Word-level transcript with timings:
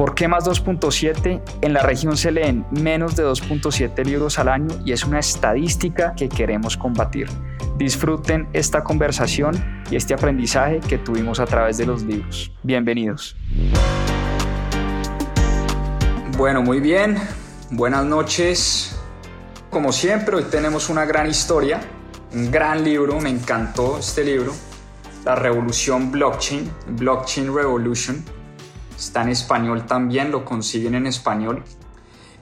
¿Por 0.00 0.14
qué 0.14 0.28
más 0.28 0.46
2.7? 0.46 1.42
En 1.60 1.74
la 1.74 1.82
región 1.82 2.16
se 2.16 2.30
leen 2.30 2.64
menos 2.70 3.16
de 3.16 3.22
2.7 3.22 4.02
libros 4.02 4.38
al 4.38 4.48
año 4.48 4.68
y 4.82 4.92
es 4.92 5.04
una 5.04 5.18
estadística 5.18 6.14
que 6.14 6.30
queremos 6.30 6.78
combatir. 6.78 7.28
Disfruten 7.76 8.48
esta 8.54 8.82
conversación 8.82 9.82
y 9.90 9.96
este 9.96 10.14
aprendizaje 10.14 10.80
que 10.80 10.96
tuvimos 10.96 11.38
a 11.38 11.44
través 11.44 11.76
de 11.76 11.84
los 11.84 12.02
libros. 12.02 12.50
Bienvenidos. 12.62 13.36
Bueno, 16.38 16.62
muy 16.62 16.80
bien. 16.80 17.18
Buenas 17.70 18.06
noches. 18.06 18.98
Como 19.68 19.92
siempre, 19.92 20.34
hoy 20.34 20.44
tenemos 20.44 20.88
una 20.88 21.04
gran 21.04 21.28
historia, 21.28 21.78
un 22.32 22.50
gran 22.50 22.82
libro. 22.84 23.20
Me 23.20 23.28
encantó 23.28 23.98
este 23.98 24.24
libro. 24.24 24.54
La 25.26 25.34
revolución 25.34 26.10
blockchain, 26.10 26.72
Blockchain 26.88 27.54
Revolution. 27.54 28.39
Está 29.00 29.22
en 29.22 29.30
español 29.30 29.86
también, 29.86 30.30
lo 30.30 30.44
consiguen 30.44 30.94
en 30.94 31.06
español. 31.06 31.64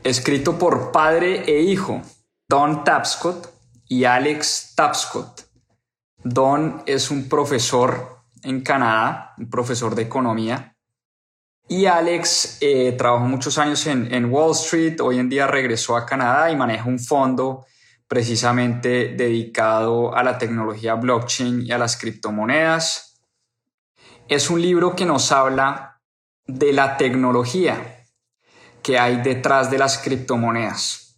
Escrito 0.02 0.58
por 0.58 0.90
padre 0.90 1.44
e 1.46 1.60
hijo, 1.62 2.02
Don 2.48 2.82
Tapscott 2.82 3.48
y 3.86 4.02
Alex 4.02 4.72
Tapscott. 4.74 5.42
Don 6.24 6.82
es 6.84 7.12
un 7.12 7.28
profesor 7.28 8.24
en 8.42 8.62
Canadá, 8.62 9.34
un 9.38 9.48
profesor 9.48 9.94
de 9.94 10.02
economía. 10.02 10.74
Y 11.68 11.86
Alex 11.86 12.58
eh, 12.60 12.90
trabajó 12.98 13.26
muchos 13.26 13.56
años 13.58 13.86
en, 13.86 14.12
en, 14.12 14.24
Wall 14.24 14.50
Street, 14.50 15.00
hoy 15.00 15.20
en 15.20 15.28
día 15.28 15.46
regresó 15.46 15.96
a 15.96 16.04
Canadá 16.04 16.50
y 16.50 16.56
maneja 16.56 16.88
un 16.88 16.98
fondo 16.98 17.66
precisamente 18.08 19.14
dedicado 19.16 20.12
a 20.12 20.24
la 20.24 20.38
tecnología 20.38 20.96
blockchain 20.96 21.62
y 21.64 21.70
a 21.70 21.78
las 21.78 21.96
criptomonedas. 21.96 23.22
Es 24.26 24.50
un 24.50 24.60
libro 24.60 24.96
que 24.96 25.04
nos 25.04 25.30
habla 25.30 25.97
de 26.48 26.72
la 26.72 26.96
tecnología 26.96 28.06
que 28.82 28.98
hay 28.98 29.20
detrás 29.20 29.70
de 29.70 29.78
las 29.78 29.98
criptomonedas. 29.98 31.14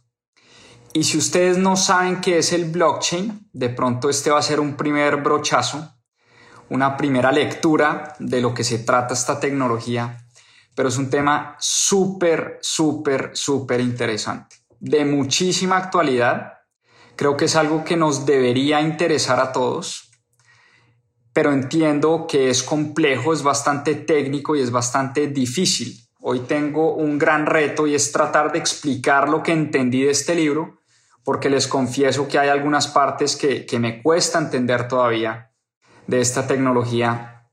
Y 0.92 1.04
si 1.04 1.18
ustedes 1.18 1.56
no 1.56 1.76
saben 1.76 2.20
qué 2.20 2.38
es 2.38 2.52
el 2.52 2.64
blockchain, 2.64 3.48
de 3.52 3.68
pronto 3.68 4.10
este 4.10 4.30
va 4.30 4.40
a 4.40 4.42
ser 4.42 4.58
un 4.58 4.74
primer 4.76 5.18
brochazo, 5.18 5.94
una 6.68 6.96
primera 6.96 7.30
lectura 7.30 8.16
de 8.18 8.40
lo 8.40 8.52
que 8.52 8.64
se 8.64 8.80
trata 8.80 9.14
esta 9.14 9.38
tecnología, 9.38 10.26
pero 10.74 10.88
es 10.88 10.98
un 10.98 11.10
tema 11.10 11.56
súper, 11.60 12.58
súper, 12.60 13.30
súper 13.34 13.80
interesante, 13.80 14.56
de 14.80 15.04
muchísima 15.04 15.76
actualidad. 15.76 16.54
Creo 17.14 17.36
que 17.36 17.44
es 17.44 17.54
algo 17.54 17.84
que 17.84 17.96
nos 17.96 18.26
debería 18.26 18.80
interesar 18.80 19.38
a 19.38 19.52
todos, 19.52 20.09
pero 21.40 21.54
entiendo 21.54 22.26
que 22.28 22.50
es 22.50 22.62
complejo, 22.62 23.32
es 23.32 23.42
bastante 23.42 23.94
técnico 23.94 24.54
y 24.54 24.60
es 24.60 24.70
bastante 24.70 25.26
difícil. 25.28 25.98
Hoy 26.20 26.40
tengo 26.40 26.96
un 26.96 27.18
gran 27.18 27.46
reto 27.46 27.86
y 27.86 27.94
es 27.94 28.12
tratar 28.12 28.52
de 28.52 28.58
explicar 28.58 29.26
lo 29.30 29.42
que 29.42 29.52
entendí 29.52 30.02
de 30.02 30.10
este 30.10 30.34
libro 30.34 30.80
porque 31.24 31.48
les 31.48 31.66
confieso 31.66 32.28
que 32.28 32.38
hay 32.38 32.50
algunas 32.50 32.88
partes 32.88 33.36
que, 33.36 33.66
me 33.78 34.02
cuesta 34.02 34.38
entender 34.38 34.86
todavía 34.86 35.50
de 36.06 36.20
esta 36.20 36.46
tecnología, 36.46 37.48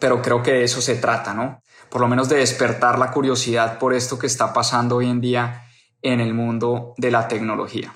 pero 0.00 0.20
creo 0.20 0.42
que 0.42 0.54
de 0.54 0.64
eso 0.64 0.82
se 0.82 0.96
trata, 0.96 1.32
¿no? 1.32 1.62
Por 1.90 2.00
lo 2.00 2.08
menos 2.08 2.28
de 2.28 2.38
despertar 2.38 2.98
la 2.98 3.12
curiosidad 3.12 3.78
por 3.78 3.94
esto 3.94 4.18
que 4.18 4.26
está 4.26 4.52
pasando 4.52 4.96
hoy 4.96 5.08
en 5.08 5.20
día 5.20 5.62
en 6.02 6.18
el 6.18 6.34
mundo 6.34 6.92
de 6.96 7.12
la 7.12 7.28
tecnología. 7.28 7.94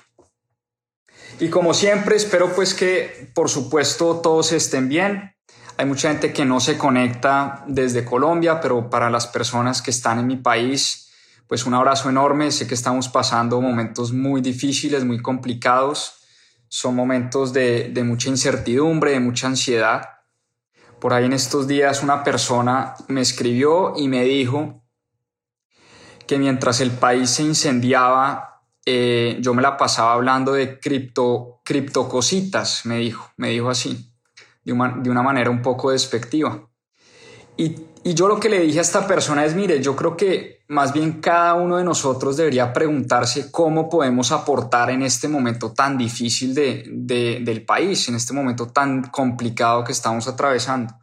Y 1.39 1.49
como 1.49 1.75
siempre, 1.75 2.15
espero 2.15 2.55
pues 2.55 2.73
que 2.73 3.29
por 3.35 3.49
supuesto 3.49 4.21
todos 4.21 4.51
estén 4.53 4.89
bien. 4.89 5.35
Hay 5.77 5.85
mucha 5.85 6.09
gente 6.09 6.33
que 6.33 6.45
no 6.45 6.59
se 6.59 6.79
conecta 6.79 7.63
desde 7.67 8.03
Colombia, 8.03 8.59
pero 8.59 8.89
para 8.89 9.11
las 9.11 9.27
personas 9.27 9.83
que 9.83 9.91
están 9.91 10.17
en 10.17 10.25
mi 10.25 10.37
país, 10.37 11.11
pues 11.45 11.67
un 11.67 11.75
abrazo 11.75 12.09
enorme. 12.09 12.51
Sé 12.51 12.67
que 12.67 12.73
estamos 12.73 13.07
pasando 13.07 13.61
momentos 13.61 14.11
muy 14.11 14.41
difíciles, 14.41 15.05
muy 15.05 15.21
complicados. 15.21 16.23
Son 16.69 16.95
momentos 16.95 17.53
de, 17.53 17.93
mucha 18.03 18.29
incertidumbre, 18.29 19.11
de 19.11 19.19
mucha 19.19 19.45
ansiedad. 19.45 20.01
Por 20.99 21.13
ahí 21.13 21.25
en 21.25 21.33
estos 21.33 21.67
días 21.67 22.01
una 22.01 22.23
persona 22.23 22.95
me 23.07 23.21
escribió 23.21 23.93
y 23.95 24.07
me 24.07 24.23
dijo 24.23 24.83
que 26.25 26.39
mientras 26.39 26.81
el 26.81 26.89
país 26.89 27.29
se 27.29 27.43
incendiaba, 27.43 28.56
eh, 28.87 29.37
yo 29.41 29.53
me 29.53 29.61
la 29.61 29.77
pasaba 29.77 30.13
hablando 30.13 30.53
de 30.53 30.79
cripto, 30.79 31.61
criptocositas, 31.63 32.85
me 32.85 32.97
dijo, 32.97 33.31
me 33.37 33.49
dijo 33.49 33.69
así, 33.69 34.11
de 34.63 34.73
de 34.73 35.09
una 35.09 35.21
manera 35.21 35.49
un 35.49 35.61
poco 35.61 35.91
despectiva. 35.91 36.67
Y 37.57 37.75
y 38.07 38.13
yo 38.13 38.29
lo 38.29 38.39
que 38.39 38.47
le 38.47 38.61
dije 38.61 38.79
a 38.79 38.83
esta 38.83 39.05
persona 39.05 39.43
es, 39.43 39.53
mire, 39.53 39.81
yo 39.81 39.93
creo 39.93 40.15
que 40.15 40.63
más 40.69 40.93
bien 40.93 41.19
cada 41.19 41.55
uno 41.55 41.75
de 41.75 41.83
nosotros 41.83 42.37
debería 42.37 42.71
preguntarse 42.71 43.51
cómo 43.51 43.89
podemos 43.89 44.31
aportar 44.31 44.89
en 44.91 45.01
este 45.01 45.27
momento 45.27 45.73
tan 45.73 45.97
difícil 45.97 46.55
de, 46.55 46.85
del 47.41 47.65
país, 47.65 48.07
en 48.07 48.15
este 48.15 48.31
momento 48.31 48.67
tan 48.67 49.03
complicado 49.09 49.83
que 49.83 49.91
estamos 49.91 50.25
atravesando. 50.29 50.93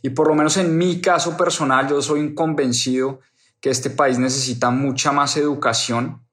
Y 0.00 0.08
por 0.08 0.26
lo 0.26 0.34
menos 0.34 0.56
en 0.56 0.78
mi 0.78 1.02
caso 1.02 1.36
personal, 1.36 1.86
yo 1.86 2.00
soy 2.00 2.34
convencido 2.34 3.20
que 3.60 3.68
este 3.68 3.90
país 3.90 4.18
necesita 4.18 4.70
mucha 4.70 5.12
más 5.12 5.36
educación, 5.36 6.26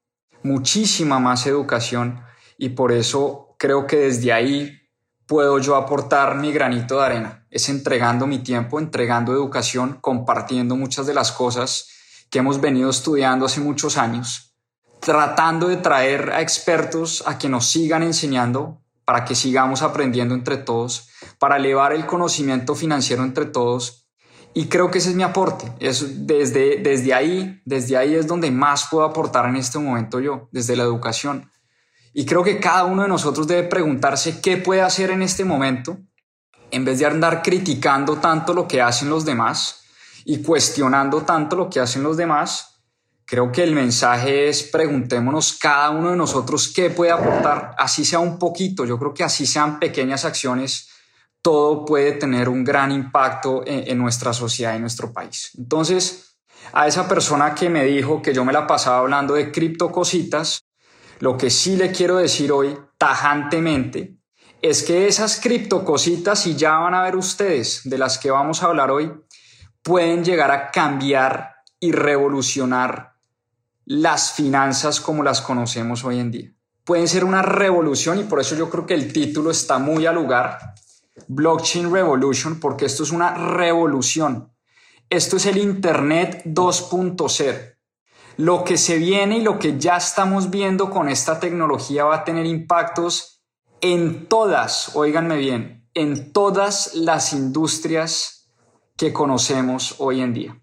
muchísima 0.46 1.20
más 1.20 1.48
educación, 1.48 2.22
y 2.58 2.70
por 2.70 2.92
eso 2.92 3.56
creo 3.58 3.88
que 3.88 3.98
desde 3.98 4.32
ahí 4.32 4.80
puedo 5.26 5.58
yo 5.58 5.76
aportar 5.76 6.36
mi 6.36 6.54
granito 6.54 7.00
de 7.00 7.06
arena? 7.06 7.48
Es 7.50 7.68
entregando 7.68 8.28
mi 8.28 8.40
tiempo, 8.40 8.80
entregando 8.80 9.34
educación, 9.34 9.98
compartiendo 10.00 10.76
muchas 10.76 11.08
de 11.08 11.16
las 11.16 11.32
cosas 11.32 11.90
que 12.30 12.40
hemos 12.40 12.62
venido 12.62 12.92
estudiando 12.92 13.48
hace 13.48 13.60
muchos 13.60 13.98
años, 13.98 14.56
tratando 15.00 15.68
de 15.68 15.78
traer 15.78 16.32
a 16.32 16.42
expertos 16.42 17.24
a 17.26 17.40
que 17.40 17.50
nos 17.50 17.66
sigan 17.66 18.04
enseñando 18.04 18.84
para 19.04 19.26
que 19.26 19.34
sigamos 19.34 19.82
aprendiendo 19.82 20.36
entre 20.36 20.58
todos, 20.58 21.10
para 21.40 21.58
elevar 21.58 21.92
el 21.92 22.06
conocimiento 22.06 22.76
financiero 22.76 23.24
entre 23.24 23.46
todos. 23.46 24.05
Y 24.56 24.68
creo 24.68 24.90
que 24.90 24.98
ese 24.98 25.10
es 25.10 25.16
mi 25.16 25.22
aporte. 25.22 25.72
Es 25.80 26.26
desde, 26.26 26.78
desde 26.78 27.14
ahí, 27.14 27.62
desde 27.66 27.98
ahí 27.98 28.16
es 28.16 28.26
donde 28.26 28.50
más 28.50 28.88
puedo 28.90 29.06
aportar 29.06 29.48
en 29.48 29.58
este 29.58 29.78
momento 29.78 30.20
yo, 30.20 30.50
desde 30.52 30.76
la 30.76 30.84
educación 30.84 31.52
y 32.18 32.26
creo 32.26 32.44
que 32.44 32.62
cada 32.62 32.86
uno 32.86 33.02
de 33.02 33.10
nosotros 33.10 33.46
debe 33.46 33.68
preguntarse 33.68 34.40
qué 34.40 34.56
puede 34.56 34.82
hacer 34.82 35.12
en 35.12 35.22
este 35.22 35.44
momento, 35.44 35.98
en 36.72 36.86
vez 36.86 37.00
de 37.00 37.06
andar 37.06 37.44
criticando 37.44 38.16
tanto 38.16 38.54
lo 38.54 38.70
que 38.70 38.82
hacen 38.82 39.10
los 39.10 39.26
demás 39.26 39.82
y 40.24 40.42
cuestionando 40.42 41.24
tanto 41.24 41.58
lo 41.58 41.70
que 41.70 41.82
hacen 41.82 42.04
los 42.04 42.16
demás. 42.16 42.80
Creo 43.26 43.52
que 43.52 43.64
el 43.64 43.74
mensaje 43.74 44.48
es 44.48 44.64
preguntémonos 44.64 45.58
cada 45.60 45.90
uno 45.90 46.12
de 46.12 46.16
nosotros 46.16 46.72
qué 46.74 46.90
puede 46.90 47.12
aportar, 47.12 47.76
así 47.78 48.06
sea 48.06 48.20
un 48.20 48.40
poquito, 48.40 48.86
yo 48.86 48.98
creo 48.98 49.14
que 49.14 49.26
así 49.26 49.46
sean 49.46 49.78
pequeñas 49.78 50.24
acciones, 50.24 50.88
todo 51.46 51.86
puede 51.86 52.14
tener 52.14 52.50
un 52.50 52.64
gran 52.64 52.92
impacto 52.92 53.62
en, 53.68 54.00
nuestra 54.00 54.34
sociedad 54.34 54.76
y 54.76 54.80
nuestro 54.80 55.14
país. 55.14 55.52
Entonces, 55.56 56.40
a 56.74 56.88
esa 56.88 57.08
persona 57.08 57.53
que 57.53 57.70
me 57.70 57.84
dijo 57.84 58.20
que 58.20 58.34
yo 58.34 58.44
me 58.44 58.52
la 58.52 58.66
pasaba 58.66 58.97
hablando 58.97 59.36
de 59.36 59.52
cripto 59.52 59.92
cositas, 59.92 60.64
lo 61.20 61.38
que 61.38 61.52
sí 61.52 61.76
le 61.76 61.92
quiero 61.92 62.18
decir 62.18 62.52
hoy 62.52 62.76
tajantemente 62.97 64.18
es 64.59 64.82
que 64.82 65.06
esas 65.06 65.40
criptocositas, 65.40 66.47
y 66.47 66.56
ya 66.56 66.80
van 66.80 66.96
a 66.96 67.03
ver 67.03 67.16
ustedes 67.16 67.82
de 67.84 68.00
las 68.00 68.18
que 68.18 68.32
vamos 68.32 68.64
a 68.64 68.66
hablar 68.66 68.90
hoy, 68.90 69.14
pueden 69.84 70.26
llegar 70.26 70.50
a 70.50 70.72
cambiar 70.72 71.58
y 71.80 71.91
revolucionar 71.91 73.14
las 73.86 74.32
finanzas 74.32 75.00
como 75.00 75.22
las 75.22 75.41
conocemos 75.41 76.03
hoy 76.06 76.18
en 76.18 76.32
día. 76.32 76.52
Pueden 76.84 77.08
ser 77.08 77.24
una 77.24 77.44
revolución 77.44 78.20
y 78.20 78.24
por 78.24 78.40
eso 78.40 78.56
yo 78.56 78.68
creo 78.72 78.88
que 78.88 78.96
el 78.96 79.14
título 79.14 79.52
está 79.52 79.78
muy 79.78 80.08
al 80.08 80.16
lugar, 80.16 80.74
Blockchain 81.28 81.91
Revolution, 81.91 82.59
porque 82.59 82.85
esto 82.85 83.03
es 83.03 83.12
una 83.12 83.34
revolución. 83.34 84.52
Esto 85.09 85.38
es 85.38 85.46
el 85.46 85.58
Internet 85.58 86.44
2.0 86.46 87.76
lo 88.38 88.64
que 88.64 88.78
se 88.78 88.97
viene 88.97 89.38
y 89.38 89.41
lo 89.41 89.59
que 89.59 89.79
ya 89.79 89.97
estamos 89.97 90.50
viendo 90.50 90.90
con 90.90 91.09
esta 91.09 91.40
tecnología 91.40 92.06
va 92.06 92.16
a 92.17 92.23
tener 92.23 92.46
impactos 92.46 93.44
en 93.82 94.28
todas, 94.28 94.96
oíganme 94.96 95.38
bien, 95.38 95.88
en 95.94 96.34
todas 96.34 96.96
las 96.96 97.34
industrias 97.34 98.52
que 98.97 99.14
conocemos 99.14 99.96
hoy 100.00 100.22
en 100.22 100.34
día. 100.34 100.62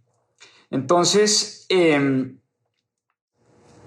Entonces, 0.70 1.66
em, 1.68 2.40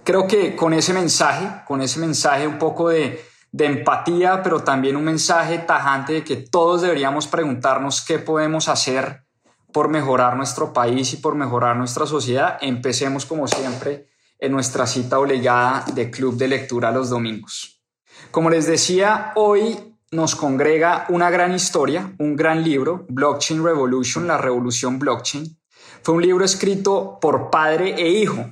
creo 0.04 0.28
que 0.28 0.56
con 0.56 0.74
ese 0.74 0.94
mensaje, 0.94 1.64
con 1.68 1.82
ese 1.82 2.00
mensaje 2.00 2.48
un 2.48 2.58
poco 2.58 2.90
de, 2.90 3.24
de 3.56 3.68
empatía, 3.68 4.44
pero 4.44 4.60
también 4.64 4.98
un 4.98 5.06
mensaje 5.06 5.60
tajante 5.60 6.12
de 6.12 6.24
que 6.26 6.36
todos 6.36 6.82
deberíamos 6.82 7.26
preguntarnos 7.26 8.04
qué 8.04 8.20
podemos 8.20 8.68
hacer 8.68 9.24
por 9.72 9.88
mejorar 9.88 10.36
nuestro 10.36 10.74
país 10.74 11.14
y 11.14 11.18
por 11.18 11.36
mejorar 11.36 11.78
nuestra 11.78 12.06
sociedad. 12.06 12.58
Empecemos 12.60 13.26
como 13.26 13.48
siempre 13.48 14.10
en 14.40 14.52
nuestra 14.52 14.86
cita 14.86 15.20
obligada 15.20 15.86
de 15.94 16.12
Club 16.12 16.36
de 16.36 16.50
Lectura 16.50 16.92
los 16.92 17.10
domingos. 17.10 17.82
Como 18.30 18.50
les 18.50 18.68
decía, 18.68 19.32
hoy 19.36 19.96
nos 20.12 20.36
congrega 20.36 21.06
una 21.08 21.30
gran 21.30 21.54
historia, 21.54 22.14
un 22.20 22.36
gran 22.36 22.62
libro, 22.62 23.06
Blockchain 23.08 23.64
Revolution, 23.64 24.28
la 24.28 24.38
revolución 24.38 25.00
blockchain. 25.00 25.58
Fue 26.04 26.14
un 26.14 26.22
libro 26.22 26.44
escrito 26.44 27.20
por 27.22 27.50
padre 27.50 27.96
e 27.98 28.10
hijo, 28.10 28.50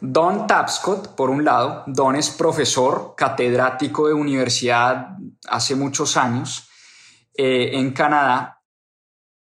Don 0.00 0.46
Tapscott, 0.46 1.08
por 1.14 1.28
un 1.28 1.44
lado, 1.44 1.84
Don 1.86 2.16
es 2.16 2.30
profesor 2.30 3.14
catedrático 3.16 4.08
de 4.08 4.14
universidad 4.14 5.08
hace 5.48 5.74
muchos 5.74 6.16
años 6.16 6.68
eh, 7.34 7.70
en 7.74 7.92
Canadá 7.92 8.60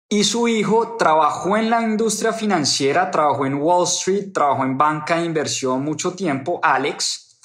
y 0.09 0.25
su 0.25 0.49
hijo 0.49 0.97
trabajó 0.99 1.57
en 1.57 1.69
la 1.69 1.83
industria 1.83 2.33
financiera, 2.33 3.11
trabajó 3.11 3.45
en 3.47 3.55
Wall 3.55 3.85
Street, 3.85 4.33
trabajó 4.33 4.65
en 4.65 4.79
banca 4.79 5.19
de 5.19 5.27
inversión 5.27 5.85
mucho 5.85 6.15
tiempo, 6.15 6.59
Alex. 6.63 7.39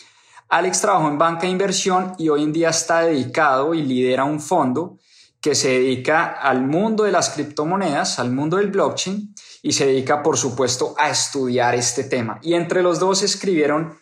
Alex 0.50 0.82
trabajó 0.82 1.10
en 1.10 1.18
banca 1.18 1.42
de 1.42 1.50
inversión 1.50 2.14
y 2.18 2.30
hoy 2.30 2.44
en 2.44 2.54
día 2.54 2.70
está 2.70 3.02
dedicado 3.02 3.74
y 3.74 3.82
lidera 3.82 4.24
un 4.24 4.40
fondo 4.40 4.98
que 5.42 5.56
se 5.56 5.70
dedica 5.70 6.26
al 6.26 6.62
mundo 6.62 7.04
de 7.04 7.12
las 7.12 7.32
criptomonedas, 7.32 8.18
al 8.18 8.32
mundo 8.32 8.56
del 8.56 8.72
blockchain 8.72 9.36
y 9.66 9.72
se 9.72 9.88
dedica, 9.88 10.22
por 10.22 10.38
supuesto, 10.38 10.94
a 11.00 11.10
estudiar 11.10 11.74
este 11.74 12.04
tema. 12.04 12.38
Y 12.44 12.54
entre 12.54 12.84
los 12.84 13.00
dos 13.00 13.24
escribieron 13.24 13.98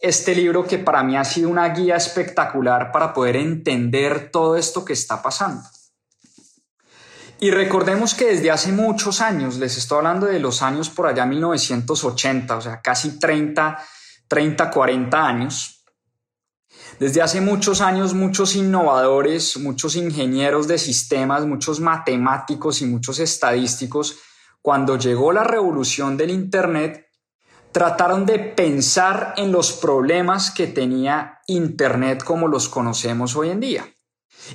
este 0.00 0.34
libro 0.34 0.66
que 0.66 0.78
para 0.78 1.02
mí 1.04 1.18
ha 1.18 1.24
sido 1.24 1.50
una 1.50 1.68
guía 1.68 1.96
espectacular 1.96 2.90
para 2.90 3.12
poder 3.12 3.36
entender 3.36 4.30
todo 4.32 4.56
esto 4.56 4.84
que 4.84 4.94
está 4.94 5.22
pasando. 5.22 5.62
Y 7.38 7.50
recordemos 7.50 8.14
que 8.14 8.26
desde 8.26 8.50
hace 8.50 8.72
muchos 8.72 9.20
años, 9.20 9.58
les 9.58 9.76
estoy 9.76 9.98
hablando 9.98 10.26
de 10.26 10.40
los 10.40 10.62
años 10.62 10.88
por 10.88 11.06
allá 11.06 11.26
1980, 11.26 12.56
o 12.56 12.60
sea, 12.62 12.80
casi 12.80 13.18
30, 13.18 13.84
30, 14.28 14.70
40 14.70 15.26
años, 15.26 15.84
desde 16.98 17.20
hace 17.20 17.40
muchos 17.40 17.80
años 17.80 18.14
muchos 18.14 18.56
innovadores, 18.56 19.58
muchos 19.58 19.96
ingenieros 19.96 20.68
de 20.68 20.78
sistemas, 20.78 21.44
muchos 21.44 21.80
matemáticos 21.80 22.80
y 22.80 22.86
muchos 22.86 23.18
estadísticos 23.18 24.16
cuando 24.62 24.96
llegó 24.96 25.32
la 25.32 25.42
revolución 25.42 26.16
del 26.16 26.30
Internet, 26.30 27.08
trataron 27.72 28.24
de 28.24 28.38
pensar 28.38 29.34
en 29.36 29.50
los 29.50 29.72
problemas 29.72 30.52
que 30.52 30.68
tenía 30.68 31.40
Internet 31.48 32.22
como 32.22 32.46
los 32.46 32.68
conocemos 32.68 33.34
hoy 33.34 33.50
en 33.50 33.60
día. 33.60 33.84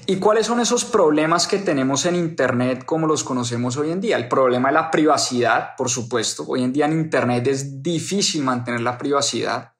¿Y 0.06 0.18
cuáles 0.18 0.48
son 0.48 0.60
esos 0.60 0.86
problemas 0.86 1.48
que 1.48 1.60
tenemos 1.60 2.06
en 2.06 2.16
Internet 2.16 2.86
como 2.86 3.08
los 3.08 3.24
conocemos 3.24 3.78
hoy 3.78 3.92
en 3.92 4.02
día? 4.02 4.18
El 4.18 4.28
problema 4.28 4.70
de 4.70 4.76
la 4.76 4.92
privacidad, 4.92 5.76
por 5.78 5.90
supuesto. 5.90 6.46
Hoy 6.48 6.64
en 6.64 6.74
día 6.74 6.86
en 6.86 6.94
Internet 6.94 7.48
es 7.48 7.82
difícil 7.82 8.44
mantener 8.44 8.82
la 8.82 8.98
privacidad. 8.98 9.74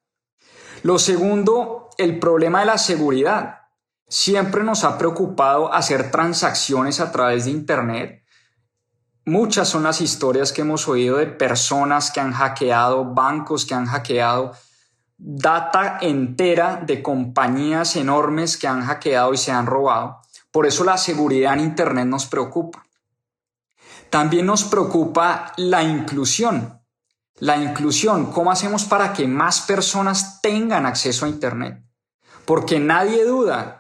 Lo 0.84 1.00
segundo, 1.00 1.90
el 1.98 2.20
problema 2.20 2.62
de 2.62 2.68
la 2.68 2.78
seguridad. 2.78 3.62
Siempre 4.08 4.64
nos 4.64 4.84
ha 4.84 4.98
preocupado 4.98 5.74
hacer 5.74 6.12
transacciones 6.12 7.00
a 7.00 7.12
través 7.12 7.46
de 7.46 7.52
Internet 7.52 8.24
Muchas 9.28 9.68
son 9.68 9.84
las 9.84 10.00
historias 10.00 10.54
que 10.54 10.62
hemos 10.62 10.88
oído 10.88 11.18
de 11.18 11.28
personas 11.28 12.12
que 12.12 12.22
han 12.22 12.32
hackeado, 12.32 13.04
bancos 13.04 13.66
que 13.66 13.74
han 13.74 13.86
hackeado, 13.86 14.54
data 15.18 15.98
entera 16.00 16.82
de 16.82 17.04
compañías 17.04 17.98
enormes 17.98 18.56
que 18.56 18.68
han 18.68 18.86
hackeado 18.86 19.34
y 19.34 19.38
se 19.38 19.52
han 19.52 19.66
robado. 19.66 20.22
Por 20.50 20.66
eso 20.66 20.86
la 20.86 20.98
seguridad 20.98 21.56
en 21.56 21.60
Internet 21.60 22.06
nos 22.08 22.26
preocupa. 22.26 22.86
También 24.10 24.46
nos 24.46 24.64
preocupa 24.64 25.52
la 25.58 25.84
inclusión. 25.84 26.82
La 27.40 27.58
inclusión, 27.58 28.32
¿cómo 28.32 28.50
hacemos 28.50 28.86
para 28.86 29.12
que 29.12 29.28
más 29.28 29.60
personas 29.60 30.40
tengan 30.42 30.86
acceso 30.86 31.26
a 31.26 31.30
Internet? 31.30 31.84
Porque 32.46 32.80
nadie 32.80 33.26
duda 33.26 33.77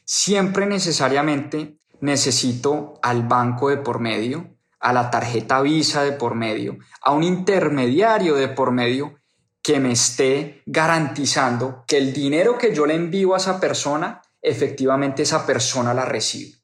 siempre 0.05 0.65
necesariamente 0.65 1.81
necesito 2.01 3.01
al 3.03 3.25
banco 3.25 3.69
de 3.69 3.79
por 3.79 3.99
medio 3.99 4.62
a 4.83 4.93
la 4.93 5.11
tarjeta 5.11 5.63
Visa 5.63 6.03
de 6.03 6.13
por 6.13 6.35
medio, 6.35 6.79
a 7.01 7.13
un 7.13 7.23
intermediario 7.23 8.35
de 8.35 8.49
por 8.49 8.73
medio 8.73 9.15
que 9.63 9.79
me 9.79 9.93
esté 9.93 10.63
garantizando 10.67 11.85
que 11.87 11.97
el 11.97 12.13
dinero 12.13 12.59
que 12.59 12.75
yo 12.75 12.85
le 12.85 12.95
envío 12.95 13.35
a 13.35 13.39
esa 13.39 13.61
persona, 13.61 14.21
efectivamente 14.43 15.23
esa 15.23 15.47
persona 15.47 15.95
la 15.95 16.05
recibe. 16.05 16.59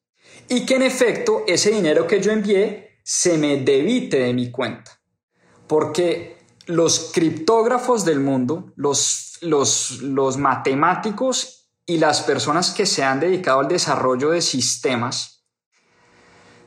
Y 0.48 0.66
que 0.66 0.74
en 0.74 0.82
efecto 0.82 1.44
ese 1.46 1.70
dinero 1.70 2.06
que 2.06 2.20
yo 2.20 2.32
envié 2.32 2.98
se 3.04 3.38
me 3.38 3.58
debite 3.58 4.18
de 4.18 4.34
mi 4.34 4.50
cuenta. 4.50 5.00
Porque 5.68 6.38
los 6.66 7.12
criptógrafos 7.14 8.04
del 8.04 8.18
mundo, 8.18 8.72
los, 8.74 9.38
los, 9.42 10.02
los 10.02 10.36
matemáticos 10.38 11.70
y 11.86 11.98
las 11.98 12.22
personas 12.22 12.72
que 12.72 12.84
se 12.84 13.04
han 13.04 13.20
dedicado 13.20 13.60
al 13.60 13.68
desarrollo 13.68 14.30
de 14.30 14.42
sistemas, 14.42 15.37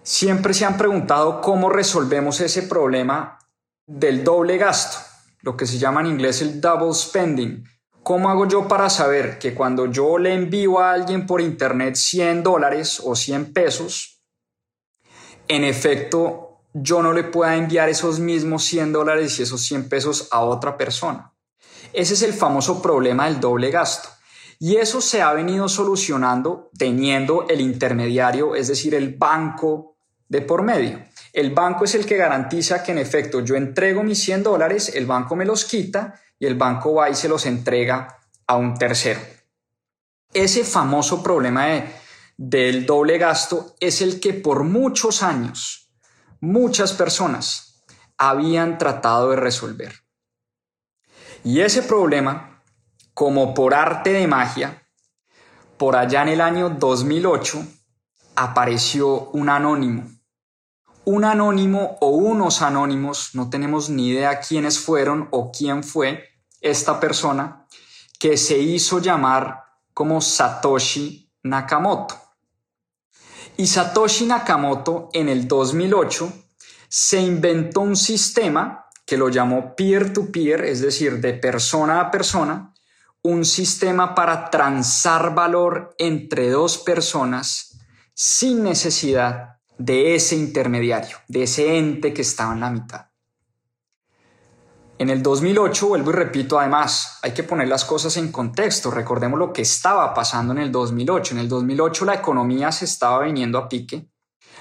siempre 0.03 0.53
se 0.53 0.65
han 0.65 0.77
preguntado 0.77 1.41
cómo 1.41 1.69
resolvemos 1.69 2.39
ese 2.41 2.63
problema 2.63 3.37
del 3.85 4.23
doble 4.23 4.57
gasto, 4.57 4.97
lo 5.41 5.55
que 5.55 5.65
se 5.65 5.77
llama 5.77 6.01
en 6.01 6.07
inglés 6.07 6.41
el 6.41 6.61
double 6.61 6.93
spending. 6.93 7.63
¿Cómo 8.03 8.29
hago 8.29 8.47
yo 8.47 8.67
para 8.67 8.89
saber 8.89 9.37
que 9.37 9.53
cuando 9.53 9.85
yo 9.85 10.17
le 10.17 10.33
envío 10.33 10.79
a 10.79 10.91
alguien 10.91 11.27
por 11.27 11.39
internet 11.39 11.95
100 11.95 12.41
dólares 12.41 13.01
o 13.03 13.15
100 13.15 13.53
pesos, 13.53 14.23
en 15.47 15.63
efecto 15.63 16.63
yo 16.73 17.03
no 17.03 17.13
le 17.13 17.25
pueda 17.25 17.55
enviar 17.55 17.89
esos 17.89 18.19
mismos 18.19 18.63
100 18.63 18.93
dólares 18.93 19.37
y 19.39 19.43
esos 19.43 19.63
100 19.65 19.89
pesos 19.89 20.29
a 20.31 20.41
otra 20.41 20.77
persona? 20.77 21.33
Ese 21.93 22.15
es 22.15 22.23
el 22.23 22.33
famoso 22.33 22.81
problema 22.81 23.25
del 23.25 23.39
doble 23.39 23.69
gasto. 23.69 24.09
Y 24.57 24.77
eso 24.77 25.01
se 25.01 25.21
ha 25.21 25.33
venido 25.33 25.67
solucionando 25.67 26.69
teniendo 26.77 27.47
el 27.49 27.61
intermediario, 27.61 28.55
es 28.55 28.67
decir, 28.67 28.95
el 28.95 29.15
banco 29.15 29.90
de 30.31 30.41
por 30.41 30.63
medio. 30.63 31.03
El 31.33 31.53
banco 31.53 31.83
es 31.83 31.93
el 31.93 32.05
que 32.05 32.15
garantiza 32.15 32.81
que 32.81 32.93
en 32.93 32.99
efecto 32.99 33.41
yo 33.41 33.55
entrego 33.55 34.01
mis 34.01 34.23
100 34.23 34.43
dólares, 34.43 34.93
el 34.95 35.05
banco 35.05 35.35
me 35.35 35.43
los 35.43 35.65
quita 35.65 36.21
y 36.39 36.45
el 36.45 36.55
banco 36.55 36.93
va 36.93 37.09
y 37.09 37.15
se 37.15 37.27
los 37.27 37.45
entrega 37.45 38.17
a 38.47 38.55
un 38.55 38.75
tercero. 38.75 39.19
Ese 40.33 40.63
famoso 40.63 41.21
problema 41.21 41.67
del 42.37 42.85
doble 42.85 43.17
gasto 43.17 43.75
es 43.81 44.01
el 44.01 44.21
que 44.21 44.33
por 44.33 44.63
muchos 44.63 45.21
años 45.21 45.91
muchas 46.39 46.93
personas 46.93 47.83
habían 48.17 48.77
tratado 48.77 49.31
de 49.31 49.35
resolver. 49.35 49.93
Y 51.43 51.59
ese 51.59 51.83
problema, 51.83 52.63
como 53.13 53.53
por 53.53 53.73
arte 53.73 54.13
de 54.13 54.27
magia, 54.27 54.87
por 55.77 55.97
allá 55.97 56.21
en 56.21 56.29
el 56.29 56.39
año 56.39 56.69
2008, 56.69 57.65
apareció 58.35 59.29
un 59.31 59.49
anónimo. 59.49 60.20
Un 61.03 61.25
anónimo 61.25 61.97
o 61.99 62.09
unos 62.09 62.61
anónimos, 62.61 63.31
no 63.33 63.49
tenemos 63.49 63.89
ni 63.89 64.09
idea 64.09 64.39
quiénes 64.39 64.79
fueron 64.79 65.27
o 65.31 65.51
quién 65.51 65.83
fue 65.83 66.23
esta 66.61 66.99
persona, 66.99 67.65
que 68.19 68.37
se 68.37 68.59
hizo 68.59 68.99
llamar 68.99 69.63
como 69.95 70.21
Satoshi 70.21 71.31
Nakamoto. 71.41 72.15
Y 73.57 73.65
Satoshi 73.65 74.27
Nakamoto 74.27 75.09
en 75.13 75.27
el 75.29 75.47
2008 75.47 76.31
se 76.87 77.19
inventó 77.19 77.81
un 77.81 77.95
sistema 77.95 78.85
que 79.05 79.17
lo 79.17 79.29
llamó 79.29 79.75
peer-to-peer, 79.75 80.65
es 80.65 80.81
decir, 80.81 81.19
de 81.19 81.33
persona 81.33 81.99
a 81.99 82.11
persona, 82.11 82.73
un 83.23 83.43
sistema 83.43 84.13
para 84.13 84.51
transar 84.51 85.33
valor 85.33 85.95
entre 85.97 86.49
dos 86.49 86.77
personas 86.77 87.79
sin 88.13 88.63
necesidad 88.63 89.60
de 89.85 90.13
ese 90.13 90.35
intermediario, 90.35 91.17
de 91.27 91.43
ese 91.43 91.77
ente 91.77 92.13
que 92.13 92.21
estaba 92.21 92.53
en 92.53 92.59
la 92.59 92.69
mitad. 92.69 93.07
En 94.99 95.09
el 95.09 95.23
2008, 95.23 95.87
vuelvo 95.87 96.11
y 96.11 96.13
repito, 96.13 96.59
además, 96.59 97.17
hay 97.23 97.31
que 97.31 97.41
poner 97.41 97.67
las 97.67 97.83
cosas 97.85 98.15
en 98.17 98.31
contexto. 98.31 98.91
Recordemos 98.91 99.39
lo 99.39 99.51
que 99.51 99.63
estaba 99.63 100.13
pasando 100.13 100.53
en 100.53 100.59
el 100.59 100.71
2008. 100.71 101.33
En 101.33 101.39
el 101.39 101.49
2008 101.49 102.05
la 102.05 102.13
economía 102.13 102.71
se 102.71 102.85
estaba 102.85 103.23
viniendo 103.23 103.57
a 103.57 103.67
pique, 103.67 104.11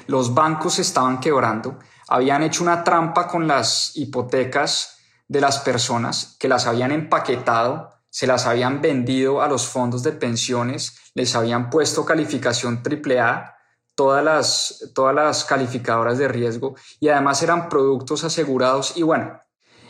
los 0.07 0.33
bancos 0.33 0.75
se 0.75 0.83
estaban 0.83 1.21
quebrando, 1.21 1.79
habían 2.09 2.43
hecho 2.43 2.63
una 2.63 2.83
trampa 2.83 3.29
con 3.29 3.47
las 3.47 3.93
hipotecas 3.97 4.97
de 5.29 5.43
las 5.43 5.59
personas 5.59 6.37
que 6.41 6.49
las 6.49 6.67
habían 6.67 6.93
empaquetado, 6.93 7.91
se 8.09 8.27
las 8.27 8.47
habían 8.47 8.81
vendido 8.81 9.43
a 9.43 9.49
los 9.49 9.67
fondos 9.67 10.03
de 10.03 10.13
pensiones, 10.13 10.97
les 11.13 11.37
habían 11.37 11.69
puesto 11.69 12.07
calificación 12.07 12.83
AAA, 12.83 13.60
todas 14.01 14.25
las, 14.25 14.91
todas 14.95 15.15
las 15.15 15.45
calificadoras 15.45 16.17
de 16.17 16.27
riesgo 16.27 16.75
y 17.01 17.09
además 17.09 17.43
eran 17.43 17.69
productos 17.69 18.25
asegurados. 18.25 18.97
Y 18.97 19.03
bueno, 19.03 19.39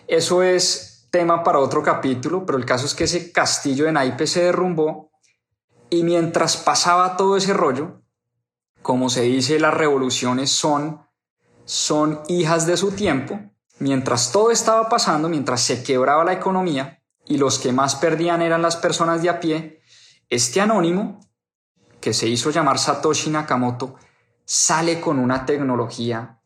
eso 0.08 0.42
es 0.42 1.06
tema 1.12 1.44
para 1.44 1.60
otro 1.60 1.80
capítulo, 1.84 2.44
pero 2.44 2.58
el 2.58 2.64
caso 2.64 2.86
es 2.86 2.94
que 2.94 3.04
ese 3.04 3.30
castillo 3.30 3.84
de 3.84 3.92
naipes 3.92 4.32
se 4.32 4.42
derrumbó 4.42 5.12
y 5.90 6.02
mientras 6.02 6.56
pasaba 6.56 7.16
todo 7.16 7.36
ese 7.36 7.52
rollo, 7.52 8.02
como 8.82 9.10
se 9.10 9.22
dice, 9.22 9.60
las 9.60 9.74
revoluciones 9.74 10.50
son, 10.50 11.06
son 11.64 12.20
hijas 12.26 12.66
de 12.66 12.76
su 12.76 12.90
tiempo, 12.90 13.38
mientras 13.78 14.32
todo 14.32 14.50
estaba 14.50 14.88
pasando, 14.88 15.28
mientras 15.28 15.60
se 15.60 15.84
quebraba 15.84 16.24
la 16.24 16.32
economía 16.32 17.00
y 17.26 17.38
los 17.38 17.60
que 17.60 17.70
más 17.70 17.94
perdían 17.94 18.42
eran 18.42 18.60
las 18.60 18.74
personas 18.74 19.22
de 19.22 19.30
a 19.30 19.38
pie, 19.38 19.82
este 20.28 20.60
anónimo, 20.60 21.20
que 22.00 22.12
se 22.12 22.28
hizo 22.28 22.50
llamar 22.50 22.78
Satoshi 22.78 23.30
Nakamoto, 23.30 23.96
sale 24.44 25.00
con 25.00 25.18
una 25.18 25.44
tecnología 25.46 26.40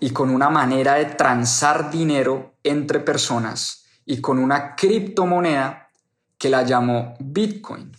y 0.00 0.10
con 0.10 0.30
una 0.30 0.50
manera 0.50 0.94
de 0.94 1.06
transar 1.06 1.90
dinero 1.90 2.54
entre 2.62 3.00
personas 3.00 3.84
y 4.04 4.20
con 4.20 4.38
una 4.38 4.74
criptomoneda 4.74 5.88
que 6.36 6.48
la 6.48 6.62
llamó 6.62 7.14
Bitcoin. 7.20 7.92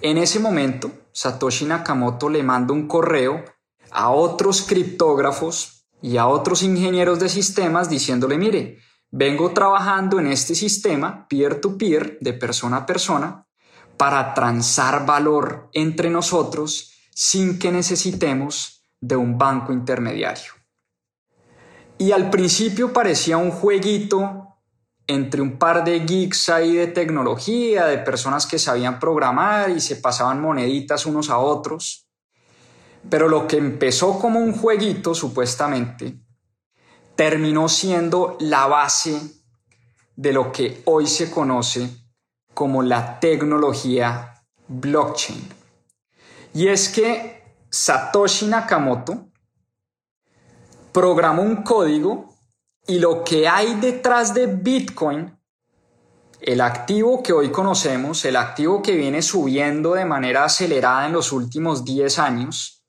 En 0.00 0.18
ese 0.18 0.40
momento, 0.40 0.90
Satoshi 1.12 1.66
Nakamoto 1.66 2.28
le 2.28 2.42
manda 2.42 2.72
un 2.72 2.88
correo 2.88 3.44
a 3.90 4.10
otros 4.10 4.62
criptógrafos 4.62 5.86
y 6.02 6.16
a 6.16 6.26
otros 6.26 6.62
ingenieros 6.62 7.20
de 7.20 7.28
sistemas 7.28 7.88
diciéndole, 7.88 8.36
mire, 8.36 8.78
vengo 9.10 9.52
trabajando 9.52 10.18
en 10.18 10.26
este 10.26 10.54
sistema 10.54 11.26
peer-to-peer, 11.28 12.18
de 12.20 12.32
persona 12.32 12.78
a 12.78 12.86
persona, 12.86 13.43
para 13.96 14.34
transar 14.34 15.06
valor 15.06 15.68
entre 15.72 16.10
nosotros 16.10 16.92
sin 17.14 17.58
que 17.58 17.70
necesitemos 17.70 18.82
de 19.00 19.16
un 19.16 19.38
banco 19.38 19.72
intermediario. 19.72 20.52
Y 21.98 22.12
al 22.12 22.30
principio 22.30 22.92
parecía 22.92 23.36
un 23.36 23.50
jueguito 23.50 24.48
entre 25.06 25.42
un 25.42 25.58
par 25.58 25.84
de 25.84 26.00
geeks 26.00 26.48
ahí 26.48 26.74
de 26.74 26.86
tecnología, 26.86 27.86
de 27.86 27.98
personas 27.98 28.46
que 28.46 28.58
sabían 28.58 28.98
programar 28.98 29.70
y 29.70 29.80
se 29.80 29.96
pasaban 29.96 30.40
moneditas 30.40 31.06
unos 31.06 31.30
a 31.30 31.38
otros. 31.38 32.08
Pero 33.10 33.28
lo 33.28 33.46
que 33.46 33.58
empezó 33.58 34.18
como 34.18 34.40
un 34.40 34.54
jueguito, 34.54 35.14
supuestamente, 35.14 36.18
terminó 37.14 37.68
siendo 37.68 38.36
la 38.40 38.66
base 38.66 39.20
de 40.16 40.32
lo 40.32 40.50
que 40.50 40.82
hoy 40.86 41.06
se 41.06 41.30
conoce 41.30 42.03
como 42.54 42.82
la 42.82 43.20
tecnología 43.20 44.42
blockchain. 44.68 45.48
Y 46.54 46.68
es 46.68 46.88
que 46.88 47.42
Satoshi 47.68 48.46
Nakamoto 48.46 49.26
programó 50.92 51.42
un 51.42 51.62
código 51.64 52.32
y 52.86 52.98
lo 53.00 53.24
que 53.24 53.48
hay 53.48 53.74
detrás 53.80 54.32
de 54.32 54.46
Bitcoin, 54.46 55.36
el 56.40 56.60
activo 56.60 57.22
que 57.22 57.32
hoy 57.32 57.50
conocemos, 57.50 58.24
el 58.24 58.36
activo 58.36 58.82
que 58.82 58.94
viene 58.94 59.22
subiendo 59.22 59.94
de 59.94 60.04
manera 60.04 60.44
acelerada 60.44 61.06
en 61.06 61.14
los 61.14 61.32
últimos 61.32 61.84
10 61.84 62.18
años, 62.18 62.84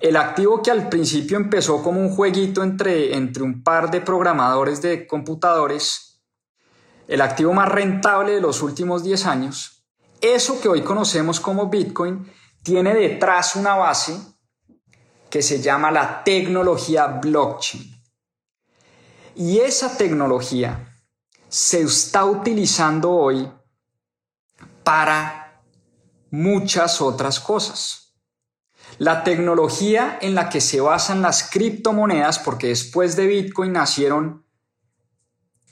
el 0.00 0.16
activo 0.16 0.62
que 0.62 0.70
al 0.70 0.88
principio 0.88 1.38
empezó 1.38 1.82
como 1.82 2.00
un 2.00 2.10
jueguito 2.10 2.62
entre, 2.62 3.14
entre 3.16 3.42
un 3.42 3.62
par 3.62 3.90
de 3.90 4.02
programadores 4.02 4.82
de 4.82 5.06
computadores, 5.06 6.03
el 7.08 7.20
activo 7.20 7.52
más 7.52 7.68
rentable 7.68 8.32
de 8.32 8.40
los 8.40 8.62
últimos 8.62 9.02
10 9.02 9.26
años, 9.26 9.84
eso 10.20 10.60
que 10.60 10.68
hoy 10.68 10.82
conocemos 10.82 11.40
como 11.40 11.68
Bitcoin, 11.68 12.30
tiene 12.62 12.94
detrás 12.94 13.56
una 13.56 13.74
base 13.74 14.18
que 15.28 15.42
se 15.42 15.60
llama 15.60 15.90
la 15.90 16.24
tecnología 16.24 17.06
blockchain. 17.06 17.94
Y 19.36 19.58
esa 19.58 19.96
tecnología 19.96 21.02
se 21.48 21.82
está 21.82 22.24
utilizando 22.24 23.10
hoy 23.10 23.50
para 24.82 25.62
muchas 26.30 27.00
otras 27.00 27.40
cosas. 27.40 28.14
La 28.98 29.24
tecnología 29.24 30.18
en 30.20 30.34
la 30.34 30.48
que 30.48 30.60
se 30.60 30.80
basan 30.80 31.20
las 31.20 31.50
criptomonedas, 31.50 32.38
porque 32.38 32.68
después 32.68 33.16
de 33.16 33.26
Bitcoin 33.26 33.72
nacieron 33.72 34.43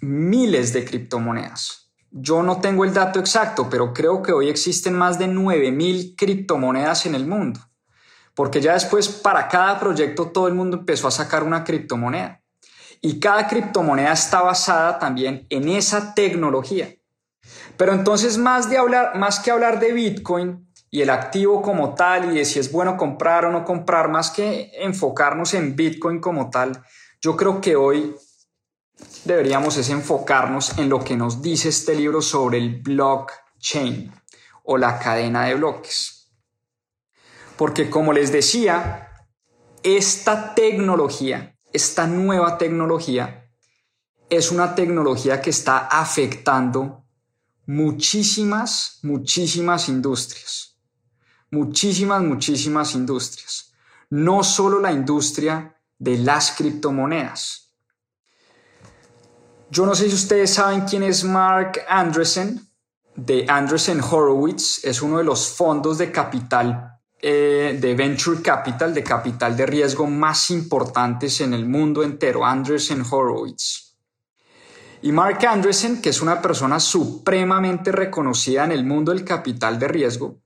miles 0.03 0.75
de 0.75 0.85
criptomonedas. 0.85 1.91
Yo 2.11 2.43
no 2.43 2.61
tengo 2.61 2.85
el 2.85 2.93
dato 2.93 3.19
exacto, 3.19 3.69
pero 3.71 3.95
creo 3.95 4.23
que 4.23 4.33
hoy 4.33 4.51
existen 4.51 4.93
más 4.95 5.19
de 5.19 5.29
9.000 5.29 6.15
criptomonedas 6.17 7.07
en 7.07 7.15
el 7.15 7.27
mundo 7.27 7.61
porque 8.35 8.61
ya 8.61 8.75
después 8.75 9.09
para 9.09 9.49
cada 9.49 9.79
proyecto 9.79 10.31
todo 10.31 10.49
el 10.49 10.55
mundo 10.55 10.79
empezó 10.79 11.09
a 11.09 11.11
sacar 11.11 11.43
una 11.43 11.65
criptomoneda. 11.65 12.41
Y 13.01 13.19
cada 13.19 13.47
criptomoneda 13.49 14.13
está 14.13 14.43
basada 14.43 14.99
también 14.99 15.47
en 15.51 15.69
esa 15.69 16.15
tecnología. 16.15 16.95
Pero 17.77 17.93
entonces 17.93 18.39
más, 18.39 18.71
de 18.71 18.79
hablar, 18.79 19.17
más 19.17 19.41
que 19.41 19.51
hablar 19.51 19.81
de 19.81 19.93
Bitcoin 19.93 20.69
y 20.89 21.03
el 21.03 21.11
activo 21.11 21.63
como 21.63 21.95
tal 21.95 22.33
y 22.33 22.39
de 22.39 22.45
si 22.45 22.61
es 22.61 22.71
bueno 22.71 22.97
comprar 22.97 23.45
o 23.45 23.51
no 23.51 23.65
comprar, 23.65 24.09
más 24.09 24.31
que 24.31 24.71
enfocarnos 24.75 25.53
en 25.55 25.75
Bitcoin 25.75 26.21
como 26.21 26.49
tal, 26.49 26.85
yo 27.21 27.37
creo 27.37 27.61
que 27.61 27.75
hoy 27.77 28.15
deberíamos 29.25 29.77
es 29.77 29.91
enfocarnos 29.91 30.79
en 30.79 30.89
lo 30.89 31.03
que 31.03 31.17
nos 31.17 31.43
dice 31.43 31.69
este 31.69 31.95
libro 31.95 32.23
sobre 32.23 32.59
el 32.59 32.83
blockchain 32.83 34.13
o 34.65 34.77
la 34.77 34.99
cadena 34.99 35.47
de 35.47 35.55
bloques. 35.55 36.31
Porque 37.57 37.91
como 37.91 38.13
les 38.13 38.33
decía, 38.33 39.09
esta 39.83 40.55
tecnología, 40.55 41.57
esta 41.73 42.07
nueva 42.07 42.59
tecnología, 42.59 43.51
es 44.31 44.51
una 44.51 44.75
tecnología 44.75 45.41
que 45.43 45.51
está 45.51 45.79
afectando 45.79 47.05
muchísimas, 47.67 48.99
muchísimas 49.03 49.89
industrias. 49.89 50.79
Muchísimas, 51.51 52.23
muchísimas 52.23 52.95
industrias. 52.95 53.75
No 54.09 54.43
solo 54.43 54.81
la 54.81 54.93
industria 54.93 55.79
de 55.99 56.19
las 56.19 56.53
criptomonedas. 56.53 57.62
Yo 59.73 59.87
no 59.87 59.95
sé 59.95 60.11
si 60.11 60.15
ustedes 60.15 60.53
saben 60.53 60.83
quién 60.83 61.03
es 61.03 61.25
Mark 61.25 61.81
Andreessen 61.89 62.61
de 63.17 63.47
Andreessen 63.49 64.03
Horowitz. 64.03 64.85
Es 64.85 65.01
uno 65.01 65.17
de 65.17 65.25
los 65.25 65.49
fondos 65.49 65.97
de 65.97 66.13
capital 66.13 67.01
eh, 67.19 67.79
de 67.81 67.95
venture 67.95 68.43
capital, 68.43 68.93
de 68.93 69.03
capital 69.03 69.57
de 69.57 69.65
riesgo 69.65 70.07
más 70.07 70.51
importantes 70.51 71.41
en 71.41 71.55
el 71.55 71.65
mundo 71.65 72.03
entero, 72.03 72.45
Andreessen 72.45 73.03
Horowitz. 73.11 73.97
Y 75.01 75.11
Mark 75.11 75.43
Andreessen, 75.47 76.03
que 76.03 76.11
es 76.11 76.21
una 76.21 76.43
persona 76.43 76.79
supremamente 76.79 77.93
reconocida 77.93 78.65
en 78.65 78.73
el 78.73 78.85
mundo 78.85 79.11
del 79.11 79.25
capital 79.25 79.79
de 79.79 79.89
riesgo, 79.89 80.37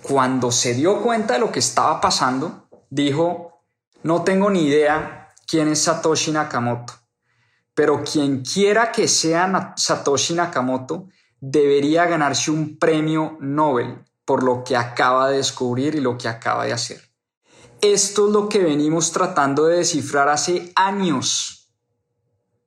cuando 0.00 0.52
se 0.52 0.74
dio 0.74 1.02
cuenta 1.02 1.34
de 1.34 1.40
lo 1.40 1.50
que 1.50 1.58
estaba 1.58 2.00
pasando, 2.00 2.68
dijo, 2.88 3.64
no 4.04 4.22
tengo 4.22 4.48
ni 4.48 4.68
idea 4.68 5.26
quién 5.44 5.66
es 5.66 5.82
Satoshi 5.82 6.30
Nakamoto, 6.30 6.92
pero 7.78 8.02
quien 8.02 8.42
quiera 8.42 8.90
que 8.90 9.06
sea 9.06 9.72
Satoshi 9.76 10.34
Nakamoto 10.34 11.06
debería 11.38 12.06
ganarse 12.06 12.50
un 12.50 12.76
premio 12.76 13.36
Nobel 13.38 14.04
por 14.24 14.42
lo 14.42 14.64
que 14.64 14.76
acaba 14.76 15.30
de 15.30 15.36
descubrir 15.36 15.94
y 15.94 16.00
lo 16.00 16.18
que 16.18 16.26
acaba 16.26 16.64
de 16.64 16.72
hacer. 16.72 17.00
Esto 17.80 18.26
es 18.26 18.32
lo 18.32 18.48
que 18.48 18.64
venimos 18.64 19.12
tratando 19.12 19.66
de 19.66 19.76
descifrar 19.76 20.28
hace 20.28 20.72
años. 20.74 21.70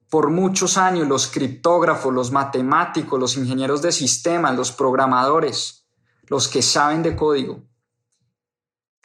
Por 0.10 0.30
muchos 0.30 0.78
años 0.78 1.10
los 1.10 1.28
criptógrafos, 1.28 2.14
los 2.14 2.32
matemáticos, 2.32 3.20
los 3.20 3.36
ingenieros 3.36 3.82
de 3.82 3.92
sistemas, 3.92 4.56
los 4.56 4.72
programadores, 4.72 5.90
los 6.28 6.48
que 6.48 6.62
saben 6.62 7.04
de 7.04 7.18
código. 7.18 7.64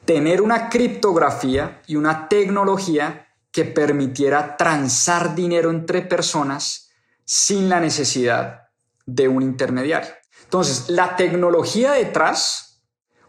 Tener 0.05 0.41
una 0.41 0.69
criptografía 0.69 1.83
y 1.89 1.97
una 1.97 2.29
tecnología 2.29 3.26
que 3.57 3.65
permitiera 3.65 4.55
transar 4.55 5.35
dinero 5.35 5.71
entre 5.71 6.03
personas 6.03 6.91
sin 7.25 7.71
la 7.71 7.81
necesidad 7.81 8.65
de 9.07 9.29
un 9.29 9.43
intermediario. 9.43 10.11
Entonces, 10.45 10.91
la 10.91 11.17
tecnología 11.17 11.93
detrás, 11.93 12.83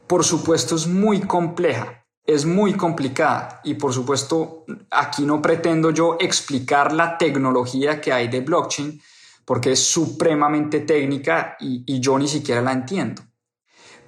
por 0.05 0.25
supuesto, 0.25 0.75
es 0.75 0.85
muy 0.85 1.21
compleja 1.21 2.03
es 2.25 2.43
muy 2.43 2.73
complicada 2.73 3.61
y 3.63 3.75
por 3.75 3.93
supuesto 3.93 4.65
aquí 4.91 5.25
no 5.25 5.41
pretendo 5.41 5.91
yo 5.91 6.17
explicar 6.19 6.91
la 6.91 7.17
tecnología 7.17 8.01
que 8.01 8.11
hay 8.11 8.27
de 8.27 8.41
blockchain 8.41 9.01
porque 9.45 9.71
es 9.71 9.79
supremamente 9.79 10.81
técnica 10.81 11.55
y, 11.57 11.83
y, 11.85 12.01
yo 12.01 12.19
ni 12.19 12.27
siquiera 12.27 12.61
la 12.61 12.73
entiendo. 12.73 13.21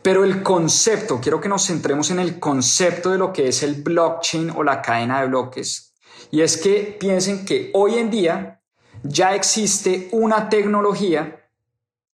Pero 0.01 0.25
el 0.25 0.43
concepto, 0.43 1.21
quiero 1.21 1.39
que 1.39 1.47
nos 1.47 1.65
centremos 1.65 2.11
en 2.11 2.19
el 2.19 2.41
concepto 2.41 3.09
de 3.09 3.17
lo 3.17 3.31
que 3.31 3.47
es 3.47 3.63
el 3.63 3.81
blockchain 3.81 4.49
o 4.49 4.63
la 4.63 4.81
cadena 4.81 5.21
de 5.21 5.27
bloques. 5.27 5.88
Y 6.31 6.41
es 6.41 6.57
que 6.57 6.97
piensen 6.99 7.45
que 7.45 7.71
hoy 7.73 7.95
en 7.95 8.09
día 8.09 8.61
ya 9.03 9.33
existe 9.35 10.09
una 10.11 10.49
tecnología 10.49 11.49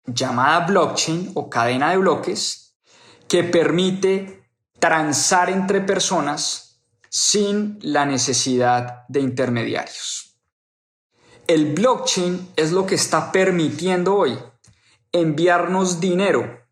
llamada 0.05 0.65
blockchain 0.65 1.31
o 1.35 1.49
cadena 1.49 1.91
de 1.91 1.97
bloques 1.97 2.75
que 3.27 3.43
permite 3.43 4.49
transar 4.79 5.49
entre 5.49 5.81
personas 5.81 6.81
sin 7.09 7.79
la 7.81 8.05
necesidad 8.05 9.05
de 9.07 9.21
intermediarios. 9.21 10.37
El 11.47 11.73
blockchain 11.73 12.49
es 12.55 12.71
lo 12.71 12.85
que 12.85 12.95
está 12.95 13.31
permitiendo 13.31 14.15
hoy 14.15 14.37
enviarnos 15.11 15.99
dinero 15.99 16.63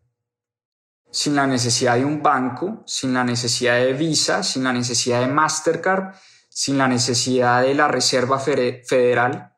sin 1.10 1.36
la 1.36 1.46
necesidad 1.46 1.96
de 1.96 2.04
un 2.04 2.22
banco, 2.22 2.82
sin 2.86 3.12
la 3.12 3.22
necesidad 3.22 3.76
de 3.76 3.92
Visa, 3.92 4.42
sin 4.42 4.64
la 4.64 4.72
necesidad 4.72 5.20
de 5.20 5.26
Mastercard, 5.26 6.14
sin 6.54 6.76
la 6.76 6.88
necesidad 6.88 7.62
de 7.62 7.74
la 7.74 7.88
Reserva 7.88 8.38
Federal, 8.38 9.56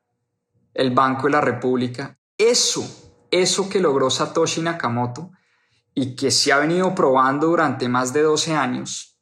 el 0.75 0.91
Banco 0.93 1.25
de 1.25 1.33
la 1.33 1.41
República. 1.41 2.19
Eso, 2.39 2.85
eso 3.31 3.69
que 3.69 3.81
logró 3.81 4.11
Satoshi 4.11 4.63
Nakamoto, 4.63 5.33
y 5.95 6.17
que 6.17 6.31
se 6.31 6.53
ha 6.53 6.59
venido 6.59 6.95
probando 6.95 7.47
durante 7.47 7.89
más 7.89 8.13
de 8.13 8.23
12 8.23 8.55
años 8.55 9.21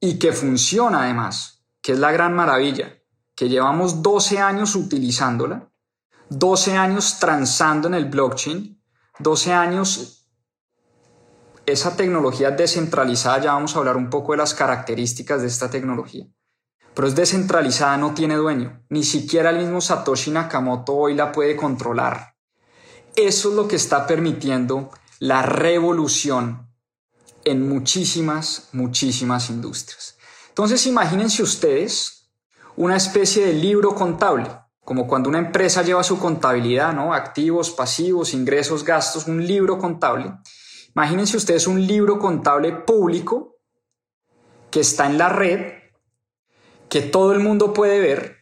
y 0.00 0.18
que 0.18 0.32
funciona 0.32 1.04
además, 1.04 1.64
que 1.80 1.92
es 1.92 1.98
la 1.98 2.12
gran 2.12 2.34
maravilla, 2.34 2.98
que 3.34 3.48
llevamos 3.48 4.02
12 4.02 4.38
años 4.38 4.74
utilizándola, 4.74 5.70
12 6.28 6.76
años 6.76 7.18
transando 7.18 7.88
en 7.88 7.94
el 7.94 8.04
blockchain, 8.04 8.82
12 9.18 9.52
años 9.52 10.28
esa 11.66 11.96
tecnología 11.96 12.50
descentralizada, 12.50 13.40
ya 13.40 13.52
vamos 13.52 13.74
a 13.74 13.78
hablar 13.78 13.96
un 13.96 14.10
poco 14.10 14.32
de 14.32 14.38
las 14.38 14.54
características 14.54 15.40
de 15.40 15.48
esta 15.48 15.70
tecnología, 15.70 16.26
pero 16.94 17.08
es 17.08 17.14
descentralizada, 17.14 17.96
no 17.96 18.14
tiene 18.14 18.36
dueño, 18.36 18.82
ni 18.88 19.04
siquiera 19.04 19.50
el 19.50 19.58
mismo 19.58 19.80
Satoshi 19.80 20.30
Nakamoto 20.30 20.94
hoy 20.94 21.14
la 21.14 21.32
puede 21.32 21.56
controlar. 21.56 22.34
Eso 23.16 23.50
es 23.50 23.54
lo 23.54 23.68
que 23.68 23.76
está 23.76 24.06
permitiendo 24.06 24.90
la 25.18 25.42
revolución 25.42 26.68
en 27.44 27.68
muchísimas, 27.68 28.68
muchísimas 28.72 29.50
industrias. 29.50 30.16
Entonces 30.48 30.86
imagínense 30.86 31.42
ustedes 31.42 32.32
una 32.76 32.96
especie 32.96 33.46
de 33.46 33.52
libro 33.52 33.94
contable, 33.94 34.50
como 34.84 35.06
cuando 35.06 35.28
una 35.28 35.38
empresa 35.38 35.82
lleva 35.82 36.02
su 36.02 36.18
contabilidad, 36.18 36.92
¿no? 36.92 37.14
Activos, 37.14 37.70
pasivos, 37.70 38.34
ingresos, 38.34 38.84
gastos, 38.84 39.26
un 39.26 39.46
libro 39.46 39.78
contable. 39.78 40.32
Imagínense 40.94 41.36
ustedes 41.36 41.66
un 41.66 41.86
libro 41.86 42.18
contable 42.18 42.72
público 42.72 43.56
que 44.70 44.80
está 44.80 45.06
en 45.06 45.18
la 45.18 45.28
red, 45.28 45.79
que 46.90 47.00
todo 47.00 47.32
el 47.32 47.38
mundo 47.38 47.72
puede 47.72 48.00
ver, 48.00 48.36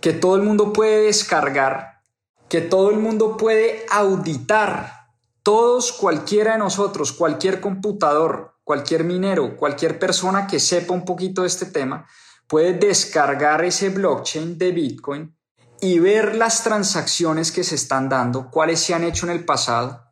que 0.00 0.12
todo 0.12 0.36
el 0.36 0.42
mundo 0.42 0.72
puede 0.72 1.04
descargar, 1.04 2.00
que 2.48 2.60
todo 2.60 2.90
el 2.90 2.98
mundo 2.98 3.36
puede 3.36 3.86
auditar 3.88 5.02
todos, 5.42 5.92
cualquiera 5.92 6.52
de 6.52 6.58
nosotros, 6.58 7.12
cualquier 7.12 7.60
computador, 7.60 8.56
cualquier 8.64 9.04
minero, 9.04 9.56
cualquier 9.56 9.98
persona 9.98 10.46
que 10.46 10.60
sepa 10.60 10.94
un 10.94 11.04
poquito 11.04 11.42
de 11.42 11.48
este 11.48 11.66
tema, 11.66 12.06
puede 12.46 12.74
descargar 12.74 13.64
ese 13.64 13.88
blockchain 13.88 14.58
de 14.58 14.72
Bitcoin 14.72 15.36
y 15.80 15.98
ver 15.98 16.36
las 16.36 16.62
transacciones 16.62 17.50
que 17.50 17.64
se 17.64 17.76
están 17.76 18.08
dando, 18.08 18.50
cuáles 18.50 18.80
se 18.80 18.94
han 18.94 19.04
hecho 19.04 19.26
en 19.26 19.32
el 19.32 19.44
pasado, 19.44 20.04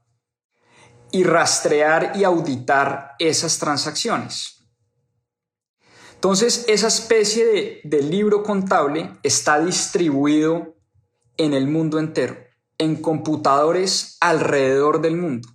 y 1.13 1.25
rastrear 1.25 2.13
y 2.15 2.25
auditar 2.25 3.15
esas 3.19 3.59
transacciones. 3.59 4.60
Entonces, 6.21 6.67
esa 6.69 6.89
especie 6.89 7.81
de, 7.83 8.03
libro 8.03 8.43
contable 8.43 9.11
está 9.23 9.59
distribuido 9.59 10.77
en 11.39 11.55
el 11.55 11.67
mundo 11.67 11.99
entero 11.99 12.37
en 12.77 12.97
computadores 12.97 14.19
alrededor 14.21 15.01
del 15.01 15.17
mundo. 15.17 15.49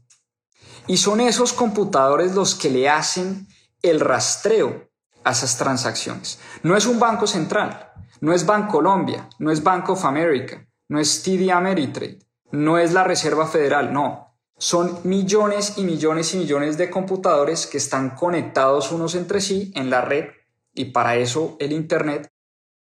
Y 0.88 0.97
son 0.97 1.21
esos 1.21 1.54
computadores 1.54 2.34
los 2.34 2.56
que 2.56 2.71
le 2.71 2.89
hacen 2.89 3.47
el 3.84 3.99
rastreo 3.99 4.89
a 5.23 5.34
esas 5.34 5.56
transacciones. 5.60 6.39
No 6.63 6.75
es 6.75 6.88
un 6.88 6.99
banco 6.99 7.28
central, 7.28 7.91
no 8.21 8.34
es 8.34 8.43
Bancolombia, 8.43 9.30
no 9.38 9.51
es 9.51 9.62
Bank 9.62 9.88
of 9.91 10.04
America, 10.04 10.67
no 10.89 10.99
es 10.99 11.21
TD 11.21 11.51
Ameritrade, 11.51 12.17
no 12.49 12.80
es 12.80 12.91
la 12.91 13.04
Reserva 13.04 13.45
Federal, 13.45 13.93
no. 13.93 14.36
Son 14.58 15.01
millones 15.04 15.78
y 15.78 15.84
millones 15.84 16.34
y 16.34 16.38
millones 16.38 16.75
de 16.80 16.89
computadores 16.89 17.67
que 17.67 17.78
están 17.78 18.15
conectados 18.15 18.91
unos 18.91 19.13
entre 19.13 19.41
sí 19.41 19.71
en 19.75 19.91
la 19.91 20.01
red 20.01 20.25
y 20.75 20.85
para 20.85 21.15
eso 21.15 21.55
el 21.59 21.71
Internet. 21.71 22.29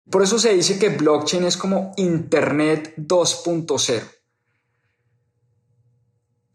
Por 0.09 0.23
eso 0.23 0.39
se 0.39 0.53
dice 0.53 0.79
que 0.79 0.89
blockchain 0.89 1.43
es 1.43 1.57
como 1.57 1.93
Internet 1.97 2.95
2.0. 2.97 4.03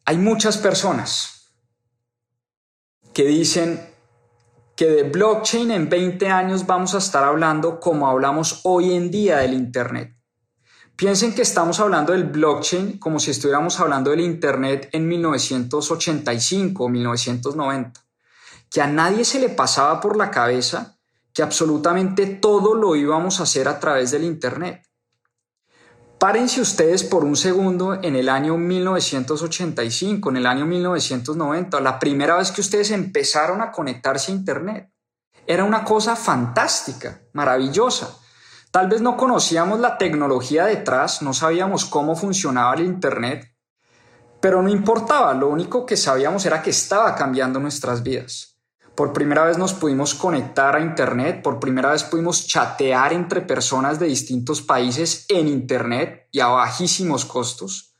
Hay 0.07 0.18
muchas 0.18 0.57
personas 0.57 1.53
que 3.12 3.25
dicen 3.25 3.81
que 4.77 4.87
de 4.87 5.05
blockchain 5.05 5.70
en 5.70 5.88
20 5.88 6.29
años 6.29 6.66
vamos 6.66 6.94
a 6.94 6.99
estar 6.99 7.25
hablando 7.25 7.81
como 7.81 8.09
hablamos 8.09 8.61
hoy 8.64 8.94
en 8.94 9.11
día 9.11 9.38
del 9.38 9.55
Internet. 9.55 10.14
Piensen 10.96 11.35
que 11.35 11.42
estamos 11.42 11.81
hablando 11.81 12.12
del 12.12 12.25
blockchain 12.25 12.99
como 12.99 13.18
si 13.18 13.31
estuviéramos 13.31 13.81
hablando 13.81 14.11
del 14.11 14.20
Internet 14.20 14.88
en 14.92 15.09
1985 15.09 16.85
o 16.85 16.88
1990, 16.88 18.01
que 18.70 18.81
a 18.81 18.87
nadie 18.87 19.25
se 19.25 19.40
le 19.40 19.49
pasaba 19.49 20.01
por 20.01 20.16
la 20.16 20.31
cabeza 20.31 20.96
que 21.37 21.42
absolutamente 21.42 22.25
todo 22.25 22.75
lo 22.75 22.96
íbamos 22.96 23.40
a 23.40 23.42
hacer 23.42 23.68
a 23.68 23.79
través 23.79 24.11
del 24.11 24.25
Internet. 24.25 24.88
Párense 26.18 26.62
ustedes 26.62 27.05
por 27.05 27.27
un 27.27 27.37
segundo 27.37 27.92
en 28.03 28.16
el 28.16 28.31
año 28.31 28.57
1985, 28.57 30.31
en 30.31 30.38
el 30.38 30.46
año 30.46 30.64
1990, 30.64 31.79
la 31.83 31.99
primera 31.99 32.37
vez 32.37 32.51
que 32.51 32.62
ustedes 32.62 32.90
empezaron 32.90 33.61
a 33.61 33.70
conectarse 33.70 34.33
a 34.33 34.35
Internet. 34.35 34.90
Era 35.46 35.64
una 35.64 35.85
cosa 35.85 36.16
fantástica, 36.16 37.20
maravillosa. 37.35 38.16
Tal 38.70 38.88
vez 38.88 39.03
no 39.03 39.18
conocíamos 39.18 39.79
la 39.79 39.99
tecnología 39.99 40.64
detrás, 40.64 41.20
no 41.20 41.35
sabíamos 41.35 41.85
cómo 41.85 42.16
funcionaba 42.16 42.72
el 42.77 42.87
Internet, 42.87 43.55
pero 44.40 44.62
no 44.62 44.70
importaba, 44.70 45.35
lo 45.35 45.49
único 45.49 45.85
que 45.85 45.99
sabíamos 45.99 46.46
era 46.46 46.62
que 46.62 46.70
estaba 46.70 47.14
cambiando 47.14 47.61
nuestras 47.61 48.03
vidas. 48.03 48.56
Por 48.97 49.13
primera 49.13 49.45
vez 49.45 49.59
nos 49.59 49.75
pudimos 49.75 50.15
conectar 50.15 50.75
a 50.75 50.81
Internet, 50.81 51.43
por 51.43 51.61
primera 51.61 51.91
vez 51.91 52.03
pudimos 52.03 52.47
chatear 52.47 53.13
entre 53.13 53.43
personas 53.43 53.99
de 53.99 54.07
distintos 54.07 54.63
países 54.63 55.27
en 55.29 55.49
Internet 55.49 56.29
y 56.33 56.41
a 56.41 56.47
bajísimos 56.47 57.27
costos. 57.27 57.95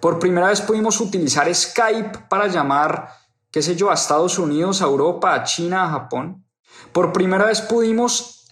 Por 0.00 0.18
primera 0.18 0.48
vez 0.48 0.60
pudimos 0.60 1.00
utilizar 1.00 1.52
Skype 1.52 2.26
para 2.28 2.48
llamar, 2.48 3.08
qué 3.50 3.62
sé 3.62 3.74
yo, 3.74 3.90
a 3.90 3.94
Estados 3.94 4.38
Unidos, 4.38 4.82
a 4.82 4.84
Europa, 4.84 5.32
a 5.32 5.44
China, 5.44 5.84
a 5.84 5.90
Japón. 5.90 6.44
Por 6.92 7.10
primera 7.10 7.46
vez 7.46 7.62
pudimos 7.62 8.46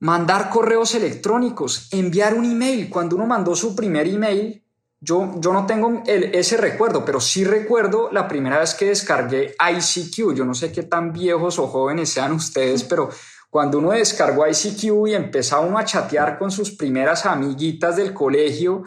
mandar 0.00 0.50
correos 0.50 0.94
electrónicos, 0.94 1.88
enviar 1.92 2.34
un 2.34 2.44
email. 2.44 2.90
Cuando 2.90 3.16
uno 3.16 3.26
mandó 3.26 3.54
su 3.56 3.74
primer 3.74 4.06
email, 4.06 4.63
yo, 5.04 5.26
no 5.52 5.66
tengo 5.66 6.02
ese 6.06 6.56
recuerdo, 6.56 7.04
pero 7.04 7.20
sí 7.20 7.44
recuerdo 7.44 8.10
la 8.10 8.26
primera 8.26 8.58
vez 8.58 8.74
que 8.74 8.86
descargué 8.86 9.54
ICQ. 9.60 10.34
Yo 10.34 10.44
no 10.44 10.54
sé 10.54 10.72
qué 10.72 10.84
tan 10.84 11.12
viejos 11.12 11.58
o 11.58 11.66
jóvenes 11.66 12.10
sean 12.10 12.32
ustedes, 12.32 12.84
pero 12.84 13.10
Cuando 13.50 13.78
uno 13.78 13.92
descargó 13.92 14.44
ICQ 14.48 15.06
y 15.06 15.14
empezaba 15.14 15.64
uno 15.64 15.78
a 15.78 15.84
chatear 15.84 16.38
con 16.40 16.50
sus 16.50 16.72
primeras 16.72 17.24
amiguitas 17.24 17.94
del 17.94 18.12
colegio, 18.12 18.82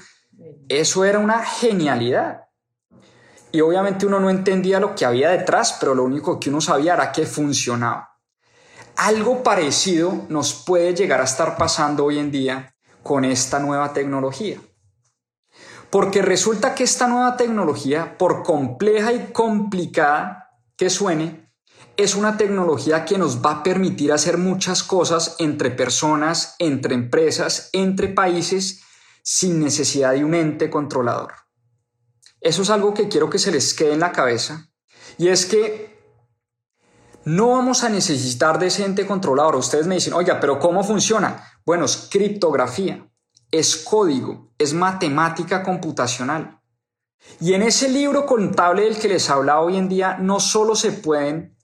eso 0.67 1.05
era 1.05 1.19
una 1.19 1.41
genialidad. 1.41 2.41
Y 3.53 3.61
obviamente 3.61 4.05
uno 4.05 4.19
no 4.19 4.29
entendía 4.29 4.81
lo 4.81 4.93
que 4.93 5.05
había 5.05 5.29
detrás, 5.29 5.77
pero 5.79 5.95
lo 5.95 6.03
único 6.03 6.37
que 6.37 6.49
uno 6.49 6.59
sabía 6.59 6.95
era 6.95 7.13
que 7.13 7.25
funcionaba. 7.25 8.17
Algo 8.97 9.41
parecido 9.41 10.25
nos 10.27 10.53
puede 10.53 10.93
llegar 10.93 11.21
a 11.21 11.23
estar 11.23 11.55
pasando 11.55 12.03
hoy 12.03 12.19
en 12.19 12.29
día 12.29 12.75
con 13.03 13.23
esta 13.23 13.59
nueva 13.59 13.93
tecnología. 13.93 14.59
Porque 15.89 16.21
resulta 16.21 16.75
que 16.75 16.83
esta 16.83 17.07
nueva 17.07 17.37
tecnología, 17.37 18.17
por 18.17 18.43
compleja 18.43 19.13
y 19.13 19.31
complicada 19.31 20.51
que 20.75 20.89
suene, 20.89 21.47
es 21.95 22.15
una 22.15 22.37
tecnología 22.37 23.05
que 23.05 23.17
nos 23.17 23.43
va 23.43 23.51
a 23.51 23.63
permitir 23.63 24.11
hacer 24.11 24.37
muchas 24.37 24.83
cosas 24.83 25.35
entre 25.39 25.71
personas, 25.71 26.55
entre 26.59 26.93
empresas, 26.93 27.69
entre 27.73 28.09
países, 28.09 28.83
sin 29.23 29.59
necesidad 29.59 30.13
de 30.13 30.23
un 30.23 30.35
ente 30.35 30.69
controlador. 30.69 31.33
Eso 32.39 32.61
es 32.61 32.69
algo 32.69 32.93
que 32.93 33.07
quiero 33.07 33.29
que 33.29 33.39
se 33.39 33.51
les 33.51 33.73
quede 33.73 33.93
en 33.93 33.99
la 33.99 34.11
cabeza. 34.11 34.69
Y 35.17 35.29
es 35.29 35.45
que 35.45 35.97
no 37.25 37.49
vamos 37.49 37.83
a 37.83 37.89
necesitar 37.89 38.59
de 38.59 38.67
ese 38.67 38.85
ente 38.85 39.05
controlador. 39.05 39.55
Ustedes 39.55 39.87
me 39.87 39.95
dicen, 39.95 40.13
oiga, 40.13 40.39
pero 40.39 40.59
¿cómo 40.59 40.83
funciona? 40.83 41.43
Bueno, 41.65 41.85
es 41.85 42.07
criptografía, 42.09 43.05
es 43.51 43.77
código, 43.77 44.51
es 44.57 44.73
matemática 44.73 45.63
computacional. 45.63 46.61
Y 47.39 47.53
en 47.53 47.63
ese 47.63 47.89
libro 47.89 48.25
contable 48.25 48.83
del 48.83 48.99
que 48.99 49.07
les 49.07 49.29
habla 49.29 49.59
hoy 49.59 49.77
en 49.77 49.89
día, 49.89 50.17
no 50.17 50.39
solo 50.39 50.75
se 50.75 50.91
pueden 50.91 51.57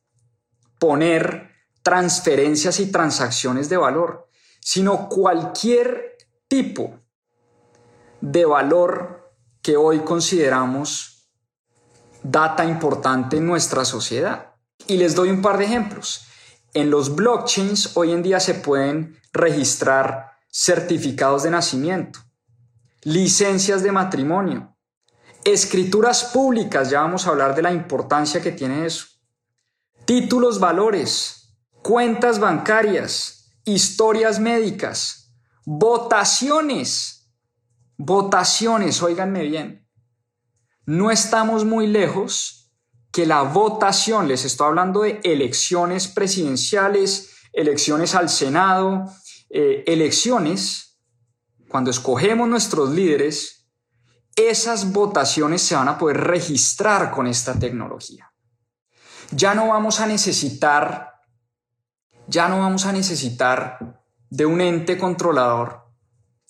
poner 0.79 1.51
transferencias 1.81 2.79
y 2.79 2.91
transacciones 2.91 3.69
de 3.69 3.77
valor, 3.77 4.27
sino 4.59 5.09
cualquier 5.09 6.17
tipo 6.47 6.99
de 8.21 8.45
valor 8.45 9.33
que 9.61 9.77
hoy 9.77 9.99
consideramos 9.99 11.29
data 12.21 12.65
importante 12.65 13.37
en 13.37 13.45
nuestra 13.45 13.85
sociedad. 13.85 14.55
Y 14.87 14.97
les 14.97 15.15
doy 15.15 15.29
un 15.29 15.41
par 15.41 15.57
de 15.57 15.65
ejemplos. 15.65 16.27
En 16.73 16.89
los 16.89 17.15
blockchains 17.15 17.95
hoy 17.95 18.11
en 18.11 18.23
día 18.23 18.39
se 18.39 18.55
pueden 18.55 19.19
registrar 19.31 20.32
certificados 20.53 21.43
de 21.43 21.49
nacimiento, 21.49 22.19
licencias 23.01 23.81
de 23.81 23.91
matrimonio, 23.91 24.77
escrituras 25.43 26.25
públicas, 26.25 26.91
ya 26.91 27.01
vamos 27.01 27.25
a 27.25 27.31
hablar 27.31 27.55
de 27.55 27.63
la 27.63 27.73
importancia 27.73 28.39
que 28.39 28.51
tiene 28.51 28.85
eso, 28.85 29.07
títulos 30.05 30.59
valores, 30.59 31.57
cuentas 31.81 32.39
bancarias, 32.39 33.51
historias 33.65 34.39
médicas, 34.39 35.33
votaciones, 35.65 37.33
votaciones, 37.97 39.01
óiganme 39.01 39.41
bien. 39.43 39.89
No 40.85 41.09
estamos 41.09 41.65
muy 41.65 41.87
lejos 41.87 42.71
que 43.11 43.25
la 43.25 43.41
votación, 43.41 44.27
les 44.27 44.45
estoy 44.45 44.67
hablando 44.67 45.01
de 45.01 45.19
elecciones 45.23 46.07
presidenciales, 46.07 47.31
elecciones 47.53 48.13
al 48.13 48.29
Senado, 48.29 49.05
eh, 49.55 49.83
elecciones, 49.85 50.99
cuando 51.69 51.91
escogemos 51.91 52.49
nuestros 52.49 52.89
líderes, 52.89 53.69
esas 54.35 54.91
votaciones 54.91 55.61
se 55.61 55.75
van 55.75 55.87
a 55.89 55.99
poder 55.99 56.17
registrar 56.17 57.11
con 57.11 57.27
esta 57.27 57.59
tecnología. 57.59 58.33
Ya 59.29 59.53
no 59.53 59.67
vamos 59.67 59.99
a 59.99 60.07
necesitar, 60.07 61.13
ya 62.25 62.47
no 62.47 62.61
vamos 62.61 62.87
a 62.87 62.93
necesitar 62.93 64.01
de 64.27 64.47
un 64.47 64.59
ente 64.59 64.97
controlador, 64.97 65.83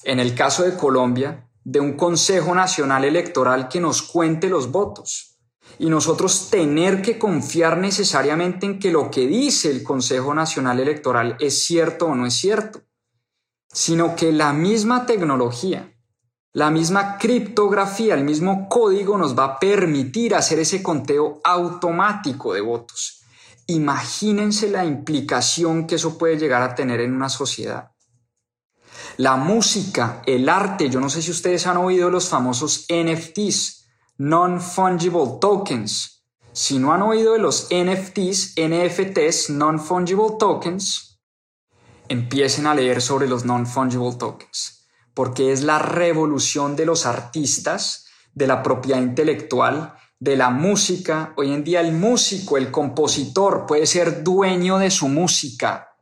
en 0.05 0.21
el 0.21 0.33
caso 0.33 0.63
de 0.63 0.77
Colombia, 0.77 1.49
de 1.65 1.81
un 1.81 1.97
Consejo 1.97 2.55
Nacional 2.55 3.03
Electoral 3.03 3.67
que 3.67 3.81
nos 3.81 4.01
cuente 4.01 4.47
los 4.47 4.71
votos 4.71 5.41
y 5.77 5.89
nosotros 5.89 6.49
tener 6.49 7.01
que 7.01 7.19
confiar 7.19 7.77
necesariamente 7.77 8.65
en 8.65 8.79
que 8.79 8.93
lo 8.93 9.11
que 9.11 9.27
dice 9.27 9.69
el 9.71 9.83
Consejo 9.83 10.33
Nacional 10.33 10.79
Electoral 10.79 11.35
es 11.41 11.65
cierto 11.65 12.05
o 12.05 12.15
no 12.15 12.25
es 12.25 12.35
cierto, 12.35 12.81
sino 13.73 14.15
que 14.15 14.31
la 14.31 14.53
misma 14.53 15.05
tecnología, 15.05 15.93
la 16.53 16.69
misma 16.69 17.17
criptografía, 17.17 18.13
el 18.13 18.23
mismo 18.23 18.69
código 18.69 19.17
nos 19.17 19.37
va 19.37 19.45
a 19.45 19.59
permitir 19.59 20.35
hacer 20.35 20.59
ese 20.59 20.83
conteo 20.83 21.41
automático 21.43 22.53
de 22.53 22.61
votos. 22.61 23.23
Imagínense 23.65 24.69
la 24.69 24.85
implicación 24.85 25.87
que 25.87 25.95
eso 25.95 26.17
puede 26.17 26.37
llegar 26.37 26.61
a 26.61 26.75
tener 26.75 27.01
en 27.01 27.13
una 27.13 27.29
sociedad. 27.29 27.91
La 29.17 29.35
música, 29.35 30.21
el 30.27 30.47
arte, 30.47 30.89
yo 30.89 30.99
no 30.99 31.09
sé 31.09 31.23
si 31.23 31.31
ustedes 31.31 31.65
han 31.65 31.77
oído 31.77 32.11
los 32.11 32.29
famosos 32.29 32.85
NFTs, 32.89 33.85
non-fungible 34.17 35.39
tokens. 35.41 36.23
Si 36.51 36.77
no 36.77 36.93
han 36.93 37.01
oído 37.01 37.33
de 37.33 37.39
los 37.39 37.69
NFTs, 37.71 38.55
NFTs, 38.57 39.49
non-fungible 39.49 40.37
tokens, 40.37 41.12
empiecen 42.09 42.67
a 42.67 42.75
leer 42.75 43.01
sobre 43.01 43.27
los 43.27 43.45
non-fungible 43.45 44.15
tokens, 44.17 44.87
porque 45.13 45.51
es 45.51 45.63
la 45.63 45.79
revolución 45.79 46.75
de 46.75 46.85
los 46.85 47.05
artistas, 47.05 48.07
de 48.33 48.47
la 48.47 48.63
propiedad 48.63 49.01
intelectual, 49.01 49.95
de 50.19 50.37
la 50.37 50.49
música. 50.49 51.33
Hoy 51.37 51.51
en 51.51 51.63
día 51.63 51.81
el 51.81 51.93
músico, 51.93 52.57
el 52.57 52.71
compositor 52.71 53.65
puede 53.65 53.85
ser 53.85 54.23
dueño 54.23 54.77
de 54.79 54.89
su 54.89 55.07
música, 55.07 55.95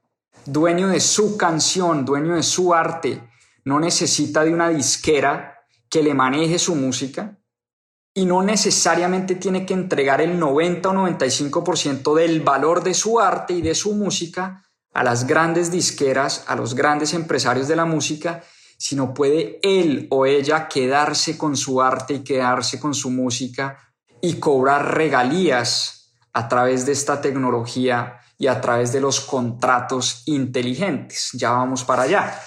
dueño 0.45 0.87
de 0.87 0.99
su 0.99 1.37
canción, 1.37 2.05
dueño 2.05 2.35
de 2.35 2.43
su 2.43 2.73
arte. 2.73 3.29
No 3.65 3.79
necesita 3.79 4.43
de 4.43 4.53
una 4.53 4.69
disquera 4.69 5.59
que 5.89 6.03
le 6.03 6.13
maneje 6.13 6.57
su 6.57 6.75
música, 6.75 7.37
y 8.13 8.25
no 8.25 8.43
necesariamente 8.43 9.35
tiene 9.35 9.65
que 9.65 9.73
entregar 9.73 10.21
el 10.21 10.37
90 10.37 10.89
o 10.89 10.93
95% 10.93 12.15
del 12.15 12.41
valor 12.41 12.83
de 12.83 12.93
su 12.93 13.19
arte 13.19 13.53
y 13.53 13.61
de 13.61 13.73
su 13.73 13.93
música 13.93 14.65
a 14.93 15.03
las 15.03 15.25
grandes 15.25 15.71
disqueras, 15.71 16.43
a 16.47 16.55
los 16.55 16.75
grandes 16.75 17.13
empresarios 17.13 17.67
de 17.67 17.75
la 17.75 17.85
música, 17.85 18.43
sino 18.77 19.13
puede 19.13 19.59
él 19.61 20.07
o 20.09 20.25
ella 20.25 20.67
quedarse 20.67 21.37
con 21.37 21.55
su 21.55 21.81
arte 21.81 22.15
y 22.15 22.23
quedarse 22.23 22.79
con 22.79 22.93
su 22.93 23.09
música 23.09 23.77
y 24.21 24.35
cobrar 24.35 24.95
regalías 24.95 26.15
a 26.33 26.47
través 26.47 26.85
de 26.85 26.91
esta 26.91 27.21
tecnología 27.21 28.19
y 28.37 28.47
a 28.47 28.59
través 28.59 28.91
de 28.91 29.01
los 29.01 29.19
contratos 29.21 30.23
inteligentes. 30.25 31.29
Ya 31.33 31.51
vamos 31.51 31.83
para 31.83 32.03
allá. 32.03 32.39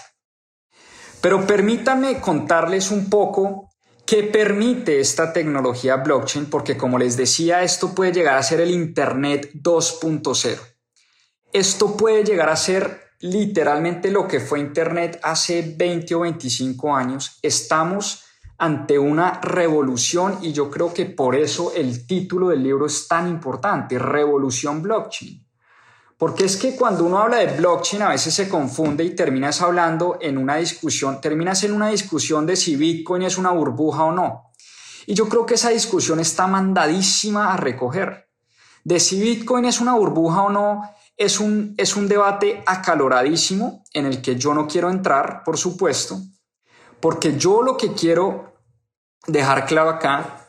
Pero 1.20 1.46
permítanme 1.46 2.20
contarles 2.20 2.90
un 2.90 3.08
poco 3.08 3.70
¿Qué 4.06 4.22
permite 4.22 5.00
esta 5.00 5.32
tecnología 5.32 5.96
blockchain? 5.96 6.50
Porque 6.50 6.76
como 6.76 6.98
les 6.98 7.16
decía, 7.16 7.62
esto 7.62 7.94
puede 7.94 8.12
llegar 8.12 8.36
a 8.36 8.42
ser 8.42 8.60
el 8.60 8.70
Internet 8.70 9.50
2.0. 9.54 10.73
Esto 11.54 11.96
puede 11.96 12.24
llegar 12.24 12.48
a 12.48 12.56
ser 12.56 13.12
literalmente 13.20 14.10
lo 14.10 14.26
que 14.26 14.40
fue 14.40 14.58
Internet 14.58 15.20
hace 15.22 15.76
20 15.78 16.12
o 16.16 16.20
25 16.22 16.96
años. 16.96 17.38
Estamos 17.42 18.24
ante 18.58 18.98
una 18.98 19.40
revolución 19.40 20.38
y 20.42 20.52
yo 20.52 20.68
creo 20.68 20.92
que 20.92 21.06
por 21.06 21.36
eso 21.36 21.72
el 21.72 22.08
título 22.08 22.48
del 22.48 22.64
libro 22.64 22.86
es 22.86 23.06
tan 23.06 23.28
importante, 23.28 24.00
Revolución 24.00 24.82
Blockchain. 24.82 25.46
Porque 26.18 26.44
es 26.44 26.56
que 26.56 26.74
cuando 26.74 27.04
uno 27.04 27.20
habla 27.20 27.36
de 27.36 27.56
blockchain 27.56 28.02
a 28.02 28.08
veces 28.08 28.34
se 28.34 28.48
confunde 28.48 29.04
y 29.04 29.14
terminas 29.14 29.62
hablando 29.62 30.18
en 30.20 30.38
una 30.38 30.56
discusión, 30.56 31.20
terminas 31.20 31.62
en 31.62 31.72
una 31.72 31.90
discusión 31.90 32.46
de 32.46 32.56
si 32.56 32.74
Bitcoin 32.74 33.22
es 33.22 33.38
una 33.38 33.52
burbuja 33.52 34.02
o 34.02 34.10
no. 34.10 34.50
Y 35.06 35.14
yo 35.14 35.28
creo 35.28 35.46
que 35.46 35.54
esa 35.54 35.70
discusión 35.70 36.18
está 36.18 36.48
mandadísima 36.48 37.54
a 37.54 37.56
recoger. 37.56 38.28
De 38.82 38.98
si 38.98 39.20
Bitcoin 39.20 39.66
es 39.66 39.80
una 39.80 39.94
burbuja 39.94 40.42
o 40.42 40.50
no 40.50 40.82
es 41.16 41.40
un, 41.40 41.74
es 41.76 41.96
un 41.96 42.08
debate 42.08 42.62
acaloradísimo 42.66 43.84
en 43.92 44.06
el 44.06 44.20
que 44.20 44.36
yo 44.36 44.54
no 44.54 44.66
quiero 44.66 44.90
entrar, 44.90 45.42
por 45.44 45.56
supuesto, 45.56 46.20
porque 47.00 47.36
yo 47.36 47.62
lo 47.62 47.76
que 47.76 47.92
quiero 47.92 48.54
dejar 49.26 49.66
claro 49.66 49.90
acá 49.90 50.48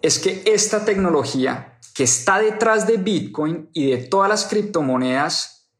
es 0.00 0.18
que 0.18 0.42
esta 0.46 0.84
tecnología 0.84 1.78
que 1.94 2.04
está 2.04 2.38
detrás 2.38 2.86
de 2.86 2.96
Bitcoin 2.96 3.70
y 3.72 3.90
de 3.90 3.98
todas 3.98 4.28
las 4.28 4.46
criptomonedas 4.46 5.70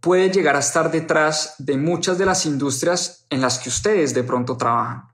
puede 0.00 0.30
llegar 0.30 0.56
a 0.56 0.60
estar 0.60 0.90
detrás 0.90 1.54
de 1.58 1.76
muchas 1.76 2.18
de 2.18 2.26
las 2.26 2.46
industrias 2.46 3.26
en 3.30 3.40
las 3.40 3.58
que 3.58 3.68
ustedes 3.68 4.14
de 4.14 4.22
pronto 4.22 4.56
trabajan, 4.56 5.08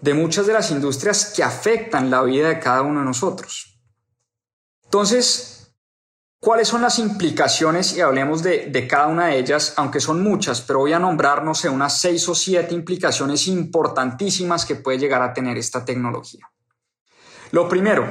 de 0.00 0.14
muchas 0.14 0.46
de 0.46 0.54
las 0.54 0.70
industrias 0.70 1.32
que 1.36 1.42
afectan 1.42 2.10
la 2.10 2.22
vida 2.22 2.48
de 2.48 2.58
cada 2.58 2.82
uno 2.82 3.00
de 3.00 3.06
nosotros. 3.06 3.78
Entonces, 4.84 5.55
¿cuáles 6.40 6.68
son 6.68 6.82
las 6.82 6.98
implicaciones? 6.98 7.96
Y 7.96 8.00
hablemos 8.00 8.42
de, 8.42 8.86
cada 8.88 9.06
una 9.08 9.26
de 9.26 9.38
ellas, 9.38 9.74
aunque 9.76 10.00
son 10.00 10.22
muchas, 10.22 10.60
pero 10.60 10.80
voy 10.80 10.92
a 10.92 10.98
nombrar, 10.98 11.44
unas 11.44 12.00
seis 12.00 12.28
o 12.28 12.34
siete 12.34 12.74
implicaciones 12.74 13.48
importantísimas 13.48 14.64
que 14.64 14.76
puede 14.76 14.98
llegar 14.98 15.22
a 15.22 15.32
tener 15.32 15.56
esta 15.58 15.84
tecnología. 15.84 16.50
Lo 17.52 17.68
primero, 17.68 18.06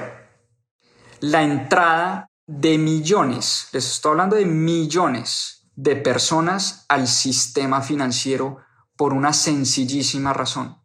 la 1.22 1.44
entrada 1.44 2.30
de 2.48 2.78
millones, 2.78 3.70
les 3.72 3.86
estoy 3.86 4.12
hablando 4.12 4.36
de 4.36 4.46
millones 4.46 5.68
de 5.76 5.96
personas 5.96 6.86
al 6.88 7.08
sistema 7.08 7.82
financiero 7.82 8.60
por 8.96 9.14
una 9.14 9.34
sencillísima 9.34 10.32
razón, 10.32 10.78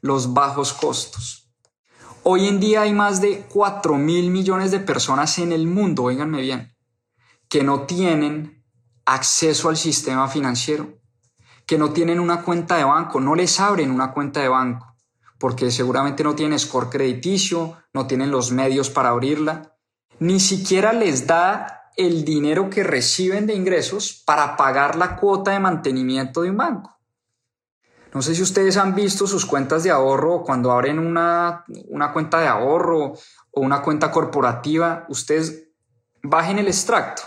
los 0.00 0.32
bajos 0.32 0.72
costos. 0.72 1.50
Hoy 2.22 2.48
en 2.48 2.60
día 2.60 2.82
hay 2.82 2.92
más 2.92 3.20
de 3.20 3.46
4 3.48 3.96
mil 3.96 4.30
millones 4.30 4.70
de 4.70 4.80
personas 4.80 5.38
en 5.38 5.52
el 5.52 5.66
mundo, 5.66 6.04
oíganme 6.04 6.40
bien, 6.40 6.76
que 7.48 7.62
no 7.62 7.82
tienen 7.82 8.64
acceso 9.04 9.68
al 9.68 9.76
sistema 9.76 10.28
financiero, 10.28 10.98
que 11.66 11.78
no 11.78 11.92
tienen 11.92 12.20
una 12.20 12.42
cuenta 12.42 12.76
de 12.76 12.84
banco, 12.84 13.20
no 13.20 13.34
les 13.34 13.58
abren 13.58 13.90
una 13.90 14.12
cuenta 14.12 14.40
de 14.40 14.48
banco, 14.48 14.94
porque 15.38 15.70
seguramente 15.70 16.22
no 16.22 16.34
tienen 16.34 16.58
score 16.58 16.90
crediticio, 16.90 17.76
no 17.92 18.06
tienen 18.06 18.30
los 18.30 18.52
medios 18.52 18.90
para 18.90 19.10
abrirla, 19.10 19.74
ni 20.20 20.40
siquiera 20.40 20.92
les 20.92 21.26
da 21.26 21.90
el 21.96 22.24
dinero 22.24 22.70
que 22.70 22.84
reciben 22.84 23.46
de 23.46 23.54
ingresos 23.54 24.22
para 24.24 24.56
pagar 24.56 24.96
la 24.96 25.16
cuota 25.16 25.52
de 25.52 25.60
mantenimiento 25.60 26.42
de 26.42 26.50
un 26.50 26.56
banco. 26.56 26.96
No 28.14 28.22
sé 28.22 28.34
si 28.34 28.42
ustedes 28.42 28.76
han 28.76 28.94
visto 28.94 29.26
sus 29.26 29.44
cuentas 29.44 29.82
de 29.84 29.90
ahorro 29.90 30.42
cuando 30.42 30.72
abren 30.72 30.98
una, 30.98 31.64
una 31.88 32.12
cuenta 32.12 32.40
de 32.40 32.46
ahorro 32.46 33.14
o 33.50 33.60
una 33.60 33.82
cuenta 33.82 34.10
corporativa, 34.10 35.06
ustedes 35.08 35.68
bajen 36.22 36.58
el 36.58 36.68
extracto 36.68 37.22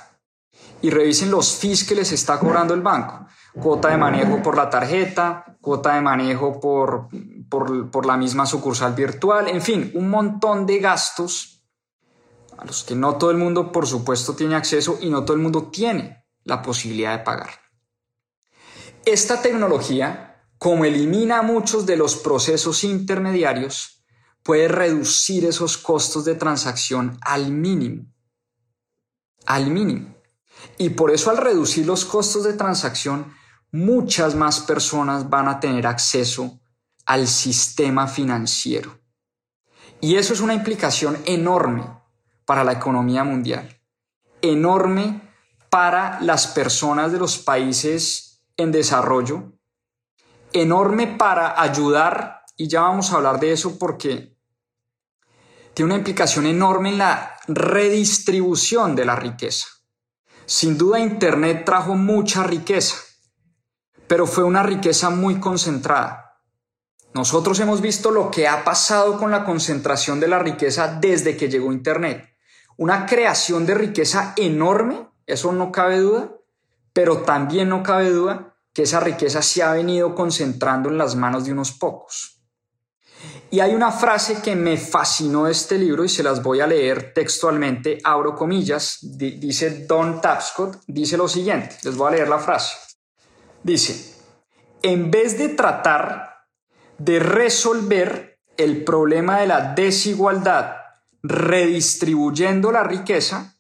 y 0.82 0.90
revisen 0.90 1.32
los 1.32 1.56
fees 1.56 1.84
que 1.84 1.96
les 1.96 2.12
está 2.12 2.40
cobrando 2.40 2.74
el 2.74 2.82
banco. 2.82 3.28
Cuota 3.54 3.90
de 3.90 3.98
manejo 3.98 4.42
por 4.42 4.56
la 4.56 4.70
tarjeta, 4.70 5.58
cuota 5.62 5.96
de 5.96 6.02
manejo 6.02 6.60
por, 6.60 7.10
por, 7.50 7.92
por 7.92 8.06
la 8.06 8.18
misma 8.18 8.46
sucursal 8.46 8.94
virtual, 8.94 9.48
en 9.48 9.62
fin, 9.62 9.92
un 9.94 10.10
montón 10.10 10.66
de 10.66 10.80
gastos 10.80 11.64
a 12.58 12.66
los 12.66 12.84
que 12.84 12.96
no 12.96 13.16
todo 13.16 13.32
el 13.32 13.38
mundo, 13.38 13.72
por 13.72 13.88
supuesto, 13.88 14.36
tiene 14.36 14.56
acceso 14.56 14.98
y 15.02 15.10
no 15.10 15.26
todo 15.26 15.36
el 15.36 15.44
mundo 15.44 15.70
tiene 15.72 16.26
la 16.44 16.62
posibilidad 16.62 17.18
de 17.18 17.24
pagar. 17.24 17.50
Esta 19.06 19.42
tecnología 19.42 20.32
como 20.62 20.86
elimina 20.86 21.42
muchos 21.42 21.88
de 21.88 21.98
los 21.98 22.16
procesos 22.16 22.84
intermediarios, 22.84 24.06
puede 24.44 24.68
reducir 24.68 25.44
esos 25.44 25.76
costos 25.76 26.24
de 26.24 26.36
transacción 26.36 27.18
al 27.22 27.52
mínimo. 27.52 28.06
Al 29.48 29.72
mínimo. 29.72 30.21
Y 30.78 30.90
por 30.90 31.12
eso 31.12 31.30
al 31.30 31.38
reducir 31.38 31.86
los 31.86 32.06
costos 32.06 32.44
de 32.44 32.54
transacción, 32.54 33.34
muchas 33.72 34.36
más 34.36 34.60
personas 34.60 35.30
van 35.30 35.48
a 35.48 35.60
tener 35.60 35.88
acceso 35.88 36.60
al 37.06 37.28
sistema 37.28 38.08
financiero. 38.08 39.00
Y 40.00 40.16
eso 40.16 40.34
es 40.34 40.42
una 40.42 40.54
implicación 40.54 41.18
enorme 41.26 41.86
para 42.46 42.64
la 42.64 42.74
economía 42.74 43.24
mundial, 43.24 43.80
enorme 44.42 45.22
para 45.70 46.20
las 46.22 46.48
personas 46.48 47.12
de 47.12 47.20
los 47.20 47.38
países 47.38 48.44
en 48.58 48.72
desarrollo 48.72 49.54
enorme 50.54 51.08
para 51.08 51.62
ayudar, 51.62 52.44
y 52.58 52.68
ya 52.68 52.82
vamos 52.82 53.12
a 53.12 53.16
hablar 53.16 53.40
de 53.40 53.54
eso 53.54 53.78
porque 53.80 54.38
tiene 55.74 55.94
una 55.94 56.00
implicación 56.00 56.46
enorme 56.46 56.90
en 56.90 56.98
la 56.98 57.38
redistribución 57.48 58.96
de 58.96 59.06
la 59.06 59.16
riqueza. 59.16 59.68
Sin 60.54 60.78
duda 60.78 61.00
Internet 61.00 61.64
trajo 61.64 61.96
mucha 61.96 62.44
riqueza, 62.44 62.98
pero 64.06 64.28
fue 64.28 64.44
una 64.44 64.62
riqueza 64.64 65.10
muy 65.10 65.40
concentrada. 65.40 66.42
Nosotros 67.14 67.58
hemos 67.62 67.80
visto 67.80 68.12
lo 68.12 68.30
que 68.30 68.50
ha 68.50 68.66
pasado 68.66 69.18
con 69.18 69.32
la 69.32 69.46
concentración 69.46 70.20
de 70.20 70.28
la 70.28 70.40
riqueza 70.40 70.98
desde 71.00 71.38
que 71.38 71.48
llegó 71.48 71.72
Internet. 71.72 72.36
Una 72.76 73.06
creación 73.06 73.66
de 73.66 73.76
riqueza 73.76 74.34
enorme, 74.36 75.08
eso 75.26 75.54
no 75.54 75.72
cabe 75.72 76.00
duda, 76.00 76.34
pero 76.92 77.20
también 77.20 77.70
no 77.70 77.82
cabe 77.82 78.10
duda 78.10 78.58
que 78.74 78.84
esa 78.84 79.00
riqueza 79.00 79.42
se 79.42 79.64
ha 79.64 79.72
venido 79.72 80.16
concentrando 80.16 80.90
en 80.90 80.98
las 80.98 81.16
manos 81.16 81.46
de 81.46 81.54
unos 81.54 81.72
pocos. 81.72 82.41
Y 83.50 83.60
hay 83.60 83.74
una 83.76 83.92
frase 83.92 84.42
que 84.42 84.56
me 84.56 84.78
fascinó 84.78 85.46
de 85.46 85.52
este 85.52 85.78
libro 85.78 86.06
y 86.06 86.10
se 86.10 86.24
las 86.24 86.42
voy 86.42 86.62
a 86.62 86.68
leer 86.68 87.14
textualmente, 87.14 87.98
abro 88.04 88.34
comillas, 88.34 89.00
dice 89.02 89.86
Don 89.86 90.22
Tapscott, 90.22 90.84
dice 90.88 91.18
lo 91.18 91.28
siguiente, 91.28 91.78
les 91.84 91.98
voy 91.98 92.08
a 92.08 92.16
leer 92.16 92.30
la 92.30 92.40
frase. 92.40 92.78
Dice, 93.62 94.16
en 94.82 95.12
vez 95.12 95.38
de 95.38 95.50
tratar 95.50 96.46
de 96.98 97.20
resolver 97.20 98.40
el 98.56 98.86
problema 98.86 99.40
de 99.40 99.48
la 99.48 99.74
desigualdad 99.74 100.78
redistribuyendo 101.22 102.72
la 102.72 102.84
riqueza, 102.84 103.56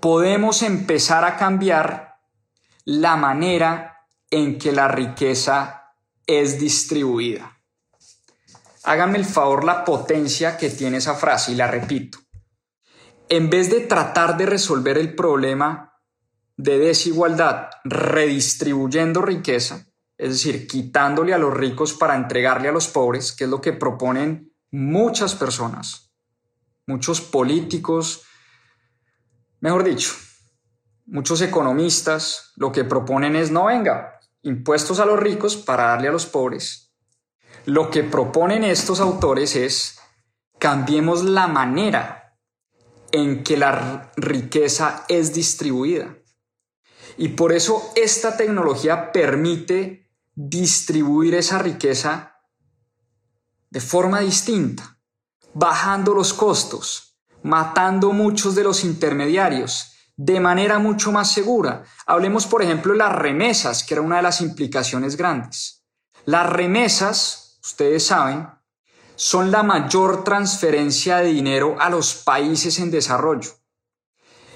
podemos 0.00 0.62
empezar 0.62 1.24
a 1.24 1.36
cambiar 1.36 2.16
la 2.84 3.16
manera 3.16 4.06
en 4.30 4.58
que 4.58 4.72
la 4.72 4.88
riqueza 4.88 5.94
es 6.26 6.58
distribuida. 6.58 7.53
Hágame 8.84 9.18
el 9.18 9.24
favor 9.24 9.64
la 9.64 9.84
potencia 9.84 10.56
que 10.58 10.68
tiene 10.68 10.98
esa 10.98 11.14
frase 11.14 11.52
y 11.52 11.54
la 11.54 11.66
repito. 11.66 12.18
En 13.28 13.48
vez 13.48 13.70
de 13.70 13.80
tratar 13.80 14.36
de 14.36 14.44
resolver 14.44 14.98
el 14.98 15.14
problema 15.14 15.94
de 16.56 16.78
desigualdad 16.78 17.70
redistribuyendo 17.84 19.22
riqueza, 19.22 19.86
es 20.18 20.30
decir, 20.30 20.66
quitándole 20.66 21.32
a 21.32 21.38
los 21.38 21.54
ricos 21.54 21.94
para 21.94 22.14
entregarle 22.14 22.68
a 22.68 22.72
los 22.72 22.88
pobres, 22.88 23.32
que 23.32 23.44
es 23.44 23.50
lo 23.50 23.60
que 23.60 23.72
proponen 23.72 24.52
muchas 24.70 25.34
personas, 25.34 26.14
muchos 26.86 27.22
políticos, 27.22 28.22
mejor 29.60 29.82
dicho, 29.82 30.12
muchos 31.06 31.40
economistas 31.40 32.52
lo 32.56 32.70
que 32.70 32.84
proponen 32.84 33.34
es 33.34 33.50
no 33.50 33.66
venga, 33.66 34.20
impuestos 34.42 35.00
a 35.00 35.06
los 35.06 35.18
ricos 35.18 35.56
para 35.56 35.84
darle 35.84 36.08
a 36.08 36.12
los 36.12 36.26
pobres. 36.26 36.83
Lo 37.66 37.90
que 37.90 38.02
proponen 38.02 38.64
estos 38.64 39.00
autores 39.00 39.56
es 39.56 39.98
cambiemos 40.58 41.24
la 41.24 41.46
manera 41.46 42.36
en 43.10 43.42
que 43.44 43.56
la 43.56 44.12
riqueza 44.16 45.04
es 45.08 45.32
distribuida. 45.32 46.16
Y 47.16 47.28
por 47.28 47.52
eso 47.52 47.92
esta 47.94 48.36
tecnología 48.36 49.12
permite 49.12 50.10
distribuir 50.34 51.34
esa 51.34 51.58
riqueza 51.58 52.40
de 53.70 53.80
forma 53.80 54.20
distinta, 54.20 54.98
bajando 55.52 56.14
los 56.14 56.34
costos, 56.34 57.18
matando 57.42 58.12
muchos 58.12 58.54
de 58.54 58.64
los 58.64 58.84
intermediarios 58.84 59.92
de 60.16 60.40
manera 60.40 60.78
mucho 60.78 61.12
más 61.12 61.32
segura. 61.32 61.84
Hablemos, 62.06 62.46
por 62.46 62.62
ejemplo, 62.62 62.92
de 62.92 62.98
las 62.98 63.12
remesas, 63.12 63.84
que 63.84 63.94
era 63.94 64.02
una 64.02 64.16
de 64.16 64.22
las 64.22 64.40
implicaciones 64.40 65.16
grandes. 65.16 65.84
Las 66.24 66.48
remesas, 66.48 67.43
ustedes 67.64 68.06
saben, 68.06 68.46
son 69.16 69.50
la 69.50 69.62
mayor 69.62 70.22
transferencia 70.22 71.18
de 71.18 71.28
dinero 71.28 71.76
a 71.80 71.88
los 71.88 72.14
países 72.14 72.78
en 72.78 72.90
desarrollo. 72.90 73.50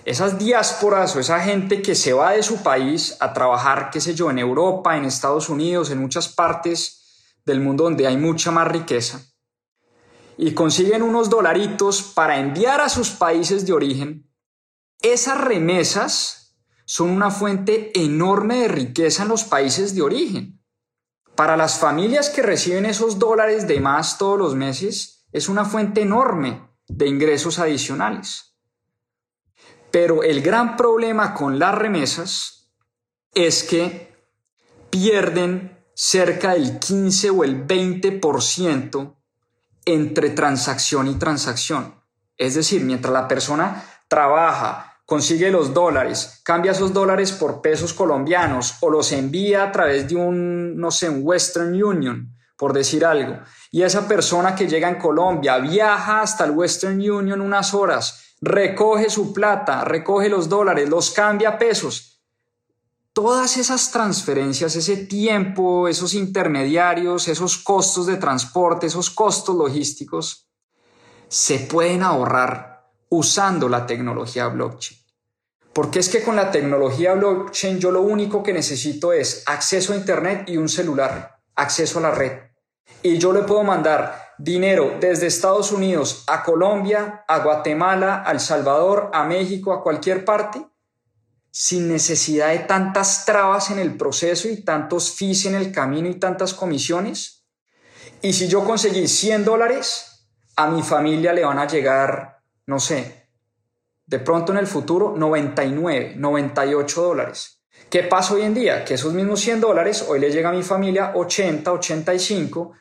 Esas 0.05 0.39
diásporas 0.39 1.17
o 1.17 1.21
esa 1.21 1.41
gente 1.41 1.81
que 1.81 1.95
se 1.95 2.13
va 2.13 2.33
de 2.33 2.43
su 2.43 2.63
país 2.63 3.17
a 3.21 3.33
trabajar, 3.33 3.91
qué 3.91 4.01
sé 4.01 4.15
yo, 4.15 4.31
en 4.31 4.39
Europa, 4.39 4.97
en 4.97 5.05
Estados 5.05 5.49
Unidos, 5.49 5.91
en 5.91 5.99
muchas 5.99 6.29
partes 6.29 7.35
del 7.45 7.61
mundo 7.61 7.85
donde 7.85 8.07
hay 8.07 8.17
mucha 8.17 8.51
más 8.51 8.69
riqueza, 8.69 9.23
y 10.37 10.53
consiguen 10.53 11.03
unos 11.03 11.31
dolaritos 11.31 12.03
para 12.03 12.39
enviar 12.39 12.81
a 12.81 12.89
sus 12.89 13.11
países 13.11 13.67
de 13.67 13.73
origen, 13.73 14.31
esas 15.01 15.41
remesas 15.41 16.57
son 16.85 17.11
una 17.11 17.31
fuente 17.31 17.93
enorme 17.99 18.61
de 18.61 18.69
riqueza 18.69 19.23
en 19.23 19.29
los 19.29 19.45
países 19.45 19.95
de 19.95 20.03
origen. 20.03 20.58
Para 21.39 21.57
las 21.57 21.79
familias 21.79 22.31
que 22.31 22.43
reciben 22.43 22.85
esos 22.85 23.21
dólares 23.21 23.69
de 23.69 23.79
más 23.79 24.19
todos 24.19 24.37
los 24.37 24.57
meses, 24.57 25.25
es 25.31 25.49
una 25.49 25.65
fuente 25.65 26.03
enorme 26.03 26.69
de 26.89 27.07
ingresos 27.07 27.61
adicionales. 27.61 28.57
Pero 29.93 30.25
el 30.25 30.43
gran 30.43 30.77
problema 30.77 31.35
con 31.35 31.61
las 31.61 31.77
remesas 31.77 32.73
es 33.35 33.63
que 33.63 34.17
pierden 34.91 35.79
cerca 35.95 36.55
del 36.55 36.81
15 36.81 37.31
o 37.31 37.45
el 37.45 37.65
20% 37.65 39.15
entre 39.85 40.31
transacción 40.31 41.07
y 41.07 41.15
transacción. 41.21 42.03
Es 42.37 42.57
decir, 42.57 42.83
mientras 42.83 43.13
la 43.13 43.29
persona 43.29 43.85
trabaja, 44.09 44.88
consigue 45.09 45.51
los 45.51 45.73
dólares, 45.73 46.43
cambia 46.45 46.73
esos 46.73 46.93
dólares 46.93 47.33
por 47.33 47.63
pesos 47.63 47.95
colombianos 47.95 48.75
o 48.83 48.91
los 48.91 49.11
envía 49.13 49.63
a 49.63 49.73
través 49.73 50.07
de 50.07 50.17
un, 50.17 50.77
no 50.77 50.91
sé, 50.91 51.09
un 51.09 51.21
Western 51.23 51.83
Union, 51.83 52.37
por 52.59 52.75
decir 52.75 53.07
algo. 53.07 53.39
Y 53.71 53.85
esa 53.85 54.07
persona 54.07 54.55
que 54.55 54.69
llega 54.69 54.87
en 54.87 54.99
Colombia 54.99 55.57
viaja 55.61 56.21
hasta 56.21 56.45
el 56.45 56.51
Western 56.51 57.01
Union 57.01 57.41
unas 57.41 57.73
horas, 57.73 58.35
recoge 58.43 59.09
su 59.09 59.33
plata, 59.33 59.83
recoge 59.83 60.29
los 60.29 60.47
dólares, 60.47 60.91
los 60.91 61.11
cambia 61.11 61.49
a 61.49 61.59
pesos. 61.59 62.21
Todas 63.15 63.57
esas 63.57 63.91
transferencias, 63.91 64.77
ese 64.77 65.07
tiempo, 65.07 65.89
esos 65.89 66.13
intermediarios, 66.13 67.29
esos 67.29 67.57
costos 67.57 68.05
de 68.05 68.19
transporte, 68.19 68.89
esos 68.89 69.09
costos 69.09 69.57
logísticos, 69.57 70.51
se 71.29 71.61
pueden 71.61 72.03
ahorrar 72.03 72.68
usando 73.11 73.69
la 73.69 73.87
tecnología 73.87 74.49
blockchain. 74.49 74.99
Porque 75.73 76.01
es 76.01 76.09
que 76.09 76.23
con 76.23 76.37
la 76.37 76.51
tecnología 76.51 77.15
blockchain 77.15 77.79
yo 77.79 77.91
lo 77.91 78.03
único 78.03 78.43
que 78.43 78.53
necesito 78.53 79.13
es 79.13 79.45
acceso 79.47 79.93
a 79.93 79.97
Internet 79.97 80.45
y 80.49 80.57
un 80.57 80.69
celular, 80.69 81.41
acceso 81.55 81.99
a 81.99 82.03
la 82.03 82.11
red. 82.11 82.33
Y 83.03 83.19
yo 83.19 83.33
le 83.33 83.43
puedo 83.43 83.63
mandar 83.63 84.35
dinero 84.39 84.97
desde 85.01 85.27
Estados 85.27 85.73
Unidos 85.73 86.25
a 86.27 86.43
Colombia, 86.43 87.25
a 87.29 87.39
Guatemala, 87.41 88.23
a 88.27 88.33
El 88.33 88.41
Salvador, 88.41 89.11
a 89.13 89.25
México, 89.25 89.73
a 89.73 89.83
cualquier 89.83 90.25
parte, 90.25 90.65
sin 91.51 91.89
necesidad 91.89 92.49
de 92.49 92.61
tantas 92.61 93.25
trabas 93.25 93.71
en 93.71 93.79
el 93.79 93.97
proceso 93.97 94.49
y 94.49 94.63
tantos 94.63 95.13
fees 95.13 95.47
en 95.47 95.55
el 95.55 95.73
camino 95.73 96.09
y 96.09 96.15
tantas 96.15 96.55
comisiones. 96.55 97.47
Y 98.23 98.33
si 98.33 98.49
yo 98.49 98.65
conseguí 98.65 99.07
100 99.07 99.45
dólares, 99.45 100.27
a 100.57 100.69
mi 100.69 100.83
familia 100.83 101.33
le 101.33 101.45
van 101.45 101.59
a 101.59 101.67
llegar, 101.67 102.38
no 102.69 102.79
sé, 102.79 103.31
de 104.05 104.19
pronto 104.19 104.53
en 104.53 104.59
el 104.59 104.67
futuro 104.67 105.15
99, 105.17 106.17
98 106.17 107.03
dólares. 107.03 107.63
¿Qué 107.89 108.03
pasa 108.03 108.35
hoy 108.35 108.43
en 108.43 108.53
día? 108.53 108.85
Que 108.85 108.95
esos 108.95 109.15
mismos 109.15 109.41
100 109.41 109.63
dólares 109.63 110.05
hoy 110.07 110.21
le 110.21 110.31
llega 110.31 110.51
a 110.51 110.53
mi 110.53 110.63
familia 110.63 111.13
80, 111.15 111.73
85 111.73 112.73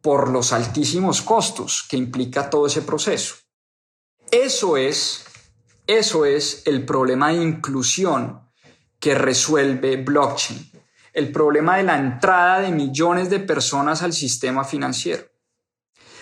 por 0.00 0.30
los 0.30 0.54
altísimos 0.54 1.20
costos 1.20 1.86
que 1.88 1.98
implica 1.98 2.48
todo 2.48 2.66
ese 2.66 2.80
proceso. 2.80 3.34
Eso 4.30 4.78
es, 4.78 5.26
eso 5.86 6.24
es 6.24 6.62
el 6.64 6.86
problema 6.86 7.28
de 7.28 7.42
inclusión 7.42 8.48
que 8.98 9.14
resuelve 9.14 9.98
blockchain, 9.98 10.70
el 11.12 11.30
problema 11.30 11.76
de 11.76 11.82
la 11.82 11.98
entrada 11.98 12.60
de 12.60 12.70
millones 12.70 13.28
de 13.28 13.40
personas 13.40 14.02
al 14.02 14.14
sistema 14.14 14.64
financiero. 14.64 15.24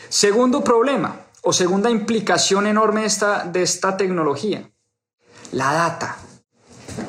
Segundo 0.08 0.64
problema, 0.64 1.27
o 1.42 1.53
segunda 1.53 1.90
implicación 1.90 2.66
enorme 2.66 3.05
esta, 3.05 3.44
de 3.44 3.62
esta 3.62 3.96
tecnología, 3.96 4.70
la 5.53 5.72
data. 5.72 6.16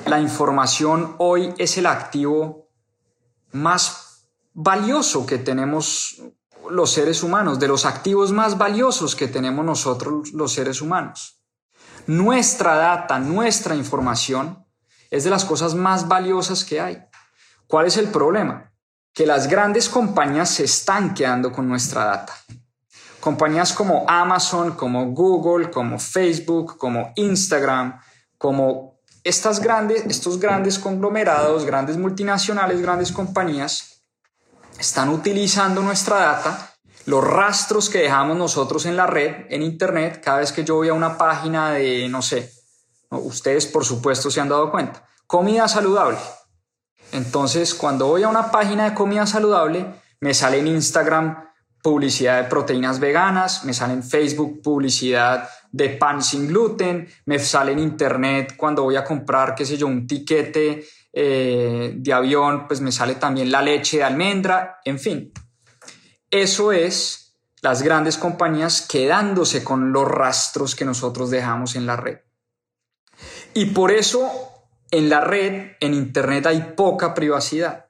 La 0.05 0.19
información 0.19 1.15
hoy 1.17 1.53
es 1.57 1.77
el 1.77 1.87
activo 1.87 2.69
más 3.51 4.27
valioso 4.53 5.25
que 5.25 5.37
tenemos 5.37 6.21
los 6.69 6.91
seres 6.91 7.23
humanos, 7.23 7.59
de 7.59 7.67
los 7.67 7.85
activos 7.85 8.31
más 8.31 8.57
valiosos 8.57 9.15
que 9.15 9.27
tenemos 9.27 9.65
nosotros 9.65 10.31
los 10.33 10.53
seres 10.53 10.81
humanos. 10.81 11.41
Nuestra 12.07 12.75
data, 12.75 13.19
nuestra 13.19 13.75
información 13.75 14.65
es 15.09 15.23
de 15.23 15.29
las 15.29 15.45
cosas 15.45 15.73
más 15.73 16.07
valiosas 16.07 16.63
que 16.63 16.79
hay. 16.79 17.03
¿Cuál 17.67 17.87
es 17.87 17.97
el 17.97 18.09
problema? 18.09 18.71
Que 19.13 19.25
las 19.25 19.47
grandes 19.47 19.89
compañías 19.89 20.49
se 20.49 20.65
están 20.65 21.13
quedando 21.13 21.51
con 21.51 21.67
nuestra 21.67 22.05
data. 22.05 22.33
Compañías 23.19 23.73
como 23.73 24.05
Amazon, 24.07 24.71
como 24.71 25.07
Google, 25.11 25.69
como 25.69 25.99
Facebook, 25.99 26.77
como 26.77 27.11
Instagram, 27.15 27.99
como 28.37 28.99
estas 29.23 29.59
grandes, 29.59 30.05
estos 30.05 30.39
grandes 30.39 30.79
conglomerados, 30.79 31.65
grandes 31.65 31.97
multinacionales, 31.97 32.81
grandes 32.81 33.11
compañías, 33.11 34.03
están 34.79 35.09
utilizando 35.09 35.81
nuestra 35.81 36.17
data, 36.17 36.73
los 37.05 37.23
rastros 37.23 37.89
que 37.89 37.99
dejamos 37.99 38.37
nosotros 38.37 38.85
en 38.85 38.95
la 38.95 39.07
red, 39.07 39.47
en 39.49 39.63
Internet, 39.63 40.21
cada 40.23 40.39
vez 40.39 40.51
que 40.51 40.63
yo 40.63 40.75
voy 40.75 40.89
a 40.89 40.93
una 40.93 41.17
página 41.17 41.71
de, 41.71 42.07
no 42.07 42.21
sé, 42.21 42.53
ustedes 43.09 43.65
por 43.65 43.83
supuesto 43.83 44.31
se 44.31 44.39
han 44.39 44.49
dado 44.49 44.71
cuenta, 44.71 45.05
comida 45.27 45.67
saludable. 45.67 46.17
Entonces, 47.11 47.73
cuando 47.73 48.07
voy 48.07 48.23
a 48.23 48.29
una 48.29 48.51
página 48.51 48.85
de 48.89 48.95
comida 48.95 49.25
saludable, 49.25 49.85
me 50.21 50.33
sale 50.33 50.59
en 50.59 50.67
Instagram 50.67 51.48
publicidad 51.81 52.41
de 52.41 52.49
proteínas 52.49 52.99
veganas, 52.99 53.63
me 53.65 53.73
sale 53.73 53.93
en 53.93 54.03
Facebook 54.03 54.61
publicidad 54.61 55.49
de 55.71 55.89
pan 55.89 56.21
sin 56.21 56.47
gluten, 56.47 57.07
me 57.25 57.39
sale 57.39 57.71
en 57.71 57.79
Internet 57.79 58.55
cuando 58.57 58.83
voy 58.83 58.95
a 58.95 59.03
comprar, 59.03 59.55
qué 59.55 59.65
sé 59.65 59.77
yo, 59.77 59.87
un 59.87 60.07
tiquete 60.07 60.83
eh, 61.13 61.93
de 61.95 62.13
avión, 62.13 62.67
pues 62.67 62.81
me 62.81 62.91
sale 62.91 63.15
también 63.15 63.51
la 63.51 63.61
leche 63.61 63.97
de 63.97 64.03
almendra, 64.03 64.79
en 64.83 64.99
fin. 64.99 65.31
Eso 66.29 66.71
es 66.71 67.37
las 67.61 67.81
grandes 67.81 68.17
compañías 68.17 68.85
quedándose 68.87 69.63
con 69.63 69.91
los 69.91 70.07
rastros 70.07 70.75
que 70.75 70.85
nosotros 70.85 71.29
dejamos 71.29 71.75
en 71.75 71.85
la 71.85 71.95
red. 71.95 72.19
Y 73.53 73.65
por 73.67 73.91
eso 73.91 74.49
en 74.91 75.09
la 75.09 75.21
red, 75.21 75.73
en 75.79 75.93
Internet, 75.93 76.45
hay 76.45 76.73
poca 76.75 77.13
privacidad. 77.13 77.88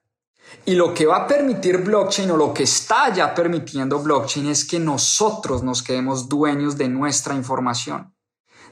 Y 0.65 0.75
lo 0.75 0.93
que 0.93 1.05
va 1.05 1.17
a 1.17 1.27
permitir 1.27 1.79
blockchain 1.79 2.31
o 2.31 2.37
lo 2.37 2.53
que 2.53 2.63
está 2.63 3.13
ya 3.13 3.33
permitiendo 3.33 3.99
blockchain 3.99 4.47
es 4.49 4.65
que 4.65 4.79
nosotros 4.79 5.63
nos 5.63 5.81
quedemos 5.81 6.29
dueños 6.29 6.77
de 6.77 6.89
nuestra 6.89 7.35
información, 7.35 8.13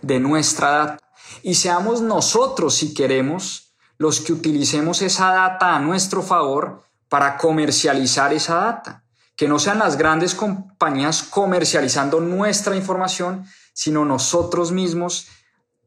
de 0.02 0.20
nuestra 0.20 0.70
data. 0.70 1.10
Y 1.44 1.56
seamos 1.56 2.02
nosotros, 2.02 2.76
si 2.76 2.94
queremos, 2.94 3.74
los 3.98 4.22
que 4.22 4.34
utilicemos 4.34 5.02
esa 5.02 5.32
data 5.32 5.76
a 5.76 5.80
nuestro 5.80 6.22
favor 6.22 6.84
para 7.10 7.38
comercializar 7.38 8.34
esa 8.34 8.56
data. 8.56 9.04
Que 9.36 9.48
no 9.48 9.60
sean 9.60 9.80
las 9.80 9.98
grandes 9.98 10.36
compañías 10.36 11.24
comercializando 11.24 12.20
nuestra 12.20 12.76
información, 12.76 13.46
sino 13.74 14.04
nosotros 14.04 14.72
mismos 14.72 15.28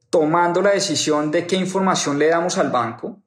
tomando 0.09 0.61
la 0.61 0.71
decisión 0.71 1.31
de 1.31 1.47
qué 1.47 1.57
información 1.57 2.19
le 2.19 2.29
damos 2.29 2.59
al 2.59 2.71
banco 2.71 3.23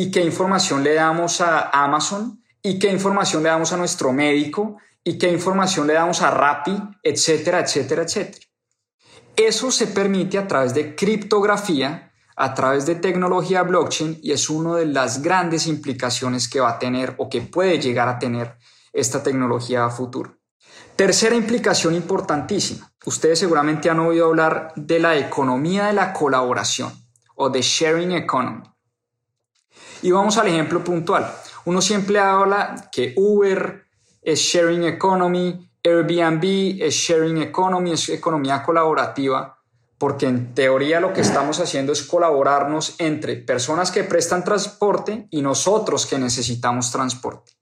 y 0.00 0.10
qué 0.10 0.22
información 0.22 0.82
le 0.82 0.94
damos 0.94 1.42
a 1.42 1.68
Amazon 1.84 2.42
y 2.62 2.78
qué 2.78 2.90
información 2.90 3.42
le 3.42 3.50
damos 3.50 3.70
a 3.74 3.76
nuestro 3.76 4.14
médico 4.14 4.78
y 5.04 5.18
qué 5.18 5.30
información 5.30 5.86
le 5.86 5.92
damos 5.92 6.22
a 6.22 6.30
Rappi, 6.30 6.74
etcétera, 7.02 7.60
etcétera, 7.60 8.04
etcétera. 8.04 8.46
Eso 9.36 9.70
se 9.70 9.88
permite 9.88 10.38
a 10.38 10.48
través 10.48 10.72
de 10.72 10.94
criptografía 10.96 12.12
a 12.34 12.54
través 12.54 12.86
de 12.86 12.94
tecnología 12.94 13.62
blockchain 13.62 14.20
y 14.22 14.32
es 14.32 14.48
una 14.48 14.76
de 14.76 14.86
las 14.86 15.20
grandes 15.20 15.66
implicaciones 15.66 16.48
que 16.48 16.60
va 16.60 16.70
a 16.70 16.78
tener 16.78 17.14
o 17.18 17.28
que 17.28 17.42
puede 17.42 17.78
llegar 17.78 18.08
a 18.08 18.18
tener 18.18 18.56
esta 18.94 19.22
tecnología 19.22 19.84
a 19.84 19.90
futuro. 19.90 20.38
Tercera 20.96 21.36
implicación 21.36 21.94
importantísima. 21.94 22.90
Ustedes 23.04 23.38
seguramente 23.38 23.90
han 23.90 24.00
oído 24.00 24.28
hablar 24.28 24.72
de 24.76 24.98
la 24.98 25.18
economía 25.18 25.88
de 25.88 25.92
la 25.92 26.14
colaboración 26.14 26.90
o 27.34 27.50
de 27.50 27.60
sharing 27.60 28.12
economy. 28.12 28.69
Y 30.02 30.10
vamos 30.10 30.36
al 30.38 30.48
ejemplo 30.48 30.82
puntual. 30.82 31.30
Uno 31.64 31.80
siempre 31.82 32.18
habla 32.18 32.88
que 32.90 33.14
Uber 33.16 33.84
es 34.22 34.38
sharing 34.38 34.84
economy, 34.84 35.70
Airbnb 35.82 36.82
es 36.82 36.94
sharing 36.94 37.38
economy, 37.38 37.92
es 37.92 38.08
economía 38.08 38.62
colaborativa 38.62 39.60
porque 40.00 40.26
en 40.26 40.54
teoría 40.54 40.98
lo 40.98 41.12
que 41.12 41.20
estamos 41.20 41.60
haciendo 41.60 41.92
es 41.92 42.02
colaborarnos 42.02 42.94
entre 42.96 43.36
personas 43.36 43.90
que 43.90 44.02
prestan 44.02 44.42
transporte 44.42 45.28
y 45.30 45.42
nosotros 45.42 46.06
que 46.06 46.18
necesitamos 46.18 46.90
transporte. 46.90 47.52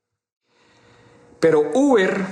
Pero 1.41 1.69
Uber, 1.75 2.25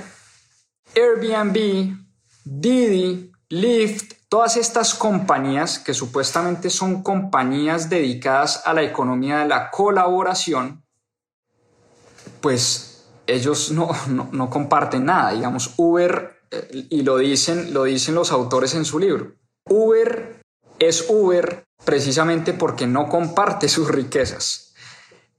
Airbnb, 0.95 1.97
Didi, 2.45 3.33
Lyft, 3.49 4.13
todas 4.29 4.57
estas 4.57 4.93
compañías 4.93 5.79
que 5.79 5.93
supuestamente 5.93 6.69
son 6.69 7.03
compañías 7.03 7.89
dedicadas 7.89 8.63
a 8.65 8.73
la 8.73 8.83
economía 8.83 9.39
de 9.39 9.47
la 9.47 9.71
colaboración, 9.71 10.83
pues 12.41 13.05
ellos 13.25 13.71
no, 13.71 13.89
no, 14.07 14.49
comparten 14.49 15.05
nada. 15.05 15.31
Digamos, 15.31 15.73
Uber, 15.77 16.41
eh, 16.51 16.87
y 16.89 17.01
lo 17.03 17.17
dicen, 17.17 17.73
lo 17.73 17.83
dicen 17.83 18.15
los 18.15 18.31
autores 18.31 18.73
en 18.75 18.85
su 18.85 18.99
libro, 18.99 19.33
Uber 19.65 20.41
es 20.79 21.05
Uber 21.09 21.65
precisamente 21.83 22.53
porque 22.53 22.87
no 22.87 23.07
comparte 23.07 23.69
sus 23.69 23.89
riquezas. 23.89 24.73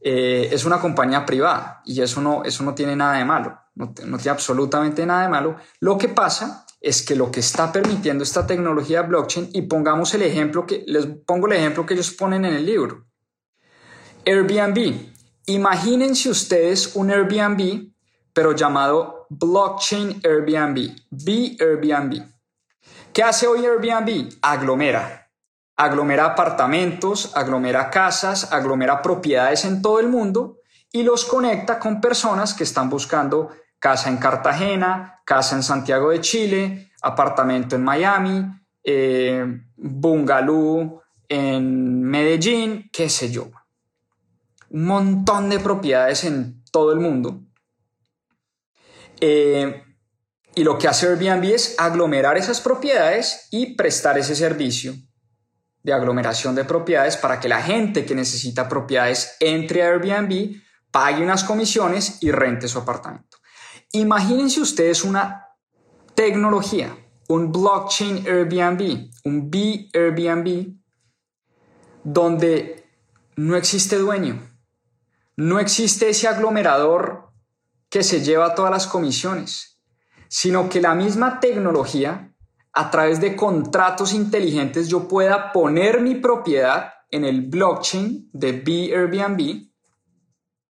Eh, 0.00 0.50
es 0.52 0.64
una 0.64 0.80
compañía 0.80 1.26
privada 1.26 1.82
y 1.84 2.00
eso 2.00 2.20
no, 2.20 2.44
eso 2.44 2.62
no 2.62 2.72
tiene 2.72 2.94
nada 2.94 3.14
de 3.14 3.24
malo, 3.24 3.58
no, 3.74 3.86
no 4.06 4.16
tiene 4.16 4.30
absolutamente 4.30 5.04
nada 5.04 5.22
de 5.22 5.28
malo. 5.28 5.56
Lo 5.80 5.98
que 5.98 6.08
pasa 6.08 6.64
es 6.80 7.02
que 7.02 7.16
lo 7.16 7.30
que 7.30 7.40
está 7.40 7.72
permitiendo 7.72 8.22
esta 8.24 8.46
tecnología 8.46 9.02
blockchain, 9.02 9.50
y 9.52 9.62
pongamos 9.62 10.14
el 10.14 10.22
ejemplo 10.22 10.66
que 10.66 10.84
les 10.86 11.06
pongo 11.26 11.46
el 11.46 11.54
ejemplo 11.54 11.84
que 11.84 11.94
ellos 11.94 12.10
ponen 12.12 12.44
en 12.44 12.54
el 12.54 12.66
libro. 12.66 13.06
Airbnb. 14.24 15.12
Imagínense 15.46 16.28
ustedes 16.28 16.94
un 16.94 17.10
Airbnb, 17.10 17.90
pero 18.32 18.52
llamado 18.52 19.26
blockchain 19.30 20.20
Airbnb, 20.22 20.94
B 21.10 21.56
Airbnb. 21.58 22.22
¿Qué 23.12 23.22
hace 23.22 23.46
hoy 23.46 23.64
Airbnb? 23.64 24.34
Aglomera. 24.42 25.30
Aglomera 25.76 26.26
apartamentos, 26.26 27.32
aglomera 27.34 27.88
casas, 27.88 28.52
aglomera 28.52 29.00
propiedades 29.00 29.64
en 29.64 29.80
todo 29.80 30.00
el 30.00 30.08
mundo 30.08 30.58
y 30.92 31.02
los 31.02 31.24
conecta 31.24 31.78
con 31.78 32.00
personas 32.00 32.54
que 32.54 32.64
están 32.64 32.90
buscando 32.90 33.50
casa 33.78 34.08
en 34.08 34.16
Cartagena, 34.18 35.20
casa 35.24 35.56
en 35.56 35.62
Santiago 35.62 36.10
de 36.10 36.20
Chile, 36.20 36.92
apartamento 37.02 37.76
en 37.76 37.84
Miami, 37.84 38.44
eh, 38.82 39.44
bungalow 39.76 41.02
en 41.28 42.02
Medellín, 42.02 42.88
qué 42.92 43.08
sé 43.08 43.30
yo. 43.30 43.50
Un 44.70 44.84
montón 44.84 45.48
de 45.48 45.60
propiedades 45.60 46.24
en 46.24 46.64
todo 46.70 46.92
el 46.92 47.00
mundo. 47.00 47.40
Eh, 49.20 49.84
y 50.54 50.64
lo 50.64 50.78
que 50.78 50.88
hace 50.88 51.06
Airbnb 51.06 51.44
es 51.44 51.76
aglomerar 51.78 52.36
esas 52.36 52.60
propiedades 52.60 53.48
y 53.50 53.74
prestar 53.76 54.18
ese 54.18 54.34
servicio 54.34 54.94
de 55.82 55.92
aglomeración 55.92 56.54
de 56.54 56.64
propiedades 56.64 57.16
para 57.16 57.38
que 57.38 57.48
la 57.48 57.62
gente 57.62 58.04
que 58.04 58.14
necesita 58.14 58.68
propiedades 58.68 59.36
entre 59.40 59.82
a 59.82 59.88
Airbnb, 59.88 60.60
pague 60.90 61.22
unas 61.22 61.44
comisiones 61.44 62.18
y 62.20 62.30
rente 62.30 62.66
su 62.66 62.78
apartamento. 62.78 63.27
Imagínense 63.92 64.60
ustedes 64.60 65.02
una 65.02 65.46
tecnología, 66.14 66.94
un 67.28 67.50
blockchain 67.50 68.26
Airbnb, 68.26 69.10
un 69.24 69.50
B 69.50 69.88
Airbnb, 69.94 70.74
donde 72.04 72.84
no 73.36 73.56
existe 73.56 73.96
dueño, 73.96 74.42
no 75.36 75.58
existe 75.58 76.10
ese 76.10 76.28
aglomerador 76.28 77.30
que 77.88 78.02
se 78.02 78.22
lleva 78.22 78.54
todas 78.54 78.70
las 78.70 78.86
comisiones, 78.86 79.80
sino 80.28 80.68
que 80.68 80.82
la 80.82 80.94
misma 80.94 81.40
tecnología, 81.40 82.34
a 82.74 82.90
través 82.90 83.22
de 83.22 83.36
contratos 83.36 84.12
inteligentes, 84.12 84.88
yo 84.88 85.08
pueda 85.08 85.50
poner 85.50 86.02
mi 86.02 86.16
propiedad 86.16 86.92
en 87.10 87.24
el 87.24 87.40
blockchain 87.40 88.28
de 88.34 88.52
B 88.52 88.92
Airbnb 88.94 89.40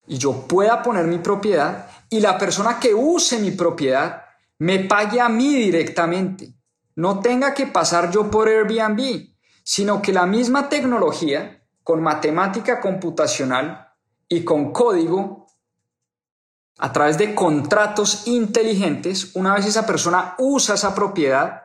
y 0.07 0.18
yo 0.18 0.47
pueda 0.47 0.82
poner 0.82 1.05
mi 1.05 1.20
propiedad 1.20 1.88
y 2.14 2.20
la 2.20 2.38
persona 2.38 2.80
que 2.80 2.93
use 2.93 3.39
mi 3.39 3.49
propiedad 3.49 4.22
me 4.59 4.82
pague 4.82 5.20
a 5.20 5.30
mí 5.30 5.55
directamente. 5.55 6.53
No 6.95 7.22
tenga 7.22 7.55
que 7.55 7.66
pasar 7.66 8.11
yo 8.11 8.30
por 8.30 8.47
Airbnb, 8.47 9.34
sino 9.64 9.99
que 9.99 10.14
la 10.14 10.28
misma 10.28 10.70
tecnología, 10.70 11.66
con 11.82 12.03
matemática 12.03 12.80
computacional 12.80 13.88
y 14.30 14.43
con 14.43 14.72
código, 14.72 15.47
a 16.78 16.93
través 16.93 17.18
de 17.18 17.34
contratos 17.34 18.28
inteligentes, 18.28 19.36
una 19.36 19.55
vez 19.55 19.66
esa 19.66 19.88
persona 19.88 20.36
usa 20.38 20.76
esa 20.76 20.93
propiedad, 20.93 21.64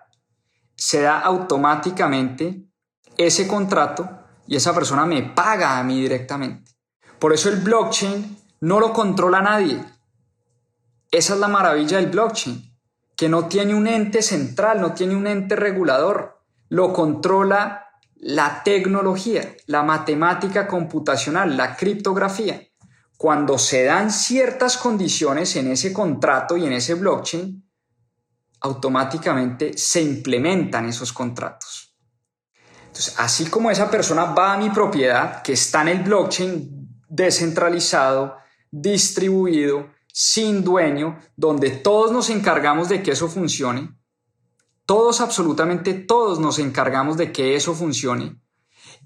se 0.74 1.02
da 1.02 1.20
automáticamente 1.20 2.70
ese 3.18 3.46
contrato 3.46 4.08
y 4.46 4.56
esa 4.56 4.72
persona 4.72 5.04
me 5.04 5.24
paga 5.24 5.78
a 5.78 5.84
mí 5.84 6.00
directamente. 6.00 6.72
Por 7.18 7.34
eso 7.34 7.50
el 7.50 7.56
blockchain 7.56 8.38
no 8.62 8.80
lo 8.80 8.94
controla 8.94 9.42
nadie. 9.42 9.97
Esa 11.10 11.34
es 11.34 11.40
la 11.40 11.48
maravilla 11.48 11.96
del 11.96 12.10
blockchain, 12.10 12.76
que 13.16 13.28
no 13.28 13.46
tiene 13.46 13.74
un 13.74 13.86
ente 13.86 14.22
central, 14.22 14.80
no 14.80 14.92
tiene 14.92 15.16
un 15.16 15.26
ente 15.26 15.56
regulador, 15.56 16.42
lo 16.68 16.92
controla 16.92 17.86
la 18.16 18.62
tecnología, 18.62 19.56
la 19.66 19.82
matemática 19.82 20.66
computacional, 20.66 21.56
la 21.56 21.76
criptografía. 21.76 22.62
Cuando 23.16 23.58
se 23.58 23.84
dan 23.84 24.10
ciertas 24.10 24.76
condiciones 24.76 25.56
en 25.56 25.70
ese 25.70 25.92
contrato 25.92 26.56
y 26.56 26.66
en 26.66 26.72
ese 26.72 26.94
blockchain, 26.94 27.64
automáticamente 28.60 29.76
se 29.76 30.02
implementan 30.02 30.88
esos 30.88 31.12
contratos. 31.12 31.96
Entonces, 32.86 33.14
así 33.18 33.46
como 33.46 33.70
esa 33.70 33.90
persona 33.90 34.24
va 34.24 34.54
a 34.54 34.58
mi 34.58 34.70
propiedad, 34.70 35.42
que 35.42 35.52
está 35.52 35.82
en 35.82 35.88
el 35.88 36.02
blockchain 36.02 37.02
descentralizado, 37.08 38.36
distribuido, 38.70 39.88
sin 40.20 40.64
dueño, 40.64 41.16
donde 41.36 41.70
todos 41.70 42.10
nos 42.10 42.28
encargamos 42.28 42.88
de 42.88 43.04
que 43.04 43.12
eso 43.12 43.28
funcione, 43.28 43.96
todos, 44.84 45.20
absolutamente 45.20 45.94
todos 45.94 46.40
nos 46.40 46.58
encargamos 46.58 47.16
de 47.16 47.30
que 47.30 47.54
eso 47.54 47.72
funcione 47.72 48.36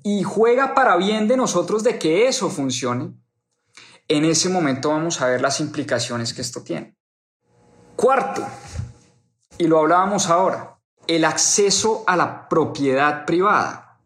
y 0.02 0.22
juega 0.22 0.74
para 0.74 0.96
bien 0.96 1.28
de 1.28 1.36
nosotros 1.36 1.82
de 1.82 1.98
que 1.98 2.28
eso 2.28 2.48
funcione, 2.48 3.12
en 4.08 4.24
ese 4.24 4.48
momento 4.48 4.88
vamos 4.88 5.20
a 5.20 5.26
ver 5.26 5.42
las 5.42 5.60
implicaciones 5.60 6.32
que 6.32 6.40
esto 6.40 6.62
tiene. 6.62 6.96
Cuarto, 7.94 8.46
y 9.58 9.66
lo 9.66 9.80
hablábamos 9.80 10.30
ahora, 10.30 10.78
el 11.06 11.26
acceso 11.26 12.04
a 12.06 12.16
la 12.16 12.48
propiedad 12.48 13.26
privada. 13.26 14.00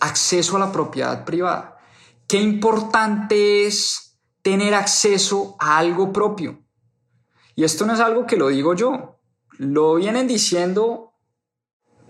Acceso 0.00 0.56
a 0.56 0.58
la 0.58 0.72
propiedad 0.72 1.24
privada. 1.24 1.78
Qué 2.26 2.40
importante 2.40 3.68
es 3.68 4.05
tener 4.46 4.74
acceso 4.74 5.56
a 5.58 5.76
algo 5.76 6.12
propio. 6.12 6.62
Y 7.56 7.64
esto 7.64 7.84
no 7.84 7.94
es 7.94 7.98
algo 7.98 8.26
que 8.26 8.36
lo 8.36 8.46
digo 8.46 8.74
yo, 8.74 9.18
lo 9.58 9.96
vienen 9.96 10.28
diciendo 10.28 11.14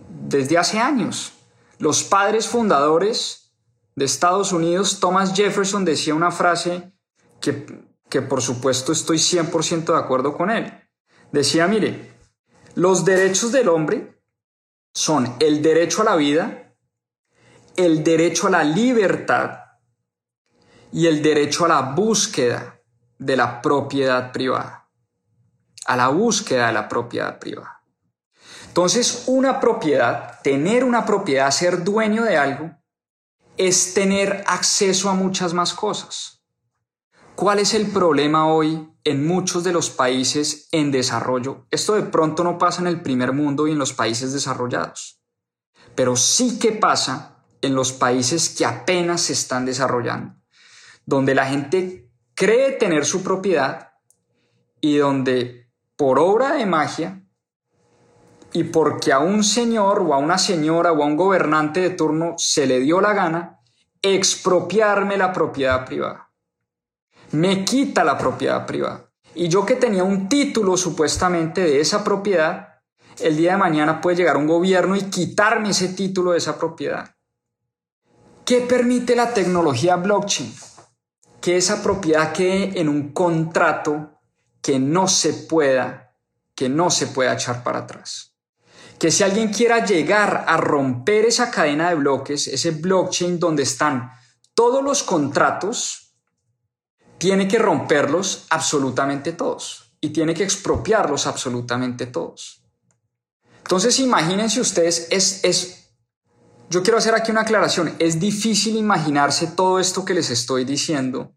desde 0.06 0.58
hace 0.58 0.78
años. 0.78 1.32
Los 1.78 2.04
padres 2.04 2.46
fundadores 2.46 3.54
de 3.94 4.04
Estados 4.04 4.52
Unidos, 4.52 5.00
Thomas 5.00 5.32
Jefferson 5.34 5.86
decía 5.86 6.14
una 6.14 6.30
frase 6.30 6.92
que, 7.40 7.64
que 8.10 8.20
por 8.20 8.42
supuesto 8.42 8.92
estoy 8.92 9.16
100% 9.16 9.86
de 9.86 9.98
acuerdo 9.98 10.36
con 10.36 10.50
él. 10.50 10.70
Decía, 11.32 11.66
mire, 11.66 12.18
los 12.74 13.06
derechos 13.06 13.50
del 13.50 13.70
hombre 13.70 14.20
son 14.92 15.36
el 15.40 15.62
derecho 15.62 16.02
a 16.02 16.04
la 16.04 16.16
vida, 16.16 16.74
el 17.76 18.04
derecho 18.04 18.48
a 18.48 18.50
la 18.50 18.62
libertad 18.62 19.65
y 20.92 21.06
el 21.06 21.22
derecho 21.22 21.64
a 21.64 21.68
la 21.68 21.82
búsqueda 21.82 22.80
de 23.18 23.36
la 23.36 23.60
propiedad 23.62 24.32
privada 24.32 24.86
a 25.86 25.96
la 25.96 26.08
búsqueda 26.08 26.66
de 26.66 26.72
la 26.72 26.88
propiedad 26.88 27.38
privada. 27.38 27.82
Entonces, 28.68 29.24
una 29.26 29.58
propiedad, 29.60 30.40
tener 30.42 30.84
una 30.84 31.06
propiedad, 31.06 31.50
ser 31.50 31.82
dueño 31.82 32.24
de 32.24 32.36
algo, 32.36 32.70
es 33.56 33.94
tener 33.94 34.44
acceso 34.46 35.08
a 35.08 35.14
muchas 35.14 35.54
más 35.54 35.72
cosas. 35.72 36.42
¿Cuál 37.36 37.58
es 37.58 37.72
el 37.72 37.90
problema 37.90 38.52
hoy 38.52 38.90
en 39.04 39.26
muchos 39.26 39.64
de 39.64 39.72
los 39.72 39.88
países 39.90 40.68
en 40.72 40.90
desarrollo? 40.90 41.66
Esto 41.70 41.94
de 41.94 42.02
pronto 42.02 42.44
no 42.44 42.58
pasa 42.58 42.80
en 42.80 42.88
el 42.88 43.00
primer 43.00 43.32
mundo 43.32 43.66
y 43.66 43.72
en 43.72 43.78
los 43.78 43.92
países 43.92 44.32
desarrollados, 44.32 45.22
pero 45.94 46.16
sí 46.16 46.58
que 46.58 46.72
pasa 46.72 47.44
en 47.62 47.74
los 47.74 47.92
países 47.92 48.50
que 48.50 48.66
apenas 48.66 49.22
se 49.22 49.32
están 49.32 49.64
desarrollando, 49.64 50.35
donde 51.06 51.34
la 51.34 51.46
gente 51.46 52.10
cree 52.34 52.72
tener 52.72 53.06
su 53.06 53.22
propiedad 53.22 53.92
y 54.80 54.98
donde 54.98 55.70
por 55.96 56.18
obra 56.18 56.52
de 56.52 56.66
magia 56.66 57.22
y 58.52 58.64
porque 58.64 59.12
a 59.12 59.18
un 59.18 59.42
señor 59.42 60.00
o 60.00 60.12
a 60.12 60.18
una 60.18 60.38
señora 60.38 60.92
o 60.92 61.02
a 61.02 61.06
un 61.06 61.16
gobernante 61.16 61.80
de 61.80 61.90
turno 61.90 62.34
se 62.36 62.66
le 62.66 62.80
dio 62.80 63.00
la 63.00 63.14
gana 63.14 63.60
expropiarme 64.02 65.16
la 65.16 65.32
propiedad 65.32 65.84
privada. 65.84 66.30
Me 67.32 67.64
quita 67.64 68.04
la 68.04 68.16
propiedad 68.16 68.66
privada. 68.66 69.10
Y 69.34 69.48
yo 69.48 69.66
que 69.66 69.76
tenía 69.76 70.04
un 70.04 70.28
título 70.28 70.76
supuestamente 70.76 71.60
de 71.60 71.80
esa 71.80 72.04
propiedad, 72.04 72.80
el 73.20 73.36
día 73.36 73.52
de 73.52 73.58
mañana 73.58 74.00
puede 74.00 74.16
llegar 74.16 74.36
un 74.36 74.46
gobierno 74.46 74.96
y 74.96 75.02
quitarme 75.10 75.70
ese 75.70 75.88
título 75.88 76.32
de 76.32 76.38
esa 76.38 76.58
propiedad. 76.58 77.14
¿Qué 78.44 78.60
permite 78.60 79.16
la 79.16 79.34
tecnología 79.34 79.96
blockchain? 79.96 80.54
Que 81.46 81.56
esa 81.56 81.80
propiedad 81.80 82.32
quede 82.32 82.80
en 82.80 82.88
un 82.88 83.12
contrato 83.12 84.18
que 84.60 84.80
no 84.80 85.06
se 85.06 85.32
pueda, 85.32 86.16
que 86.56 86.68
no 86.68 86.90
se 86.90 87.06
pueda 87.06 87.34
echar 87.34 87.62
para 87.62 87.78
atrás. 87.78 88.34
Que 88.98 89.12
si 89.12 89.22
alguien 89.22 89.52
quiera 89.52 89.84
llegar 89.84 90.44
a 90.48 90.56
romper 90.56 91.24
esa 91.24 91.52
cadena 91.52 91.90
de 91.90 91.94
bloques, 91.94 92.48
ese 92.48 92.72
blockchain 92.72 93.38
donde 93.38 93.62
están 93.62 94.10
todos 94.54 94.82
los 94.82 95.04
contratos, 95.04 96.16
tiene 97.16 97.46
que 97.46 97.60
romperlos 97.60 98.46
absolutamente 98.50 99.30
todos 99.30 99.92
y 100.00 100.08
tiene 100.10 100.34
que 100.34 100.42
expropiarlos 100.42 101.28
absolutamente 101.28 102.06
todos. 102.06 102.60
Entonces 103.58 104.00
imagínense 104.00 104.60
ustedes, 104.60 105.06
es, 105.12 105.44
es, 105.44 105.85
yo 106.68 106.82
quiero 106.82 106.98
hacer 106.98 107.14
aquí 107.14 107.30
una 107.30 107.42
aclaración, 107.42 107.94
es 107.98 108.18
difícil 108.18 108.76
imaginarse 108.76 109.46
todo 109.46 109.78
esto 109.78 110.04
que 110.04 110.14
les 110.14 110.30
estoy 110.30 110.64
diciendo. 110.64 111.32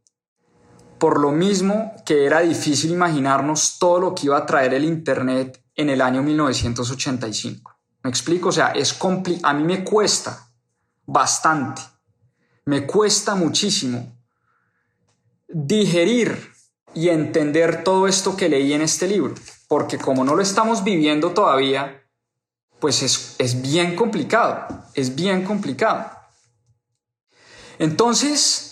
Por 0.98 1.20
lo 1.20 1.32
mismo 1.32 1.94
que 2.06 2.26
era 2.26 2.42
difícil 2.42 2.92
imaginarnos 2.92 3.78
todo 3.80 4.00
lo 4.00 4.16
que 4.16 4.26
iba 4.26 4.38
a 4.38 4.46
traer 4.46 4.74
el 4.74 4.84
Internet 4.84 5.64
en 5.76 5.90
el 5.90 6.02
año 6.02 6.24
1985. 6.24 7.80
¿Me 8.04 8.10
explico? 8.10 8.50
O 8.50 8.52
sea, 8.52 8.70
es 8.70 8.98
a 9.44 9.54
mí 9.54 9.64
me 9.64 9.84
cuesta 9.84 10.48
bastante, 11.06 11.82
me 12.66 12.86
cuesta 12.86 13.36
muchísimo 13.36 14.18
digerir 15.48 16.52
y 16.94 17.10
entender 17.10 17.84
todo 17.84 18.08
esto 18.08 18.36
que 18.36 18.50
leí 18.50 18.74
en 18.74 18.82
este 18.82 19.08
libro, 19.08 19.36
porque 19.68 19.98
como 19.98 20.24
no 20.24 20.36
lo 20.36 20.42
estamos 20.42 20.84
viviendo 20.84 21.32
todavía, 21.32 22.04
pues 22.80 23.04
es, 23.04 23.36
es 23.38 23.62
bien 23.62 23.96
complicado, 23.96 24.68
es 25.00 25.16
bien 25.16 25.44
complicado. 25.44 26.10
Entonces, 27.78 28.70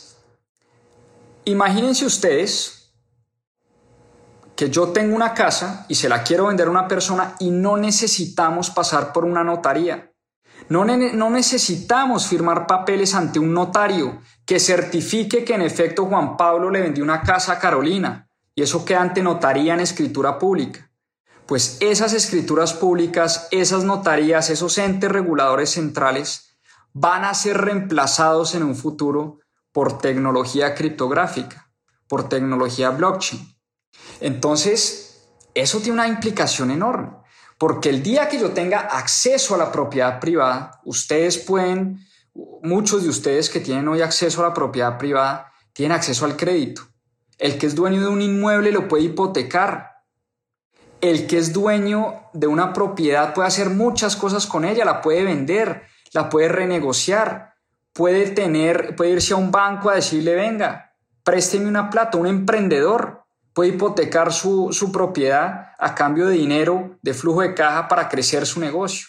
Imagínense 1.48 2.06
ustedes 2.06 2.92
que 4.54 4.70
yo 4.70 4.90
tengo 4.90 5.16
una 5.16 5.34
casa 5.34 5.86
y 5.88 5.96
se 5.96 6.10
la 6.10 6.22
quiero 6.22 6.48
vender 6.48 6.68
a 6.68 6.72
una 6.72 6.90
persona 6.90 7.36
y 7.40 7.52
no 7.52 7.78
necesitamos 7.78 8.70
pasar 8.70 9.14
por 9.14 9.24
una 9.24 9.46
notaría. 9.46 10.12
No, 10.68 10.84
necesitamos 10.84 12.28
firmar 12.28 12.68
papeles 12.68 13.16
ante 13.16 13.40
un 13.40 13.54
notario 13.54 14.22
que 14.46 14.60
certifique 14.60 15.46
que 15.46 15.54
en 15.54 15.62
efecto 15.62 16.06
Juan 16.08 16.36
Pablo 16.36 16.70
le 16.70 16.82
vendió 16.82 17.02
una 17.02 17.22
casa 17.22 17.54
a 17.54 17.60
Carolina 17.60 18.28
y 18.54 18.64
eso 18.64 18.84
queda 18.84 19.00
ante 19.00 19.24
notaría 19.24 19.74
en 19.74 19.80
escritura 19.80 20.38
pública. 20.38 20.87
Pues 21.48 21.78
esas 21.80 22.12
escrituras 22.12 22.74
públicas, 22.74 23.48
esas 23.52 23.86
notarías, 23.86 24.50
esos 24.50 24.78
entes 24.78 25.10
reguladores 25.10 25.72
centrales 25.72 26.58
van 26.94 27.24
a 27.24 27.34
ser 27.34 27.58
reemplazados 27.58 28.54
en 28.54 28.64
un 28.64 28.76
futuro 28.76 29.40
por 29.72 30.00
tecnología 30.00 30.76
criptográfica, 30.76 31.72
por 32.10 32.28
tecnología 32.28 32.90
blockchain. 32.90 33.56
Entonces, 34.20 35.30
eso 35.54 35.80
tiene 35.80 35.94
una 35.94 36.08
implicación 36.08 36.70
enorme, 36.70 37.12
porque 37.58 37.90
el 37.90 38.04
día 38.04 38.28
que 38.28 38.40
yo 38.40 38.52
tenga 38.52 38.80
acceso 38.80 39.56
a 39.56 39.58
la 39.58 39.72
propiedad 39.72 40.20
privada, 40.20 40.82
ustedes 40.84 41.38
pueden, 41.38 42.00
muchos 42.62 43.04
de 43.04 43.10
ustedes 43.10 43.50
que 43.50 43.60
tienen 43.60 43.88
hoy 43.88 44.02
acceso 44.02 44.42
a 44.42 44.50
la 44.50 44.54
propiedad 44.54 44.98
privada, 44.98 45.54
tienen 45.72 45.96
acceso 45.96 46.26
al 46.26 46.36
crédito. 46.36 46.82
El 47.38 47.58
que 47.58 47.68
es 47.68 47.76
dueño 47.76 48.02
de 48.02 48.08
un 48.08 48.22
inmueble 48.22 48.72
lo 48.72 48.88
puede 48.88 49.04
hipotecar. 49.04 49.97
El 51.02 51.28
que 51.28 51.38
es 51.38 51.54
dueño 51.54 52.16
de 52.34 52.48
una 52.48 52.74
propiedad 52.74 53.34
puede 53.34 53.48
hacer 53.48 53.70
muchas 53.70 54.16
cosas 54.16 54.48
con 54.48 54.66
ella, 54.66 54.84
la 54.84 55.02
puede 55.02 55.24
vender, 55.24 55.84
la 56.12 56.30
puede 56.30 56.50
renegociar, 56.50 57.54
puede 57.94 58.30
tener, 58.32 58.96
puede 58.96 59.12
irse 59.12 59.34
a 59.34 59.38
un 59.38 59.52
banco 59.52 59.90
a 59.90 59.96
decirle, 59.96 60.36
venga, 60.36 60.96
présteme 61.24 61.68
una 61.68 61.90
plata, 61.90 62.18
un 62.18 62.28
emprendedor 62.28 63.26
puede 63.54 63.72
hipotecar 63.72 64.32
su, 64.32 64.70
su 64.72 64.92
propiedad 64.92 65.74
a 65.80 65.96
cambio 65.96 66.28
de 66.28 66.36
dinero, 66.36 66.98
de 67.02 67.14
flujo 67.14 67.42
de 67.42 67.56
caja 67.56 67.88
para 67.88 68.08
crecer 68.08 68.46
su 68.46 68.60
negocio. 68.60 69.08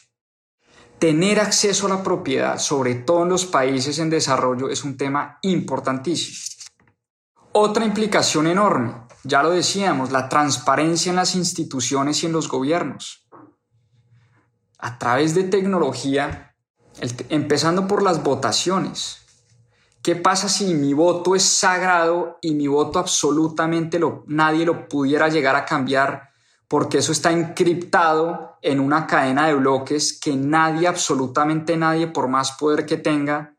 Tener 0.99 1.39
acceso 1.39 1.86
a 1.86 1.91
la 1.91 2.03
propiedad, 2.03 2.59
sobre 2.59 2.95
todo 2.95 3.24
en 3.24 3.28
los 3.28 3.45
países 3.45 3.99
en 3.99 4.11
desarrollo, 4.11 4.70
es 4.70 4.84
un 4.84 4.97
tema 4.97 5.39
importantísimo. 5.43 6.39
Otra 7.53 7.84
implicación 7.84 8.47
enorme, 8.47 8.95
ya 9.24 9.42
lo 9.42 9.50
decíamos, 9.50 10.10
la 10.10 10.28
transparencia 10.28 11.10
en 11.10 11.16
las 11.16 11.34
instituciones 11.34 12.22
y 12.22 12.26
en 12.26 12.32
los 12.32 12.48
gobiernos. 12.48 13.26
A 14.78 14.98
través 14.98 15.34
de 15.34 15.44
tecnología, 15.44 16.54
empezando 17.28 17.86
por 17.86 18.02
las 18.02 18.22
votaciones. 18.22 19.22
¿Qué 20.02 20.16
pasa 20.16 20.48
si 20.48 20.74
mi 20.74 20.94
voto 20.94 21.34
es 21.34 21.42
sagrado 21.42 22.38
y 22.40 22.54
mi 22.54 22.68
voto 22.68 22.98
absolutamente 22.98 23.98
lo, 23.98 24.24
nadie 24.26 24.64
lo 24.64 24.88
pudiera 24.88 25.28
llegar 25.28 25.56
a 25.56 25.64
cambiar 25.64 26.28
porque 26.68 26.98
eso 26.98 27.12
está 27.12 27.32
encriptado 27.32 28.58
en 28.60 28.78
una 28.78 29.06
cadena 29.06 29.46
de 29.46 29.54
bloques 29.54 30.18
que 30.20 30.36
nadie, 30.36 30.86
absolutamente 30.86 31.76
nadie, 31.76 32.06
por 32.06 32.28
más 32.28 32.52
poder 32.52 32.84
que 32.84 32.98
tenga, 32.98 33.56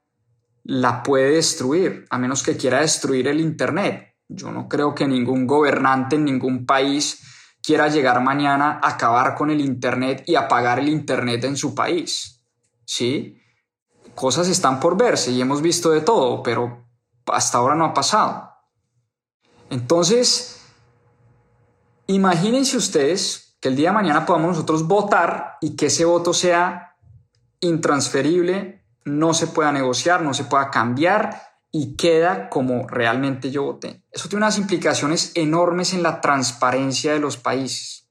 la 0.64 1.02
puede 1.02 1.32
destruir, 1.32 2.06
a 2.12 2.20
menos 2.20 2.44
que 2.44 2.56
quiera 2.56 2.82
destruir 2.82 3.28
el 3.28 3.40
Internet. 3.40 4.09
Yo 4.30 4.52
no 4.52 4.70
creo 4.70 4.94
que 4.94 5.08
ningún 5.08 5.48
gobernante 5.48 6.16
en 6.16 6.26
ningún 6.26 6.68
país 6.68 7.24
quiera 7.64 7.88
llegar 7.88 8.22
mañana 8.22 8.80
a 8.82 8.90
acabar 8.90 9.36
con 9.36 9.50
el 9.50 9.60
Internet 9.60 10.24
y 10.28 10.36
apagar 10.36 10.80
el 10.80 10.88
Internet 10.88 11.44
en 11.44 11.58
su 11.58 11.74
país. 11.74 12.46
¿Sí? 12.86 13.42
Cosas 14.14 14.48
están 14.48 14.80
por 14.80 14.96
verse 14.96 15.32
y 15.32 15.42
hemos 15.42 15.62
visto 15.62 15.90
de 15.90 16.02
todo, 16.02 16.44
pero 16.44 16.88
hasta 17.26 17.58
ahora 17.58 17.76
no 17.76 17.86
ha 17.86 17.94
pasado. 17.94 18.52
Entonces, 19.72 20.62
imagínense 22.08 22.78
ustedes 22.78 23.58
que 23.60 23.70
el 23.70 23.76
día 23.76 23.90
de 23.90 23.96
mañana 23.96 24.26
podamos 24.26 24.50
nosotros 24.50 24.88
votar 24.88 25.58
y 25.62 25.76
que 25.76 25.88
ese 25.88 26.06
voto 26.06 26.34
sea 26.34 26.98
intransferible 27.60 28.86
no 29.06 29.34
se 29.34 29.48
pueda 29.48 29.72
negociar, 29.72 30.22
no 30.22 30.34
se 30.34 30.44
pueda 30.44 30.70
cambiar 30.70 31.49
y 31.72 31.96
queda 31.96 32.50
como 32.50 32.88
realmente 32.88 33.52
yo 33.52 33.64
voté. 33.64 34.04
Eso 34.12 34.28
tiene 34.28 34.46
unas 34.46 34.58
implicaciones 34.58 35.32
enormes 35.36 35.94
en 35.94 36.04
la 36.04 36.22
transparencia 36.22 37.14
de 37.14 37.20
los 37.20 37.38
países. 37.38 38.10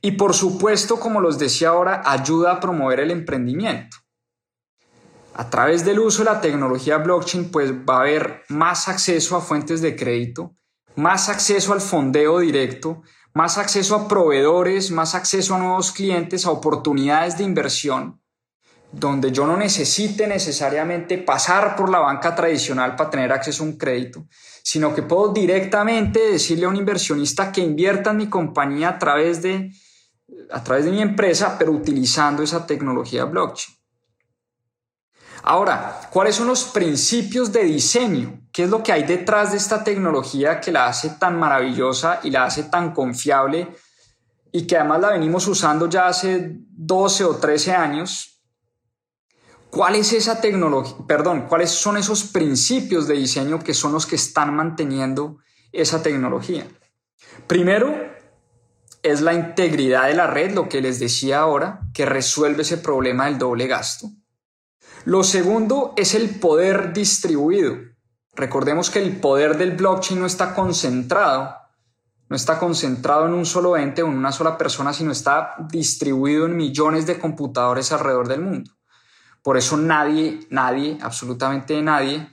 Y 0.00 0.12
por 0.12 0.34
supuesto, 0.34 1.00
como 1.00 1.20
los 1.20 1.38
decía 1.38 1.70
ahora, 1.70 2.02
ayuda 2.04 2.52
a 2.52 2.60
promover 2.60 3.00
el 3.00 3.10
emprendimiento. 3.10 3.96
A 5.34 5.50
través 5.50 5.84
del 5.84 5.98
uso 5.98 6.24
de 6.24 6.30
la 6.30 6.40
tecnología 6.40 6.98
blockchain, 6.98 7.50
pues 7.50 7.72
va 7.72 7.96
a 7.96 8.00
haber 8.00 8.42
más 8.48 8.88
acceso 8.88 9.36
a 9.36 9.40
fuentes 9.40 9.80
de 9.80 9.96
crédito, 9.96 10.56
más 10.96 11.28
acceso 11.28 11.72
al 11.72 11.80
fondeo 11.80 12.40
directo, 12.40 13.02
más 13.34 13.58
acceso 13.58 13.94
a 13.94 14.08
proveedores, 14.08 14.90
más 14.90 15.14
acceso 15.14 15.54
a 15.54 15.58
nuevos 15.58 15.92
clientes, 15.92 16.46
a 16.46 16.50
oportunidades 16.50 17.38
de 17.38 17.44
inversión 17.44 18.20
donde 18.90 19.30
yo 19.30 19.46
no 19.46 19.56
necesite 19.56 20.26
necesariamente 20.26 21.18
pasar 21.18 21.76
por 21.76 21.90
la 21.90 21.98
banca 21.98 22.34
tradicional 22.34 22.96
para 22.96 23.10
tener 23.10 23.32
acceso 23.32 23.62
a 23.62 23.66
un 23.66 23.76
crédito, 23.76 24.26
sino 24.62 24.94
que 24.94 25.02
puedo 25.02 25.32
directamente 25.32 26.20
decirle 26.32 26.64
a 26.64 26.68
un 26.70 26.76
inversionista 26.76 27.52
que 27.52 27.60
invierta 27.60 28.10
en 28.10 28.16
mi 28.16 28.28
compañía 28.28 28.90
a 28.90 28.98
través 28.98 29.42
de, 29.42 29.70
a 30.50 30.62
través 30.64 30.86
de 30.86 30.90
mi 30.90 31.02
empresa, 31.02 31.56
pero 31.58 31.72
utilizando 31.72 32.42
esa 32.42 32.66
tecnología 32.66 33.24
blockchain. 33.24 33.76
Ahora, 35.42 36.00
¿cuáles 36.10 36.34
son 36.34 36.48
los 36.48 36.64
principios 36.64 37.52
de 37.52 37.64
diseño? 37.64 38.40
¿Qué 38.52 38.64
es 38.64 38.70
lo 38.70 38.82
que 38.82 38.92
hay 38.92 39.04
detrás 39.04 39.52
de 39.52 39.58
esta 39.58 39.84
tecnología 39.84 40.60
que 40.60 40.72
la 40.72 40.86
hace 40.86 41.10
tan 41.10 41.38
maravillosa 41.38 42.20
y 42.22 42.30
la 42.30 42.44
hace 42.44 42.64
tan 42.64 42.92
confiable 42.92 43.68
y 44.50 44.66
que 44.66 44.76
además 44.76 45.00
la 45.00 45.10
venimos 45.10 45.46
usando 45.46 45.88
ya 45.88 46.08
hace 46.08 46.56
12 46.70 47.24
o 47.24 47.36
13 47.36 47.74
años 47.74 48.37
¿Cuál 49.70 49.96
es 49.96 50.12
esa 50.14 50.40
tecnología? 50.40 50.96
Perdón, 51.06 51.46
¿cuáles 51.46 51.70
son 51.70 51.98
esos 51.98 52.24
principios 52.24 53.06
de 53.06 53.14
diseño 53.14 53.58
que 53.58 53.74
son 53.74 53.92
los 53.92 54.06
que 54.06 54.16
están 54.16 54.54
manteniendo 54.56 55.38
esa 55.72 56.02
tecnología? 56.02 56.66
Primero, 57.46 57.94
es 59.02 59.20
la 59.20 59.34
integridad 59.34 60.06
de 60.06 60.14
la 60.14 60.26
red, 60.26 60.52
lo 60.54 60.68
que 60.68 60.80
les 60.80 60.98
decía 60.98 61.40
ahora, 61.40 61.80
que 61.92 62.06
resuelve 62.06 62.62
ese 62.62 62.78
problema 62.78 63.26
del 63.26 63.38
doble 63.38 63.66
gasto. 63.66 64.08
Lo 65.04 65.22
segundo 65.22 65.92
es 65.96 66.14
el 66.14 66.40
poder 66.40 66.92
distribuido. 66.92 67.76
Recordemos 68.34 68.90
que 68.90 69.00
el 69.00 69.20
poder 69.20 69.58
del 69.58 69.72
blockchain 69.72 70.20
no 70.20 70.26
está 70.26 70.54
concentrado, 70.54 71.54
no 72.28 72.36
está 72.36 72.58
concentrado 72.58 73.26
en 73.26 73.34
un 73.34 73.44
solo 73.44 73.76
ente 73.76 74.02
o 74.02 74.08
en 74.08 74.16
una 74.16 74.32
sola 74.32 74.56
persona, 74.56 74.92
sino 74.92 75.12
está 75.12 75.56
distribuido 75.70 76.46
en 76.46 76.56
millones 76.56 77.06
de 77.06 77.18
computadores 77.18 77.92
alrededor 77.92 78.28
del 78.28 78.40
mundo. 78.40 78.77
Por 79.42 79.56
eso 79.56 79.76
nadie, 79.76 80.40
nadie, 80.50 80.98
absolutamente 81.00 81.80
nadie, 81.82 82.28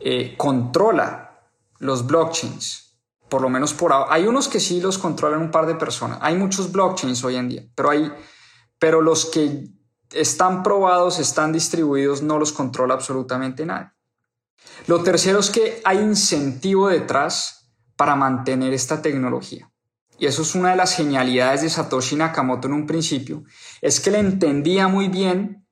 eh, 0.00 0.34
controla 0.36 1.48
los 1.78 2.06
blockchains. 2.06 2.98
Por 3.28 3.42
lo 3.42 3.48
menos 3.48 3.72
por 3.74 3.92
ahora. 3.92 4.12
Hay 4.12 4.26
unos 4.26 4.48
que 4.48 4.60
sí 4.60 4.80
los 4.80 4.98
controlan 4.98 5.40
un 5.40 5.50
par 5.50 5.66
de 5.66 5.74
personas. 5.74 6.18
Hay 6.20 6.36
muchos 6.36 6.70
blockchains 6.70 7.24
hoy 7.24 7.36
en 7.36 7.48
día, 7.48 7.64
pero, 7.74 7.90
hay, 7.90 8.12
pero 8.78 9.00
los 9.00 9.26
que 9.26 9.68
están 10.12 10.62
probados, 10.62 11.18
están 11.18 11.52
distribuidos, 11.52 12.22
no 12.22 12.38
los 12.38 12.52
controla 12.52 12.94
absolutamente 12.94 13.66
nadie. 13.66 13.90
Lo 14.86 15.02
tercero 15.02 15.40
es 15.40 15.50
que 15.50 15.80
hay 15.84 15.98
incentivo 15.98 16.88
detrás 16.88 17.72
para 17.96 18.16
mantener 18.16 18.72
esta 18.72 19.02
tecnología. 19.02 19.70
Y 20.18 20.26
eso 20.26 20.42
es 20.42 20.54
una 20.54 20.70
de 20.70 20.76
las 20.76 20.94
genialidades 20.94 21.62
de 21.62 21.70
Satoshi 21.70 22.16
Nakamoto 22.16 22.68
en 22.68 22.74
un 22.74 22.86
principio, 22.86 23.42
es 23.80 24.00
que 24.00 24.10
le 24.10 24.18
entendía 24.18 24.86
muy 24.86 25.08
bien 25.08 25.63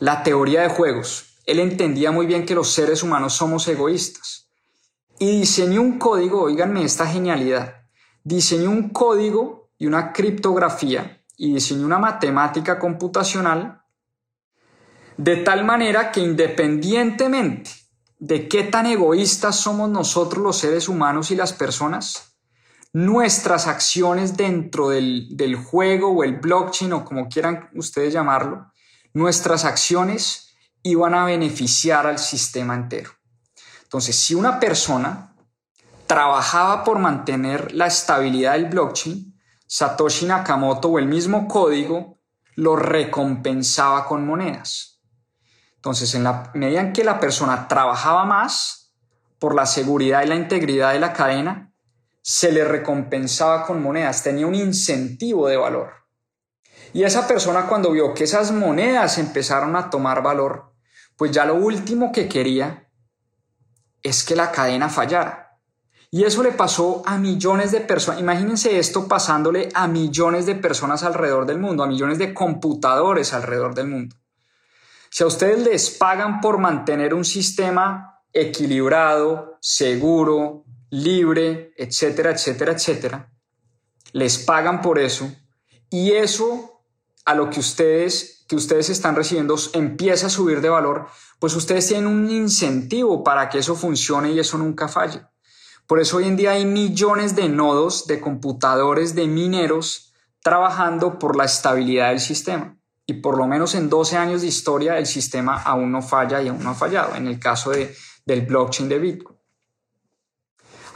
la 0.00 0.22
teoría 0.22 0.62
de 0.62 0.70
juegos. 0.70 1.36
Él 1.46 1.60
entendía 1.60 2.10
muy 2.10 2.26
bien 2.26 2.44
que 2.44 2.54
los 2.54 2.72
seres 2.72 3.02
humanos 3.02 3.34
somos 3.34 3.68
egoístas. 3.68 4.48
Y 5.18 5.40
diseñó 5.40 5.82
un 5.82 5.98
código, 5.98 6.42
oíganme 6.42 6.82
esta 6.82 7.06
genialidad, 7.06 7.82
diseñó 8.24 8.70
un 8.70 8.88
código 8.88 9.70
y 9.78 9.86
una 9.86 10.12
criptografía 10.12 11.22
y 11.36 11.54
diseñó 11.54 11.84
una 11.84 11.98
matemática 11.98 12.78
computacional 12.78 13.82
de 15.18 15.36
tal 15.36 15.64
manera 15.64 16.10
que 16.10 16.20
independientemente 16.20 17.70
de 18.18 18.48
qué 18.48 18.64
tan 18.64 18.86
egoístas 18.86 19.56
somos 19.56 19.90
nosotros 19.90 20.42
los 20.42 20.56
seres 20.56 20.88
humanos 20.88 21.30
y 21.30 21.36
las 21.36 21.52
personas, 21.52 22.38
nuestras 22.94 23.66
acciones 23.66 24.38
dentro 24.38 24.88
del, 24.88 25.36
del 25.36 25.56
juego 25.56 26.10
o 26.10 26.24
el 26.24 26.36
blockchain 26.36 26.94
o 26.94 27.04
como 27.04 27.28
quieran 27.28 27.68
ustedes 27.74 28.14
llamarlo, 28.14 28.69
nuestras 29.12 29.64
acciones 29.64 30.54
iban 30.82 31.14
a 31.14 31.24
beneficiar 31.24 32.06
al 32.06 32.18
sistema 32.18 32.74
entero. 32.74 33.10
Entonces, 33.82 34.16
si 34.16 34.34
una 34.34 34.60
persona 34.60 35.34
trabajaba 36.06 36.84
por 36.84 36.98
mantener 36.98 37.72
la 37.72 37.86
estabilidad 37.86 38.52
del 38.52 38.66
blockchain, 38.66 39.38
Satoshi 39.66 40.26
Nakamoto 40.26 40.88
o 40.88 40.98
el 40.98 41.06
mismo 41.06 41.46
código 41.46 42.18
lo 42.56 42.76
recompensaba 42.76 44.06
con 44.06 44.26
monedas. 44.26 45.00
Entonces, 45.76 46.14
en 46.14 46.24
la 46.24 46.50
medida 46.54 46.80
en 46.80 46.92
que 46.92 47.04
la 47.04 47.20
persona 47.20 47.68
trabajaba 47.68 48.24
más 48.24 48.92
por 49.38 49.54
la 49.54 49.66
seguridad 49.66 50.22
y 50.22 50.26
la 50.26 50.34
integridad 50.34 50.92
de 50.92 51.00
la 51.00 51.12
cadena, 51.12 51.72
se 52.22 52.52
le 52.52 52.64
recompensaba 52.64 53.64
con 53.64 53.82
monedas, 53.82 54.22
tenía 54.22 54.46
un 54.46 54.54
incentivo 54.54 55.48
de 55.48 55.56
valor. 55.56 55.99
Y 56.92 57.04
esa 57.04 57.26
persona 57.26 57.66
cuando 57.66 57.92
vio 57.92 58.14
que 58.14 58.24
esas 58.24 58.52
monedas 58.52 59.18
empezaron 59.18 59.76
a 59.76 59.90
tomar 59.90 60.22
valor, 60.22 60.72
pues 61.16 61.30
ya 61.30 61.44
lo 61.44 61.54
último 61.54 62.10
que 62.12 62.28
quería 62.28 62.88
es 64.02 64.24
que 64.24 64.34
la 64.34 64.50
cadena 64.50 64.88
fallara. 64.88 65.58
Y 66.10 66.24
eso 66.24 66.42
le 66.42 66.50
pasó 66.50 67.02
a 67.06 67.18
millones 67.18 67.70
de 67.70 67.80
personas. 67.80 68.20
Imagínense 68.20 68.78
esto 68.78 69.06
pasándole 69.06 69.68
a 69.74 69.86
millones 69.86 70.44
de 70.44 70.56
personas 70.56 71.04
alrededor 71.04 71.46
del 71.46 71.60
mundo, 71.60 71.84
a 71.84 71.86
millones 71.86 72.18
de 72.18 72.34
computadores 72.34 73.32
alrededor 73.32 73.74
del 73.74 73.86
mundo. 73.86 74.16
Si 75.08 75.22
a 75.22 75.26
ustedes 75.26 75.60
les 75.60 75.90
pagan 75.90 76.40
por 76.40 76.58
mantener 76.58 77.14
un 77.14 77.24
sistema 77.24 78.22
equilibrado, 78.32 79.58
seguro, 79.60 80.64
libre, 80.90 81.72
etcétera, 81.76 82.32
etcétera, 82.32 82.72
etcétera, 82.72 83.32
les 84.12 84.38
pagan 84.38 84.80
por 84.80 84.98
eso 84.98 85.30
y 85.90 86.12
eso 86.12 86.79
a 87.24 87.34
lo 87.34 87.50
que 87.50 87.60
ustedes 87.60 88.40
que 88.50 88.56
ustedes 88.56 88.90
están 88.90 89.14
recibiendo 89.14 89.54
empieza 89.74 90.26
a 90.26 90.30
subir 90.30 90.60
de 90.60 90.68
valor, 90.68 91.06
pues 91.38 91.54
ustedes 91.54 91.86
tienen 91.86 92.08
un 92.08 92.28
incentivo 92.28 93.22
para 93.22 93.48
que 93.48 93.58
eso 93.58 93.76
funcione 93.76 94.32
y 94.32 94.40
eso 94.40 94.58
nunca 94.58 94.88
falle. 94.88 95.22
Por 95.86 96.00
eso 96.00 96.16
hoy 96.16 96.24
en 96.24 96.36
día 96.36 96.50
hay 96.50 96.64
millones 96.64 97.36
de 97.36 97.48
nodos 97.48 98.08
de 98.08 98.20
computadores 98.20 99.14
de 99.14 99.28
mineros 99.28 100.12
trabajando 100.42 101.16
por 101.20 101.36
la 101.36 101.44
estabilidad 101.44 102.08
del 102.08 102.18
sistema. 102.18 102.76
Y 103.06 103.14
por 103.14 103.36
lo 103.38 103.46
menos 103.46 103.76
en 103.76 103.88
12 103.88 104.16
años 104.16 104.40
de 104.40 104.48
historia 104.48 104.98
el 104.98 105.06
sistema 105.06 105.62
aún 105.62 105.92
no 105.92 106.02
falla 106.02 106.42
y 106.42 106.48
aún 106.48 106.62
no 106.64 106.70
ha 106.70 106.74
fallado, 106.74 107.14
en 107.14 107.28
el 107.28 107.38
caso 107.38 107.70
de, 107.70 107.94
del 108.26 108.42
blockchain 108.42 108.88
de 108.88 108.98
Bitcoin. 108.98 109.38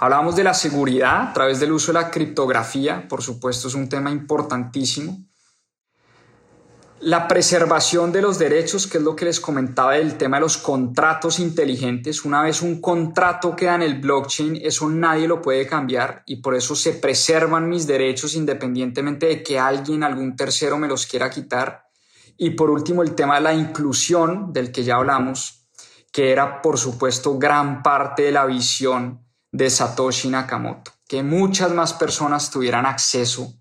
Hablamos 0.01 0.35
de 0.35 0.43
la 0.43 0.55
seguridad 0.55 1.29
a 1.29 1.33
través 1.33 1.61
del 1.61 1.70
uso 1.70 1.93
de 1.93 2.01
la 2.01 2.11
criptografía, 2.11 3.07
por 3.09 3.22
supuesto 3.22 3.68
es 3.68 3.75
un 3.75 3.89
tema 3.89 4.11
importantísimo. 4.11 5.25
La 7.05 7.28
preservación 7.28 8.12
de 8.12 8.22
los 8.22 8.38
derechos, 8.38 8.86
que 8.86 8.96
es 8.96 9.05
lo 9.05 9.14
que 9.14 9.26
les 9.26 9.38
comentaba 9.38 9.92
del 9.92 10.16
tema 10.16 10.38
de 10.38 10.40
los 10.40 10.57
contratos 10.57 11.38
inteligentes. 11.38 12.24
Una 12.24 12.40
vez 12.40 12.62
un 12.62 12.80
contrato 12.80 13.55
queda 13.55 13.74
en 13.74 13.82
el 13.82 14.00
blockchain, 14.00 14.59
eso 14.62 14.88
nadie 14.88 15.28
lo 15.28 15.42
puede 15.42 15.66
cambiar 15.66 16.22
y 16.24 16.36
por 16.36 16.55
eso 16.55 16.74
se 16.74 16.94
preservan 16.94 17.68
mis 17.68 17.86
derechos 17.86 18.34
independientemente 18.34 19.26
de 19.26 19.42
que 19.42 19.59
alguien, 19.59 20.02
algún 20.02 20.34
tercero 20.34 20.78
me 20.78 20.88
los 20.88 21.05
quiera 21.05 21.28
quitar. 21.28 21.90
Y 22.38 22.52
por 22.52 22.70
último, 22.70 23.02
el 23.02 23.14
tema 23.14 23.34
de 23.34 23.42
la 23.42 23.52
inclusión, 23.52 24.50
del 24.55 24.72
que 24.72 24.82
ya 24.82 24.96
hablamos, 24.96 25.68
que 26.11 26.32
era 26.32 26.62
por 26.62 26.78
supuesto 26.78 27.36
gran 27.38 27.82
parte 27.82 28.22
de 28.22 28.32
la 28.32 28.46
visión 28.46 29.22
de 29.52 29.68
Satoshi 29.68 30.30
Nakamoto, 30.30 30.92
que 31.07 31.22
muchas 31.22 31.70
más 31.70 31.92
personas 31.92 32.50
tuvieran 32.50 32.86
acceso 32.86 33.52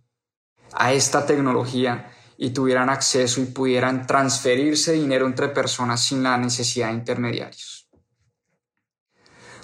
a 0.72 0.94
esta 0.94 1.26
tecnología 1.26 2.10
y 2.44 2.50
tuvieran 2.50 2.90
acceso 2.90 3.40
y 3.40 3.46
pudieran 3.46 4.06
transferirse 4.06 4.92
dinero 4.92 5.26
entre 5.28 5.48
personas 5.48 6.02
sin 6.02 6.24
la 6.24 6.38
necesidad 6.38 6.90
de 6.90 6.96
intermediarios. 6.96 7.88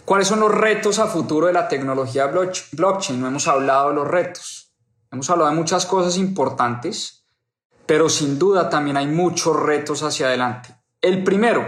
¿Cuáles 0.05 0.29
son 0.29 0.39
los 0.39 0.55
retos 0.55 0.97
a 0.97 1.07
futuro 1.07 1.47
de 1.47 1.53
la 1.53 1.67
tecnología 1.67 2.27
blockchain? 2.27 3.19
No 3.19 3.27
hemos 3.27 3.49
hablado 3.49 3.89
de 3.89 3.95
los 3.95 4.07
retos. 4.07 4.71
Hemos 5.11 5.29
hablado 5.29 5.49
de 5.49 5.57
muchas 5.57 5.85
cosas 5.85 6.15
importantes, 6.15 7.25
pero 7.85 8.07
sin 8.07 8.39
duda 8.39 8.69
también 8.69 8.95
hay 8.95 9.07
muchos 9.07 9.61
retos 9.61 10.01
hacia 10.01 10.27
adelante. 10.27 10.73
El 11.01 11.21
primero, 11.25 11.65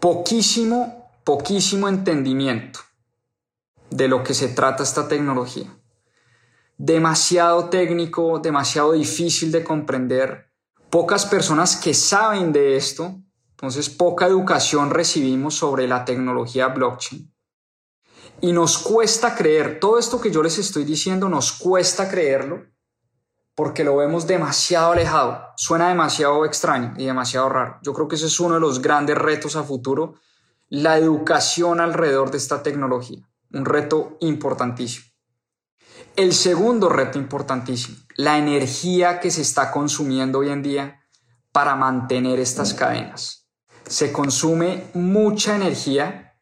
poquísimo, 0.00 1.10
poquísimo 1.24 1.90
entendimiento 1.90 2.80
de 3.90 4.08
lo 4.08 4.24
que 4.24 4.32
se 4.32 4.48
trata 4.48 4.82
esta 4.82 5.06
tecnología 5.08 5.70
demasiado 6.76 7.68
técnico, 7.68 8.38
demasiado 8.38 8.92
difícil 8.92 9.52
de 9.52 9.64
comprender, 9.64 10.50
pocas 10.90 11.26
personas 11.26 11.76
que 11.76 11.94
saben 11.94 12.52
de 12.52 12.76
esto, 12.76 13.20
entonces 13.50 13.88
poca 13.88 14.26
educación 14.26 14.90
recibimos 14.90 15.54
sobre 15.54 15.86
la 15.86 16.04
tecnología 16.04 16.68
blockchain. 16.68 17.32
Y 18.40 18.52
nos 18.52 18.78
cuesta 18.78 19.34
creer, 19.34 19.78
todo 19.80 19.98
esto 19.98 20.20
que 20.20 20.30
yo 20.30 20.42
les 20.42 20.58
estoy 20.58 20.84
diciendo 20.84 21.28
nos 21.28 21.52
cuesta 21.52 22.08
creerlo 22.08 22.64
porque 23.54 23.84
lo 23.84 23.96
vemos 23.96 24.26
demasiado 24.26 24.92
alejado, 24.92 25.46
suena 25.56 25.88
demasiado 25.88 26.44
extraño 26.44 26.94
y 26.96 27.06
demasiado 27.06 27.48
raro. 27.48 27.78
Yo 27.82 27.94
creo 27.94 28.08
que 28.08 28.16
ese 28.16 28.26
es 28.26 28.40
uno 28.40 28.54
de 28.54 28.60
los 28.60 28.82
grandes 28.82 29.16
retos 29.16 29.54
a 29.54 29.62
futuro, 29.62 30.14
la 30.68 30.98
educación 30.98 31.80
alrededor 31.80 32.32
de 32.32 32.38
esta 32.38 32.64
tecnología, 32.64 33.28
un 33.52 33.64
reto 33.64 34.16
importantísimo. 34.20 35.13
El 36.16 36.32
segundo 36.32 36.88
reto 36.88 37.18
importantísimo, 37.18 37.98
la 38.14 38.38
energía 38.38 39.18
que 39.18 39.32
se 39.32 39.42
está 39.42 39.72
consumiendo 39.72 40.38
hoy 40.38 40.50
en 40.50 40.62
día 40.62 41.00
para 41.50 41.74
mantener 41.74 42.38
estas 42.38 42.72
cadenas. 42.72 43.48
Se 43.88 44.12
consume 44.12 44.90
mucha 44.94 45.56
energía, 45.56 46.36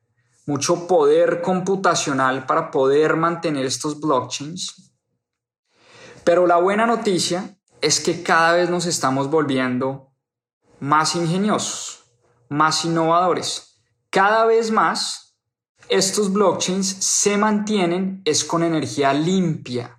mucho 0.44 0.86
poder 0.86 1.40
computacional 1.40 2.44
para 2.44 2.70
poder 2.70 3.16
mantener 3.16 3.64
estos 3.64 3.98
blockchains. 3.98 4.92
Pero 6.22 6.46
la 6.46 6.58
buena 6.58 6.84
noticia 6.84 7.56
es 7.80 7.98
que 8.00 8.22
cada 8.22 8.52
vez 8.52 8.68
nos 8.68 8.84
estamos 8.84 9.30
volviendo 9.30 10.12
más 10.80 11.16
ingeniosos, 11.16 12.04
más 12.50 12.84
innovadores. 12.84 13.82
Cada 14.10 14.44
vez 14.44 14.70
más 14.70 15.21
estos 15.92 16.32
blockchains 16.32 16.86
se 16.86 17.36
mantienen 17.36 18.22
es 18.24 18.44
con 18.44 18.62
energía 18.62 19.12
limpia, 19.12 19.98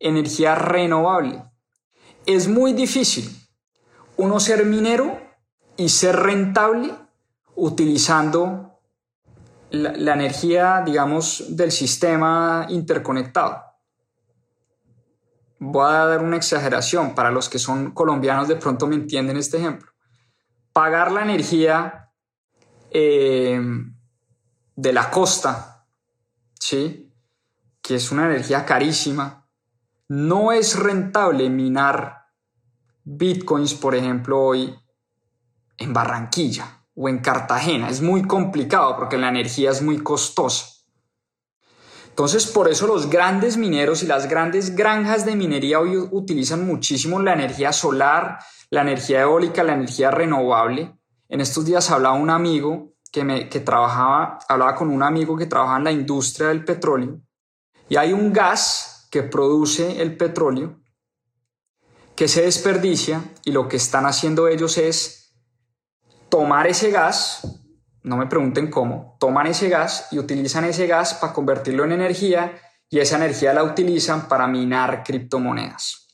energía 0.00 0.54
renovable. 0.54 1.44
Es 2.24 2.48
muy 2.48 2.72
difícil 2.72 3.30
uno 4.16 4.40
ser 4.40 4.64
minero 4.64 5.20
y 5.76 5.90
ser 5.90 6.16
rentable 6.16 6.94
utilizando 7.54 8.80
la, 9.68 10.14
energía, 10.14 10.82
digamos, 10.86 11.44
del 11.54 11.70
sistema 11.70 12.66
interconectado. 12.70 13.62
Voy 15.58 15.86
a 15.86 16.06
dar 16.06 16.22
una 16.22 16.36
exageración, 16.36 17.14
para 17.14 17.30
los 17.30 17.50
que 17.50 17.58
son 17.58 17.90
colombianos 17.90 18.48
de 18.48 18.56
pronto 18.56 18.86
me 18.86 18.94
entienden 18.94 19.36
este 19.36 19.58
ejemplo. 19.58 19.90
Pagar 20.72 21.12
la 21.12 21.22
energía 21.22 22.10
eh, 22.90 23.60
de 24.76 24.92
la 24.92 25.10
costa, 25.10 25.86
¿sí? 26.60 27.12
que 27.82 27.96
es 27.96 28.12
una 28.12 28.26
energía 28.26 28.64
carísima, 28.64 29.48
no 30.08 30.52
es 30.52 30.78
rentable 30.78 31.48
minar 31.50 32.26
bitcoins, 33.04 33.74
por 33.74 33.94
ejemplo, 33.94 34.40
hoy 34.40 34.76
en 35.78 35.92
Barranquilla 35.92 36.84
o 36.94 37.08
en 37.08 37.18
Cartagena. 37.18 37.88
Es 37.88 38.02
muy 38.02 38.22
complicado 38.22 38.96
porque 38.96 39.18
la 39.18 39.28
energía 39.28 39.70
es 39.70 39.82
muy 39.82 39.98
costosa. 39.98 40.66
Entonces, 42.08 42.46
por 42.46 42.68
eso 42.68 42.86
los 42.86 43.10
grandes 43.10 43.56
mineros 43.56 44.02
y 44.02 44.06
las 44.06 44.28
grandes 44.28 44.74
granjas 44.74 45.26
de 45.26 45.36
minería 45.36 45.78
hoy 45.78 45.96
utilizan 45.96 46.66
muchísimo 46.66 47.20
la 47.20 47.34
energía 47.34 47.72
solar, 47.72 48.38
la 48.70 48.80
energía 48.80 49.20
eólica, 49.20 49.62
la 49.62 49.74
energía 49.74 50.10
renovable. 50.10 50.98
En 51.28 51.40
estos 51.40 51.66
días 51.66 51.90
hablaba 51.90 52.14
un 52.14 52.30
amigo 52.30 52.95
que, 53.10 53.24
me, 53.24 53.48
que 53.48 53.60
trabajaba, 53.60 54.38
hablaba 54.48 54.74
con 54.74 54.90
un 54.90 55.02
amigo 55.02 55.36
que 55.36 55.46
trabaja 55.46 55.76
en 55.76 55.84
la 55.84 55.92
industria 55.92 56.48
del 56.48 56.64
petróleo 56.64 57.20
y 57.88 57.96
hay 57.96 58.12
un 58.12 58.32
gas 58.32 59.08
que 59.10 59.22
produce 59.22 60.02
el 60.02 60.16
petróleo 60.16 60.80
que 62.14 62.28
se 62.28 62.42
desperdicia 62.42 63.22
y 63.44 63.52
lo 63.52 63.68
que 63.68 63.76
están 63.76 64.06
haciendo 64.06 64.48
ellos 64.48 64.78
es 64.78 65.34
tomar 66.28 66.66
ese 66.66 66.90
gas, 66.90 67.62
no 68.02 68.16
me 68.16 68.26
pregunten 68.26 68.70
cómo, 68.70 69.16
toman 69.20 69.46
ese 69.46 69.68
gas 69.68 70.08
y 70.10 70.18
utilizan 70.18 70.64
ese 70.64 70.86
gas 70.86 71.14
para 71.14 71.32
convertirlo 71.32 71.84
en 71.84 71.92
energía 71.92 72.58
y 72.88 73.00
esa 73.00 73.16
energía 73.16 73.52
la 73.52 73.64
utilizan 73.64 74.28
para 74.28 74.46
minar 74.46 75.02
criptomonedas. 75.04 76.06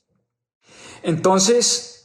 Entonces, 1.02 2.01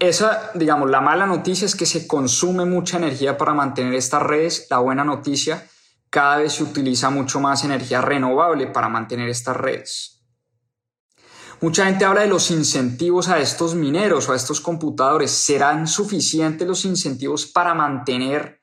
esa, 0.00 0.50
digamos, 0.54 0.90
la 0.90 1.00
mala 1.00 1.26
noticia 1.26 1.66
es 1.66 1.74
que 1.74 1.86
se 1.86 2.06
consume 2.06 2.64
mucha 2.64 2.98
energía 2.98 3.36
para 3.36 3.54
mantener 3.54 3.94
estas 3.94 4.22
redes. 4.22 4.66
La 4.70 4.78
buena 4.78 5.04
noticia, 5.04 5.68
cada 6.10 6.38
vez 6.38 6.54
se 6.54 6.62
utiliza 6.62 7.10
mucho 7.10 7.40
más 7.40 7.64
energía 7.64 8.00
renovable 8.00 8.68
para 8.68 8.88
mantener 8.88 9.28
estas 9.28 9.56
redes. 9.56 10.18
Mucha 11.60 11.86
gente 11.86 12.04
habla 12.04 12.20
de 12.20 12.28
los 12.28 12.52
incentivos 12.52 13.28
a 13.28 13.40
estos 13.40 13.74
mineros 13.74 14.28
o 14.28 14.32
a 14.32 14.36
estos 14.36 14.60
computadores. 14.60 15.32
¿Serán 15.32 15.88
suficientes 15.88 16.68
los 16.68 16.84
incentivos 16.84 17.46
para 17.46 17.74
mantener 17.74 18.62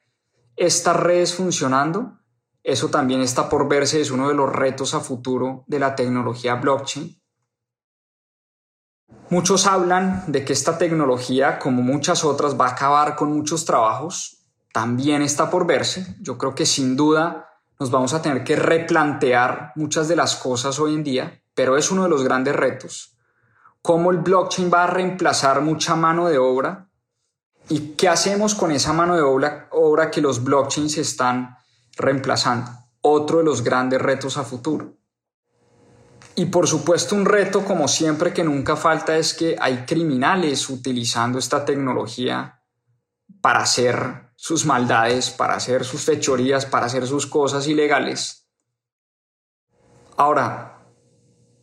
estas 0.56 0.96
redes 0.96 1.34
funcionando? 1.34 2.20
Eso 2.64 2.90
también 2.90 3.22
está 3.22 3.50
por 3.50 3.68
verse, 3.68 4.00
es 4.00 4.12
uno 4.12 4.30
de 4.30 4.34
los 4.34 4.52
retos 4.52 4.94
a 4.94 5.02
futuro 5.02 5.66
de 5.68 5.80
la 5.80 5.94
tecnología 5.96 6.56
blockchain. 6.56 7.22
Muchos 9.36 9.68
hablan 9.68 10.24
de 10.28 10.46
que 10.46 10.54
esta 10.54 10.78
tecnología, 10.78 11.60
como 11.60 11.82
muchas 11.82 12.24
otras, 12.24 12.58
va 12.58 12.68
a 12.68 12.72
acabar 12.72 13.18
con 13.18 13.34
muchos 13.34 13.66
trabajos. 13.66 14.38
También 14.72 15.22
está 15.22 15.50
por 15.50 15.68
verse. 15.68 16.16
Yo 16.22 16.38
creo 16.38 16.56
que 16.56 16.66
sin 16.66 16.96
duda 16.96 17.50
nos 17.78 17.92
vamos 17.92 18.14
a 18.14 18.22
tener 18.22 18.46
que 18.46 18.56
replantear 18.56 19.74
muchas 19.76 20.08
de 20.08 20.16
las 20.16 20.38
cosas 20.38 20.80
hoy 20.80 20.94
en 20.94 21.04
día, 21.04 21.42
pero 21.54 21.76
es 21.76 21.92
uno 21.92 22.04
de 22.04 22.10
los 22.10 22.24
grandes 22.24 22.56
retos. 22.56 23.18
¿Cómo 23.82 24.12
el 24.12 24.20
blockchain 24.20 24.72
va 24.74 24.86
a 24.86 24.88
reemplazar 24.88 25.60
mucha 25.60 25.98
mano 25.98 26.30
de 26.30 26.38
obra? 26.38 26.88
¿Y 27.68 27.96
qué 27.98 28.08
hacemos 28.08 28.56
con 28.56 28.72
esa 28.72 28.94
mano 28.94 29.18
de 29.18 29.22
obra, 29.22 30.12
que 30.12 30.22
los 30.22 30.46
blockchains 30.46 30.98
están 30.98 31.58
reemplazando? 31.98 32.72
Otro 33.02 33.40
de 33.40 33.44
los 33.44 33.66
grandes 33.66 34.02
retos 34.02 34.38
a 34.38 34.46
futuro. 34.46 34.94
Y 36.38 36.48
por 36.48 36.68
supuesto 36.68 37.16
un 37.16 37.26
reto, 37.26 37.64
como 37.64 37.88
siempre, 37.88 38.34
que 38.34 38.44
nunca 38.44 38.76
falta 38.76 39.18
es 39.18 39.34
que 39.34 39.56
hay 39.60 39.86
criminales 39.86 40.70
utilizando 40.70 41.40
esta 41.40 41.64
tecnología 41.64 42.62
para 43.42 43.60
hacer 43.60 44.32
sus 44.36 44.66
maldades, 44.66 45.30
para 45.30 45.56
hacer 45.56 45.86
sus 45.86 46.02
fechorías, 46.02 46.66
para 46.66 46.88
hacer 46.88 47.08
sus 47.08 47.26
cosas 47.26 47.68
ilegales. 47.68 48.50
Ahora, 50.18 50.86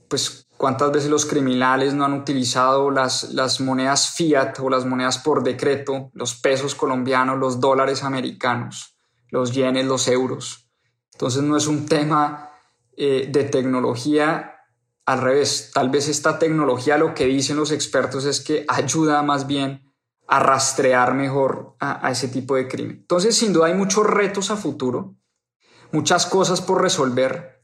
pues 0.09 0.47
cuántas 0.57 0.91
veces 0.91 1.11
los 1.11 1.27
criminales 1.27 1.93
no 1.93 2.07
han 2.07 2.15
utilizado 2.15 2.91
las, 2.91 3.25
las 3.33 3.61
monedas 3.61 4.11
fiat 4.11 4.59
o 4.61 4.71
las 4.71 4.87
monedas 4.87 5.19
por 5.19 5.43
decreto, 5.43 6.11
los 6.15 6.35
pesos 6.35 6.75
colombianos, 6.75 7.39
los 7.39 7.61
dólares 7.61 8.05
americanos, 8.05 8.97
los 9.29 9.53
yenes, 9.53 9.85
los 9.85 10.09
euros. 10.09 10.71
Entonces 11.13 11.43
no 11.43 11.59
es 11.59 11.67
un 11.67 11.85
tema 11.87 12.51
eh, 12.97 13.29
de 13.31 13.45
tecnología 13.45 14.53
al 15.07 15.21
revés. 15.21 15.71
Tal 15.75 15.91
vez 15.91 16.09
esta 16.09 16.39
tecnología 16.39 16.99
lo 16.99 17.15
que 17.15 17.27
dicen 17.27 17.57
los 17.57 17.73
expertos 17.73 18.25
es 18.25 18.41
que 18.41 18.65
ayuda 18.69 19.23
más 19.23 19.47
bien 19.47 19.93
a 20.29 20.39
rastrear 20.41 21.15
mejor 21.15 21.77
a, 21.81 22.11
ese 22.11 22.29
tipo 22.29 22.57
de 22.57 22.69
crimen. 22.69 22.99
Entonces 23.01 23.37
sin 23.37 23.53
duda 23.53 23.67
hay 23.67 23.75
muchos 23.75 24.07
retos 24.07 24.51
a 24.51 24.57
futuro, 24.57 25.17
muchas 25.91 26.27
cosas 26.27 26.61
por 26.61 26.81
resolver. 26.81 27.63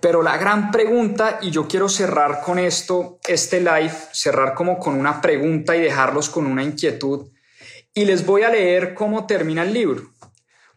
Pero 0.00 0.22
la 0.22 0.36
gran 0.36 0.70
pregunta, 0.70 1.38
y 1.40 1.50
yo 1.50 1.66
quiero 1.66 1.88
cerrar 1.88 2.42
con 2.42 2.58
esto, 2.58 3.18
este 3.26 3.60
live, 3.60 3.94
cerrar 4.12 4.54
como 4.54 4.78
con 4.78 4.98
una 4.98 5.22
pregunta 5.22 5.74
y 5.74 5.80
dejarlos 5.80 6.28
con 6.28 6.44
una 6.44 6.62
inquietud. 6.62 7.30
Y 7.94 8.04
les 8.04 8.26
voy 8.26 8.42
a 8.42 8.50
leer 8.50 8.92
cómo 8.92 9.26
termina 9.26 9.62
el 9.62 9.72
libro 9.72 10.02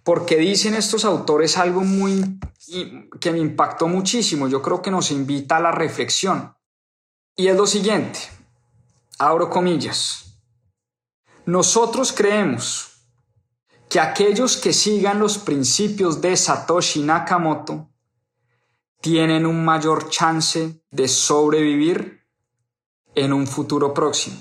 porque 0.08 0.38
dicen 0.38 0.74
estos 0.74 1.04
autores 1.04 1.58
algo 1.58 1.82
muy 1.82 2.40
que 3.20 3.30
me 3.30 3.40
impactó 3.40 3.90
muchísimo, 3.90 4.48
yo 4.48 4.62
creo 4.62 4.82
que 4.82 4.90
nos 4.90 5.12
invita 5.12 5.58
a 5.58 5.60
la 5.60 5.74
reflexión. 5.74 6.56
Y 7.36 7.50
es 7.50 7.58
lo 7.58 7.68
siguiente, 7.68 8.18
abro 9.20 9.50
comillas, 9.50 10.40
nosotros 11.46 12.14
creemos 12.14 13.02
que 13.90 14.00
aquellos 14.00 14.56
que 14.56 14.72
sigan 14.72 15.20
los 15.20 15.40
principios 15.40 16.22
de 16.22 16.38
Satoshi 16.38 17.02
Nakamoto 17.02 17.90
tienen 19.02 19.46
un 19.46 19.66
mayor 19.66 20.10
chance 20.10 20.86
de 20.90 21.08
sobrevivir 21.10 22.26
en 23.14 23.34
un 23.34 23.46
futuro 23.46 23.94
próximo. 23.94 24.38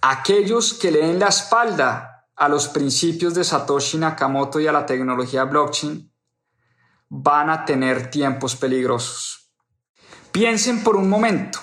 Aquellos 0.00 0.74
que 0.74 0.90
le 0.90 1.06
den 1.06 1.20
la 1.20 1.28
espalda 1.28 2.13
a 2.36 2.48
los 2.48 2.68
principios 2.68 3.34
de 3.34 3.44
Satoshi 3.44 3.98
Nakamoto 3.98 4.58
y 4.58 4.66
a 4.66 4.72
la 4.72 4.86
tecnología 4.86 5.44
blockchain, 5.44 6.12
van 7.08 7.50
a 7.50 7.64
tener 7.64 8.10
tiempos 8.10 8.56
peligrosos. 8.56 9.52
Piensen 10.32 10.82
por 10.82 10.96
un 10.96 11.08
momento 11.08 11.60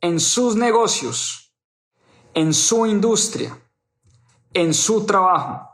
en 0.00 0.20
sus 0.20 0.54
negocios, 0.54 1.54
en 2.34 2.52
su 2.52 2.86
industria, 2.86 3.58
en 4.52 4.74
su 4.74 5.06
trabajo, 5.06 5.66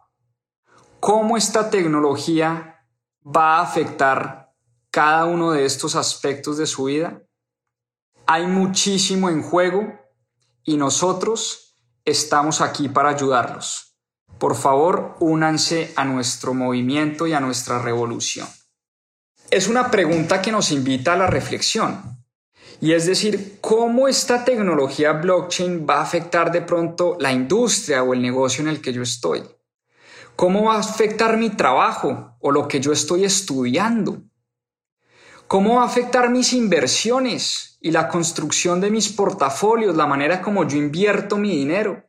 cómo 1.01 1.37
esta 1.37 1.69
tecnología 1.69 2.87
va 3.25 3.57
a 3.57 3.63
afectar 3.63 4.55
cada 4.91 5.25
uno 5.25 5.51
de 5.51 5.65
estos 5.65 5.97
aspectos 5.97 6.59
de 6.59 6.67
su 6.67 6.85
vida. 6.85 7.23
Hay 8.27 8.47
muchísimo 8.47 9.31
en 9.31 9.43
juego 9.43 9.99
y 10.63 10.77
nosotros 10.77 11.77
estamos 12.05 12.61
aquí 12.61 12.89
para 12.89 13.11
ayudarlos 13.11 13.88
por 14.39 14.55
favor, 14.55 15.17
únanse 15.21 15.93
a 15.97 16.05
nuestro 16.05 16.55
movimiento 16.55 17.27
y 17.27 17.33
a 17.33 17.41
nuestra 17.41 17.81
revolución. 17.81 18.47
Es 19.51 19.69
una 19.69 19.91
pregunta 19.91 20.41
que 20.41 20.53
nos 20.53 20.71
invita 20.71 21.15
a 21.15 21.17
la 21.17 21.27
reflexión. 21.27 22.19
Y 22.81 22.93
es 22.93 23.07
decir, 23.07 23.59
¿cómo 23.61 24.07
esta 24.07 24.45
tecnología 24.45 25.13
blockchain 25.13 25.87
va 25.89 25.97
a 25.97 26.03
afectar 26.03 26.53
de 26.53 26.63
pronto 26.63 27.17
la 27.19 27.33
industria 27.33 28.03
o 28.03 28.15
el 28.15 28.23
negocio 28.23 28.63
en 28.63 28.69
el 28.69 28.81
que 28.81 28.93
yo 28.93 29.03
estoy? 29.03 29.43
¿Cómo 30.37 30.65
va 30.65 30.77
a 30.77 30.81
afectar 30.81 31.37
mi 31.37 31.51
trabajo 31.51 32.37
o 32.41 32.53
lo 32.53 32.69
que 32.69 32.79
yo 32.79 32.93
estoy 32.93 33.25
estudiando? 33.25 34.23
¿Cómo 35.49 35.77
va 35.77 35.83
a 35.83 35.87
afectar 35.87 36.31
mis 36.31 36.53
inversiones 36.53 37.79
y 37.81 37.91
la 37.91 38.07
construcción 38.07 38.81
de 38.81 38.91
mis 38.91 39.09
portafolios, 39.09 39.97
la 39.97 40.07
manera 40.07 40.41
como 40.41 40.69
yo 40.69 40.77
invierto 40.77 41.39
mi 41.39 41.57
dinero? 41.57 42.08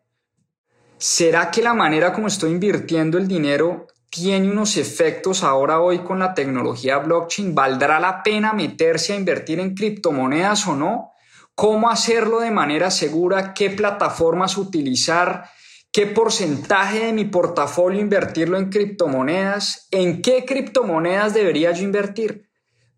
¿Será 1.02 1.50
que 1.50 1.62
la 1.62 1.74
manera 1.74 2.12
como 2.12 2.28
estoy 2.28 2.52
invirtiendo 2.52 3.18
el 3.18 3.26
dinero 3.26 3.88
tiene 4.10 4.52
unos 4.52 4.76
efectos 4.76 5.46
ahora 5.46 5.80
hoy 5.80 6.00
con 6.00 6.20
la 6.20 6.34
tecnología 6.34 6.98
blockchain? 6.98 7.56
¿Valdrá 7.56 8.02
la 8.02 8.22
pena 8.22 8.52
meterse 8.52 9.14
a 9.14 9.16
invertir 9.16 9.62
en 9.62 9.76
criptomonedas 9.76 10.68
o 10.68 10.76
no? 10.76 11.14
¿Cómo 11.56 11.90
hacerlo 11.90 12.42
de 12.42 12.52
manera 12.52 12.92
segura? 12.92 13.54
¿Qué 13.54 13.70
plataformas 13.70 14.58
utilizar? 14.58 15.50
¿Qué 15.90 16.06
porcentaje 16.06 17.06
de 17.06 17.14
mi 17.14 17.24
portafolio 17.24 18.02
invertirlo 18.02 18.58
en 18.58 18.70
criptomonedas? 18.70 19.88
¿En 19.92 20.22
qué 20.22 20.44
criptomonedas 20.44 21.34
debería 21.34 21.72
yo 21.72 21.84
invertir? 21.84 22.50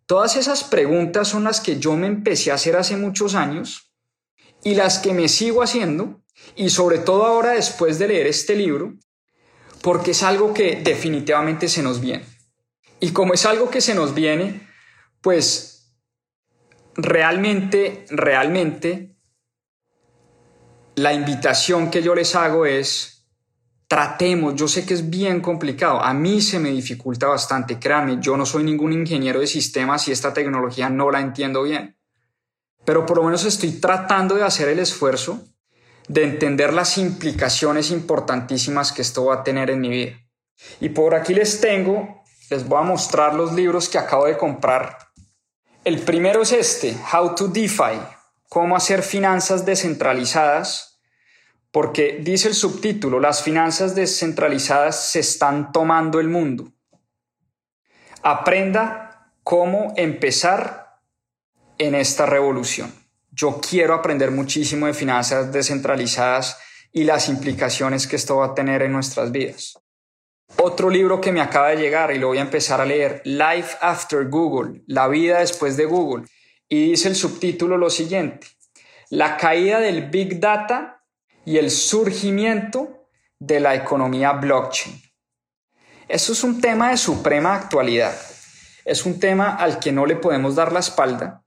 Todas 0.08 0.38
esas 0.38 0.64
preguntas 0.64 1.28
son 1.28 1.44
las 1.44 1.62
que 1.62 1.78
yo 1.78 1.96
me 1.96 2.08
empecé 2.08 2.50
a 2.50 2.56
hacer 2.56 2.78
hace 2.78 2.98
muchos 2.98 3.36
años 3.36 3.94
y 4.64 4.74
las 4.74 4.98
que 4.98 5.14
me 5.14 5.28
sigo 5.28 5.62
haciendo 5.62 6.21
y 6.56 6.70
sobre 6.70 7.00
todo 7.00 7.26
ahora 7.26 7.52
después 7.52 8.00
de 8.00 8.08
leer 8.08 8.28
este 8.28 8.56
libro, 8.56 8.94
porque 9.82 10.12
es 10.12 10.24
algo 10.24 10.54
que 10.54 10.82
definitivamente 10.84 11.68
se 11.68 11.82
nos 11.82 12.02
viene. 12.02 12.26
Y 13.00 13.12
como 13.12 13.34
es 13.34 13.46
algo 13.46 13.70
que 13.70 13.82
se 13.82 13.96
nos 13.96 14.14
viene, 14.14 14.68
pues 15.22 15.96
realmente, 16.96 18.06
realmente, 18.10 19.16
la 20.96 21.14
invitación 21.14 21.90
que 21.90 22.04
yo 22.04 22.14
les 22.14 22.36
hago 22.36 22.66
es, 22.66 23.28
tratemos, 23.88 24.56
yo 24.56 24.68
sé 24.68 24.86
que 24.86 24.94
es 24.94 25.10
bien 25.10 25.42
complicado, 25.42 26.02
a 26.02 26.14
mí 26.14 26.42
se 26.42 26.60
me 26.60 26.70
dificulta 26.70 27.28
bastante, 27.28 27.80
créanme, 27.80 28.20
yo 28.22 28.38
no 28.38 28.46
soy 28.46 28.64
ningún 28.64 28.94
ingeniero 28.94 29.40
de 29.40 29.48
sistemas 29.48 30.08
y 30.08 30.12
esta 30.12 30.34
tecnología 30.34 30.90
no 30.90 31.10
la 31.12 31.22
entiendo 31.22 31.64
bien, 31.64 31.98
pero 32.86 33.06
por 33.06 33.18
lo 33.18 33.24
menos 33.24 33.46
estoy 33.46 33.72
tratando 33.80 34.36
de 34.36 34.44
hacer 34.44 34.70
el 34.70 34.80
esfuerzo 34.80 35.44
de 36.12 36.24
entender 36.24 36.74
las 36.74 36.98
implicaciones 36.98 37.90
importantísimas 37.90 38.92
que 38.92 39.02
esto 39.02 39.26
va 39.26 39.36
a 39.36 39.44
tener 39.44 39.70
en 39.70 39.80
mi 39.80 39.90
vida. 39.90 40.20
Y 40.82 40.90
por 40.90 41.16
aquí 41.16 41.34
les 41.34 41.62
tengo, 41.62 42.22
les 42.50 42.68
voy 42.68 42.80
a 42.80 42.84
mostrar 42.84 43.34
los 43.34 43.54
libros 43.54 43.88
que 43.88 43.98
acabo 43.98 44.26
de 44.26 44.38
comprar. 44.38 44.98
El 45.86 46.00
primero 46.02 46.42
es 46.42 46.52
este, 46.52 46.98
How 47.14 47.34
to 47.36 47.48
DeFi, 47.48 47.98
cómo 48.50 48.76
hacer 48.76 49.04
finanzas 49.04 49.66
descentralizadas, 49.66 51.00
porque 51.72 52.20
dice 52.22 52.50
el 52.50 52.56
subtítulo, 52.56 53.22
las 53.22 53.42
finanzas 53.42 53.96
descentralizadas 53.96 55.12
se 55.12 55.22
están 55.22 55.72
tomando 55.72 56.20
el 56.20 56.28
mundo. 56.28 56.74
Aprenda 58.22 59.32
cómo 59.44 59.94
empezar 59.96 61.00
en 61.78 61.96
esta 61.96 62.26
revolución. 62.26 63.01
Yo 63.42 63.60
quiero 63.60 63.96
aprender 63.96 64.30
muchísimo 64.30 64.86
de 64.86 64.94
finanzas 64.94 65.52
descentralizadas 65.52 66.60
y 66.92 67.06
las 67.06 67.28
implicaciones 67.28 68.06
que 68.06 68.16
esto 68.16 68.38
va 68.38 68.46
a 68.46 68.54
tener 68.54 68.84
en 68.84 68.92
nuestras 68.92 69.32
vidas. 69.32 69.80
Otro 70.58 70.92
libro 70.92 71.20
que 71.20 71.32
me 71.32 71.42
acaba 71.42 71.70
de 71.70 71.78
llegar 71.78 72.12
y 72.12 72.20
lo 72.20 72.28
voy 72.28 72.38
a 72.38 72.42
empezar 72.42 72.80
a 72.80 72.86
leer, 72.86 73.24
Life 73.26 73.78
After 73.82 74.30
Google, 74.30 74.84
La 74.86 75.08
vida 75.08 75.40
después 75.40 75.76
de 75.76 75.86
Google. 75.86 76.28
Y 76.70 76.92
dice 76.92 77.08
el 77.08 77.16
subtítulo 77.16 77.80
lo 77.80 77.90
siguiente, 77.90 78.46
La 79.10 79.38
caída 79.38 79.80
del 79.80 80.12
Big 80.12 80.40
Data 80.40 81.04
y 81.44 81.58
el 81.58 81.72
surgimiento 81.72 83.08
de 83.40 83.60
la 83.60 83.74
economía 83.74 84.34
blockchain. 84.34 85.02
Eso 86.08 86.34
es 86.34 86.44
un 86.44 86.62
tema 86.62 86.92
de 86.92 86.98
suprema 86.98 87.56
actualidad. 87.56 88.16
Es 88.86 89.04
un 89.04 89.20
tema 89.20 89.56
al 89.56 89.80
que 89.80 89.92
no 89.92 90.06
le 90.06 90.18
podemos 90.18 90.54
dar 90.54 90.72
la 90.72 90.82
espalda 90.82 91.42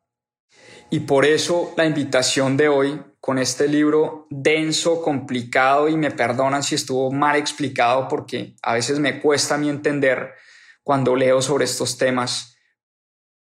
y 0.95 1.01
por 1.01 1.26
eso 1.26 1.74
la 1.76 1.86
invitación 1.86 2.57
de 2.57 2.68
hoy 2.68 3.03
con 3.18 3.38
este 3.40 3.66
libro 3.66 4.28
denso, 4.30 5.03
complicado 5.03 5.88
y 5.88 5.97
me 5.97 6.12
perdonan 6.12 6.62
si 6.62 6.76
estuvo 6.76 7.11
mal 7.11 7.34
explicado 7.34 8.07
porque 8.07 8.55
a 8.62 8.74
veces 8.74 9.01
me 9.01 9.20
cuesta 9.20 9.57
a 9.57 9.59
mí 9.59 9.68
entender 9.68 10.34
cuando 10.84 11.16
leo 11.16 11.42
sobre 11.42 11.64
estos 11.64 11.99
temas. 11.99 12.57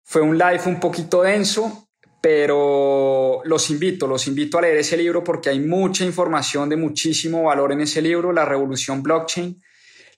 Fue 0.05 0.23
un 0.23 0.39
live 0.39 0.63
un 0.65 0.81
poquito 0.81 1.21
denso, 1.21 1.91
pero 2.23 3.43
los 3.45 3.69
invito, 3.69 4.07
los 4.07 4.27
invito 4.27 4.57
a 4.57 4.63
leer 4.63 4.79
ese 4.79 4.97
libro 4.97 5.23
porque 5.23 5.51
hay 5.51 5.61
mucha 5.61 6.03
información 6.03 6.71
de 6.71 6.77
muchísimo 6.77 7.43
valor 7.43 7.73
en 7.73 7.83
ese 7.83 8.01
libro, 8.01 8.33
La 8.33 8.47
Revolución 8.47 9.03
Blockchain. 9.03 9.63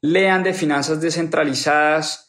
Lean 0.01 0.45
de 0.45 0.55
finanzas 0.55 1.01
descentralizadas, 1.01 2.26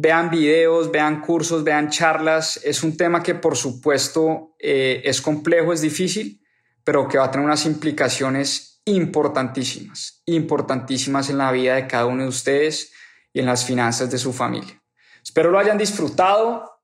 vean 0.00 0.30
videos, 0.30 0.92
vean 0.92 1.20
cursos, 1.20 1.64
vean 1.64 1.90
charlas. 1.90 2.60
Es 2.62 2.82
un 2.82 2.96
tema 2.96 3.22
que 3.22 3.34
por 3.34 3.56
supuesto 3.56 4.54
eh, 4.58 5.02
es 5.04 5.20
complejo, 5.20 5.72
es 5.72 5.80
difícil, 5.80 6.40
pero 6.84 7.08
que 7.08 7.18
va 7.18 7.24
a 7.24 7.30
tener 7.30 7.44
unas 7.44 7.66
implicaciones 7.66 8.80
importantísimas, 8.84 10.22
importantísimas 10.26 11.28
en 11.30 11.38
la 11.38 11.50
vida 11.50 11.74
de 11.74 11.86
cada 11.86 12.06
uno 12.06 12.22
de 12.22 12.28
ustedes 12.28 12.92
y 13.32 13.40
en 13.40 13.46
las 13.46 13.64
finanzas 13.64 14.10
de 14.10 14.18
su 14.18 14.32
familia. 14.32 14.80
Espero 15.22 15.50
lo 15.50 15.58
hayan 15.58 15.76
disfrutado. 15.76 16.80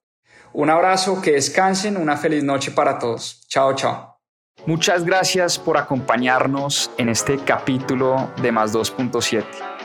Un 0.53 0.71
abrazo, 0.71 1.23
que 1.23 1.33
descansen, 1.33 1.97
una 1.97 2.17
feliz 2.17 2.43
noche 2.43 2.73
para 2.73 2.99
todos. 2.99 3.47
Chao, 3.49 3.75
chao. 3.75 4.21
Muchas 4.67 5.05
gracias 5.05 5.59
por 5.59 5.79
acompañarnos 5.79 6.91
en 6.99 7.09
este 7.09 7.39
capítulo 7.39 8.33
de 8.41 8.53
Más 8.53 8.73
2.7. 8.73 9.45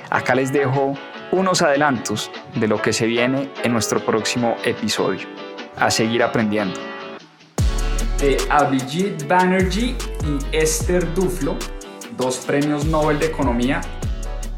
Acá 0.10 0.36
les 0.36 0.52
dejo 0.52 0.96
unos 1.32 1.62
adelantos 1.62 2.32
de 2.56 2.68
lo 2.68 2.82
que 2.82 2.94
se 2.94 3.06
viene 3.06 3.52
en 3.64 3.74
nuestro 3.74 4.04
próximo 4.04 4.56
episodio. 4.64 5.28
A 5.78 5.92
seguir 5.92 6.24
aprendiendo. 6.24 6.80
De 8.20 8.38
Abhijit 8.50 9.28
Banerjee 9.28 9.96
y 10.24 10.56
Esther 10.56 11.14
Duflo, 11.14 11.56
dos 12.18 12.38
premios 12.38 12.86
Nobel 12.86 13.20
de 13.20 13.28
Economía. 13.28 13.82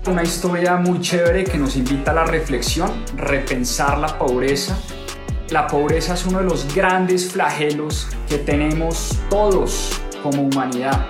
Una 0.07 0.23
historia 0.23 0.77
muy 0.77 0.99
chévere 0.99 1.43
que 1.43 1.59
nos 1.59 1.75
invita 1.75 2.11
a 2.11 2.15
la 2.15 2.23
reflexión, 2.23 2.91
repensar 3.17 3.99
la 3.99 4.17
pobreza. 4.17 4.75
La 5.49 5.67
pobreza 5.67 6.15
es 6.15 6.25
uno 6.25 6.39
de 6.39 6.45
los 6.45 6.73
grandes 6.73 7.31
flagelos 7.31 8.07
que 8.27 8.39
tenemos 8.39 9.19
todos 9.29 10.01
como 10.23 10.43
humanidad. 10.43 11.07